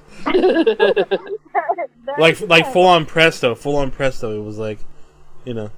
like 2.18 2.40
like 2.42 2.72
full 2.72 2.86
on 2.86 3.06
presto, 3.06 3.54
full 3.54 3.76
on 3.76 3.90
presto. 3.90 4.38
It 4.38 4.44
was 4.44 4.58
like, 4.58 4.78
you 5.46 5.54
know, 5.54 5.70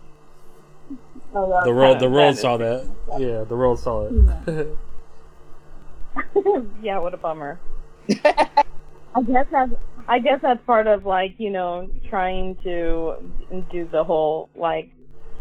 Oh, 1.35 1.64
the 1.64 1.72
world 1.72 2.01
the 2.01 2.09
world 2.09 2.39
saw 2.39 2.57
that. 2.57 2.89
Yeah, 3.18 3.45
the 3.45 3.57
world 3.57 3.79
saw 3.79 4.07
it. 4.07 4.12
yeah, 6.83 6.99
what 6.99 7.14
a 7.14 7.16
bummer. 7.16 7.61
I 8.09 9.22
guess 9.26 9.47
that's 9.51 9.72
I 10.09 10.18
guess 10.20 10.41
that's 10.41 10.64
part 10.64 10.87
of 10.87 11.05
like 11.05 11.35
you 11.39 11.51
know 11.51 11.91
trying 12.09 12.57
to 12.64 13.16
do 13.70 13.89
the 13.91 14.05
whole 14.05 14.49
like 14.55 14.91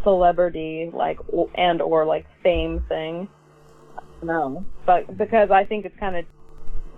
celebrity 0.02 0.90
like 0.92 1.18
and 1.54 1.80
or 1.82 2.04
like 2.04 2.26
fame 2.42 2.84
thing. 2.88 3.28
No, 4.22 4.64
but 4.84 5.16
because 5.16 5.50
I 5.50 5.64
think 5.64 5.84
it's 5.84 5.98
kind 5.98 6.16
of 6.16 6.24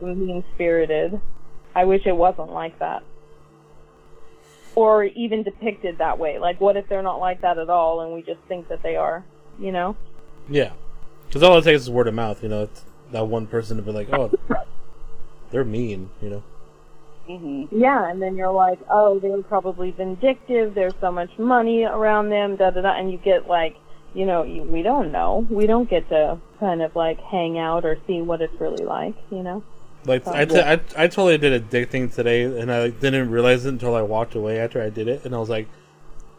mean 0.03 0.44
spirited. 0.55 1.20
I 1.74 1.84
wish 1.84 2.07
it 2.07 2.16
wasn't 2.16 2.53
like 2.53 2.78
that. 2.78 3.03
Or 4.74 5.05
even 5.05 5.42
depicted 5.42 5.98
that 5.98 6.18
way. 6.18 6.38
Like, 6.38 6.61
what 6.61 6.76
if 6.76 6.88
they're 6.88 7.03
not 7.03 7.20
like 7.20 7.42
that 7.42 7.59
at 7.59 7.68
all 7.68 8.01
and 8.01 8.14
we 8.14 8.22
just 8.22 8.40
think 8.48 8.68
that 8.68 8.82
they 8.82 8.96
are? 8.96 9.24
you 9.61 9.70
know? 9.70 9.96
Yeah, 10.48 10.72
because 11.26 11.42
all 11.42 11.59
it 11.59 11.62
takes 11.62 11.82
is 11.82 11.90
word 11.90 12.09
of 12.09 12.14
mouth. 12.14 12.42
You 12.42 12.48
know, 12.48 12.62
it's 12.64 12.84
that 13.12 13.26
one 13.26 13.46
person 13.46 13.76
to 13.76 13.82
be 13.82 13.92
like, 13.92 14.09
oh, 14.12 14.32
they're 15.51 15.64
mean. 15.64 16.11
You 16.20 16.30
know. 16.30 16.42
Mm-hmm. 17.39 17.81
Yeah, 17.81 18.11
and 18.11 18.20
then 18.20 18.37
you're 18.37 18.53
like, 18.53 18.78
oh, 18.91 19.18
they 19.18 19.28
were 19.28 19.43
probably 19.43 19.91
vindictive. 19.93 20.74
There's 20.74 20.95
so 21.01 21.12
much 21.12 21.31
money 21.39 21.85
around 21.85 22.31
them, 22.31 22.57
da 22.57 22.70
da 22.70 22.81
da, 22.83 22.99
and 22.99 23.11
you 23.11 23.18
get 23.18 23.47
like, 23.47 23.76
you 24.14 24.26
know, 24.26 24.43
you, 24.43 24.62
we 24.62 24.83
don't 24.83 25.12
know. 25.12 25.47
We 25.49 25.66
don't 25.66 25.89
get 25.89 26.09
to 26.09 26.39
kind 26.59 26.83
of 26.83 26.97
like 26.97 27.20
hang 27.20 27.59
out 27.59 27.85
or 27.85 27.97
see 28.07 28.20
what 28.20 28.41
it's 28.41 28.61
really 28.61 28.85
like, 28.85 29.14
you 29.31 29.43
know. 29.43 29.62
Like 30.05 30.26
i 30.26 30.43
I, 30.43 30.45
t- 30.47 30.61
I, 30.61 30.72
I 30.97 31.07
totally 31.09 31.39
did 31.39 31.53
a 31.53 31.61
dick 31.61 31.91
thing 31.91 32.09
today, 32.09 32.45
and 32.45 32.72
I 32.72 32.85
like, 32.85 33.01
didn't 33.01 33.31
realize 33.31 33.66
it 33.66 33.68
until 33.68 33.95
I 33.95 34.03
walked 34.03 34.35
away 34.35 34.59
after 34.59 34.83
I 34.83 34.89
did 34.89 35.09
it, 35.09 35.24
and 35.24 35.35
I 35.35 35.39
was 35.39 35.51
like, 35.51 35.68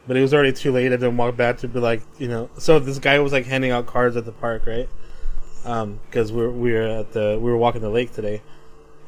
but 0.07 0.17
it 0.17 0.21
was 0.21 0.33
already 0.33 0.51
too 0.51 0.71
late. 0.71 0.87
I 0.87 0.97
didn't 0.97 1.17
walk 1.17 1.37
back 1.37 1.59
to 1.59 1.67
be 1.67 1.79
like, 1.79 2.01
you 2.17 2.27
know. 2.27 2.49
So 2.57 2.79
this 2.79 2.97
guy 2.99 3.19
was 3.19 3.31
like 3.31 3.45
handing 3.45 3.71
out 3.71 3.85
cards 3.85 4.17
at 4.17 4.25
the 4.25 4.31
park, 4.31 4.65
right? 4.65 4.89
Um, 5.63 5.99
because 6.05 6.31
we 6.31 6.41
were 6.41 6.51
we 6.51 6.73
were 6.73 6.81
at 6.81 7.11
the 7.13 7.37
we 7.39 7.51
were 7.51 7.57
walking 7.57 7.81
the 7.81 7.89
lake 7.89 8.13
today, 8.13 8.41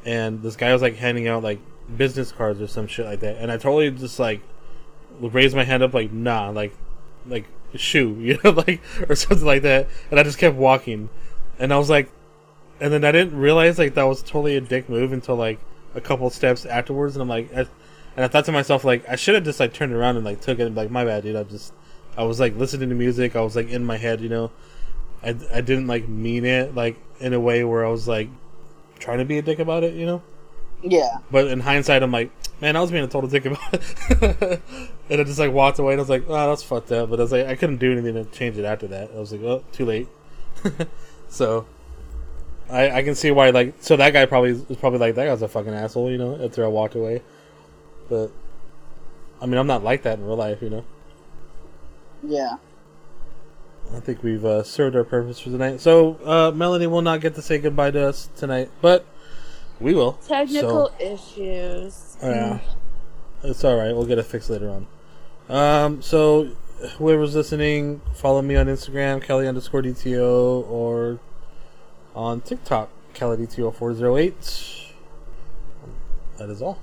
and 0.04 0.40
this 0.40 0.54
guy 0.54 0.72
was 0.72 0.82
like 0.82 0.94
handing 0.96 1.26
out 1.26 1.42
like 1.42 1.58
business 1.96 2.32
cards 2.32 2.60
or 2.60 2.66
some 2.66 2.86
shit 2.86 3.06
like 3.06 3.20
that, 3.20 3.36
and 3.38 3.50
I 3.50 3.56
totally 3.56 3.90
just 3.90 4.18
like 4.18 4.40
raised 5.20 5.54
my 5.54 5.64
hand 5.64 5.82
up 5.82 5.94
like 5.94 6.12
nah, 6.12 6.50
like 6.50 6.74
like 7.26 7.46
shoo, 7.74 8.16
you 8.20 8.38
know, 8.42 8.50
like 8.50 8.80
or 9.08 9.14
something 9.14 9.46
like 9.46 9.62
that, 9.62 9.88
and 10.10 10.18
I 10.18 10.22
just 10.22 10.38
kept 10.38 10.56
walking, 10.56 11.08
and 11.58 11.72
I 11.72 11.78
was 11.78 11.90
like, 11.90 12.10
and 12.80 12.92
then 12.92 13.04
I 13.04 13.12
didn't 13.12 13.38
realize 13.38 13.78
like 13.78 13.94
that 13.94 14.04
was 14.04 14.22
totally 14.22 14.56
a 14.56 14.60
dick 14.60 14.88
move 14.88 15.12
until 15.12 15.36
like 15.36 15.58
a 15.94 16.00
couple 16.00 16.28
steps 16.30 16.66
afterwards, 16.66 17.16
and 17.16 17.22
I'm 17.22 17.28
like, 17.28 17.52
I, 17.54 17.66
and 18.16 18.24
I 18.24 18.28
thought 18.28 18.44
to 18.46 18.52
myself 18.52 18.84
like 18.84 19.08
I 19.08 19.16
should 19.16 19.34
have 19.34 19.44
just 19.44 19.60
like 19.60 19.72
turned 19.72 19.92
around 19.92 20.16
and 20.16 20.24
like 20.24 20.40
took 20.40 20.58
it, 20.58 20.66
and, 20.66 20.76
like 20.76 20.90
my 20.90 21.04
bad, 21.04 21.22
dude. 21.22 21.36
I 21.36 21.44
just 21.44 21.72
I 22.16 22.24
was 22.24 22.40
like 22.40 22.56
listening 22.56 22.88
to 22.90 22.94
music, 22.94 23.36
I 23.36 23.40
was 23.40 23.56
like 23.56 23.68
in 23.68 23.84
my 23.84 23.96
head, 23.96 24.20
you 24.20 24.28
know. 24.28 24.50
I, 25.22 25.34
I 25.52 25.60
didn't 25.62 25.86
like 25.86 26.06
mean 26.06 26.44
it 26.44 26.74
like 26.74 26.96
in 27.18 27.32
a 27.32 27.40
way 27.40 27.64
where 27.64 27.84
I 27.84 27.88
was 27.88 28.06
like 28.06 28.28
trying 28.98 29.18
to 29.18 29.24
be 29.24 29.38
a 29.38 29.42
dick 29.42 29.58
about 29.58 29.84
it, 29.84 29.94
you 29.94 30.06
know. 30.06 30.22
Yeah. 30.84 31.18
But 31.30 31.46
in 31.48 31.60
hindsight, 31.60 32.02
I'm 32.02 32.10
like, 32.10 32.30
man, 32.60 32.76
I 32.76 32.80
was 32.80 32.90
being 32.90 33.04
a 33.04 33.08
total 33.08 33.28
dick 33.28 33.46
about 33.46 33.72
it. 33.72 34.62
and 35.10 35.20
I 35.20 35.24
just 35.24 35.38
like 35.38 35.52
walked 35.52 35.78
away, 35.78 35.94
and 35.94 36.00
I 36.00 36.02
was 36.02 36.10
like, 36.10 36.24
oh, 36.28 36.50
that's 36.50 36.62
fucked 36.62 36.92
up. 36.92 37.10
But 37.10 37.18
I 37.18 37.22
was 37.22 37.32
like, 37.32 37.46
I 37.46 37.56
couldn't 37.56 37.78
do 37.78 37.90
anything 37.90 38.14
to 38.14 38.24
change 38.30 38.58
it 38.58 38.64
after 38.64 38.86
that. 38.88 39.10
I 39.14 39.18
was 39.18 39.32
like, 39.32 39.42
oh, 39.42 39.64
too 39.72 39.86
late. 39.86 40.08
so 41.28 41.66
I 42.70 42.90
I 42.90 43.02
can 43.02 43.14
see 43.14 43.30
why 43.30 43.50
like 43.50 43.74
so 43.80 43.96
that 43.96 44.12
guy 44.12 44.26
probably 44.26 44.52
was 44.52 44.76
probably 44.78 44.98
like 44.98 45.14
that 45.16 45.26
guy's 45.26 45.42
a 45.42 45.48
fucking 45.48 45.74
asshole, 45.74 46.10
you 46.10 46.18
know, 46.18 46.42
after 46.42 46.64
I 46.64 46.68
walked 46.68 46.94
away. 46.94 47.22
But 48.08 48.30
I 49.40 49.46
mean, 49.46 49.58
I'm 49.58 49.66
not 49.66 49.82
like 49.82 50.02
that 50.02 50.18
in 50.18 50.26
real 50.26 50.36
life, 50.36 50.62
you 50.62 50.70
know. 50.70 50.84
Yeah. 52.22 52.56
I 53.94 54.00
think 54.00 54.22
we've 54.22 54.44
uh, 54.44 54.62
served 54.62 54.96
our 54.96 55.04
purpose 55.04 55.38
for 55.38 55.50
tonight. 55.50 55.80
So 55.80 56.18
uh, 56.24 56.50
Melanie 56.54 56.86
will 56.86 57.02
not 57.02 57.20
get 57.20 57.34
to 57.34 57.42
say 57.42 57.58
goodbye 57.58 57.90
to 57.90 58.08
us 58.08 58.30
tonight, 58.36 58.70
but 58.80 59.04
we 59.84 59.94
will. 59.94 60.14
Technical 60.26 60.88
So- 60.88 60.92
issues. 60.98 62.16
Oh, 62.22 62.30
yeah. 62.30 62.58
It's 63.42 63.64
alright. 63.64 63.94
We'll 63.94 64.06
get 64.06 64.18
it 64.18 64.24
fixed 64.24 64.48
later 64.48 64.70
on. 64.70 64.86
Um, 65.48 66.00
so, 66.02 66.48
whoever's 66.96 67.34
listening, 67.36 68.00
follow 68.14 68.40
me 68.40 68.56
on 68.56 68.66
Instagram, 68.66 69.22
Cali 69.22 69.46
underscore 69.46 69.82
DTO, 69.82 70.66
or 70.70 71.18
on 72.16 72.40
TikTok, 72.40 72.88
Cali 73.12 73.36
DTO408. 73.36 74.92
That 76.38 76.48
is 76.48 76.62
all. 76.62 76.78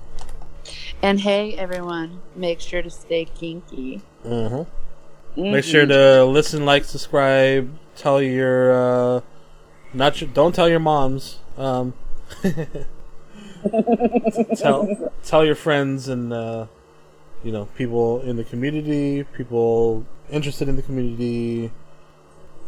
And 1.02 1.20
hey, 1.20 1.54
everyone, 1.54 2.20
make 2.36 2.60
sure 2.60 2.80
to 2.82 2.90
stay 2.90 3.24
kinky. 3.24 4.02
Uh-huh. 4.24 4.64
Mhm. 5.36 5.50
Make 5.52 5.64
sure 5.64 5.84
to 5.84 6.24
listen, 6.24 6.64
like, 6.64 6.84
subscribe, 6.84 7.68
tell 7.96 8.22
your, 8.22 8.72
uh, 9.16 9.20
not 9.92 10.20
your, 10.20 10.30
don't 10.30 10.54
tell 10.54 10.68
your 10.68 10.78
moms, 10.78 11.38
um, 11.58 11.94
tell, 14.56 15.12
tell 15.24 15.44
your 15.44 15.54
friends 15.54 16.08
and, 16.08 16.32
uh, 16.32 16.66
you 17.44 17.52
know, 17.52 17.66
people 17.76 18.20
in 18.22 18.36
the 18.36 18.44
community, 18.44 19.24
people 19.24 20.04
interested 20.30 20.68
in 20.68 20.76
the 20.76 20.82
community. 20.82 21.70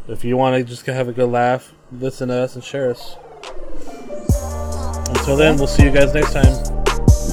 If 0.09 0.25
you 0.25 0.37
want 0.37 0.57
to 0.57 0.65
just 0.65 0.85
have 0.87 1.09
a 1.09 1.13
good 1.13 1.31
laugh, 1.31 1.73
listen 1.93 2.29
to 2.29 2.35
us 2.35 2.55
and 2.55 2.65
share 2.65 2.91
us. 2.91 3.17
Until 5.09 5.37
then, 5.37 5.57
we'll 5.57 5.67
see 5.67 5.85
you 5.85 5.91
guys 5.91 6.13
next 6.13 6.33
time. 6.33 6.53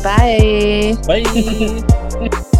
Bye. 0.03 0.95
Bye! 1.07 2.47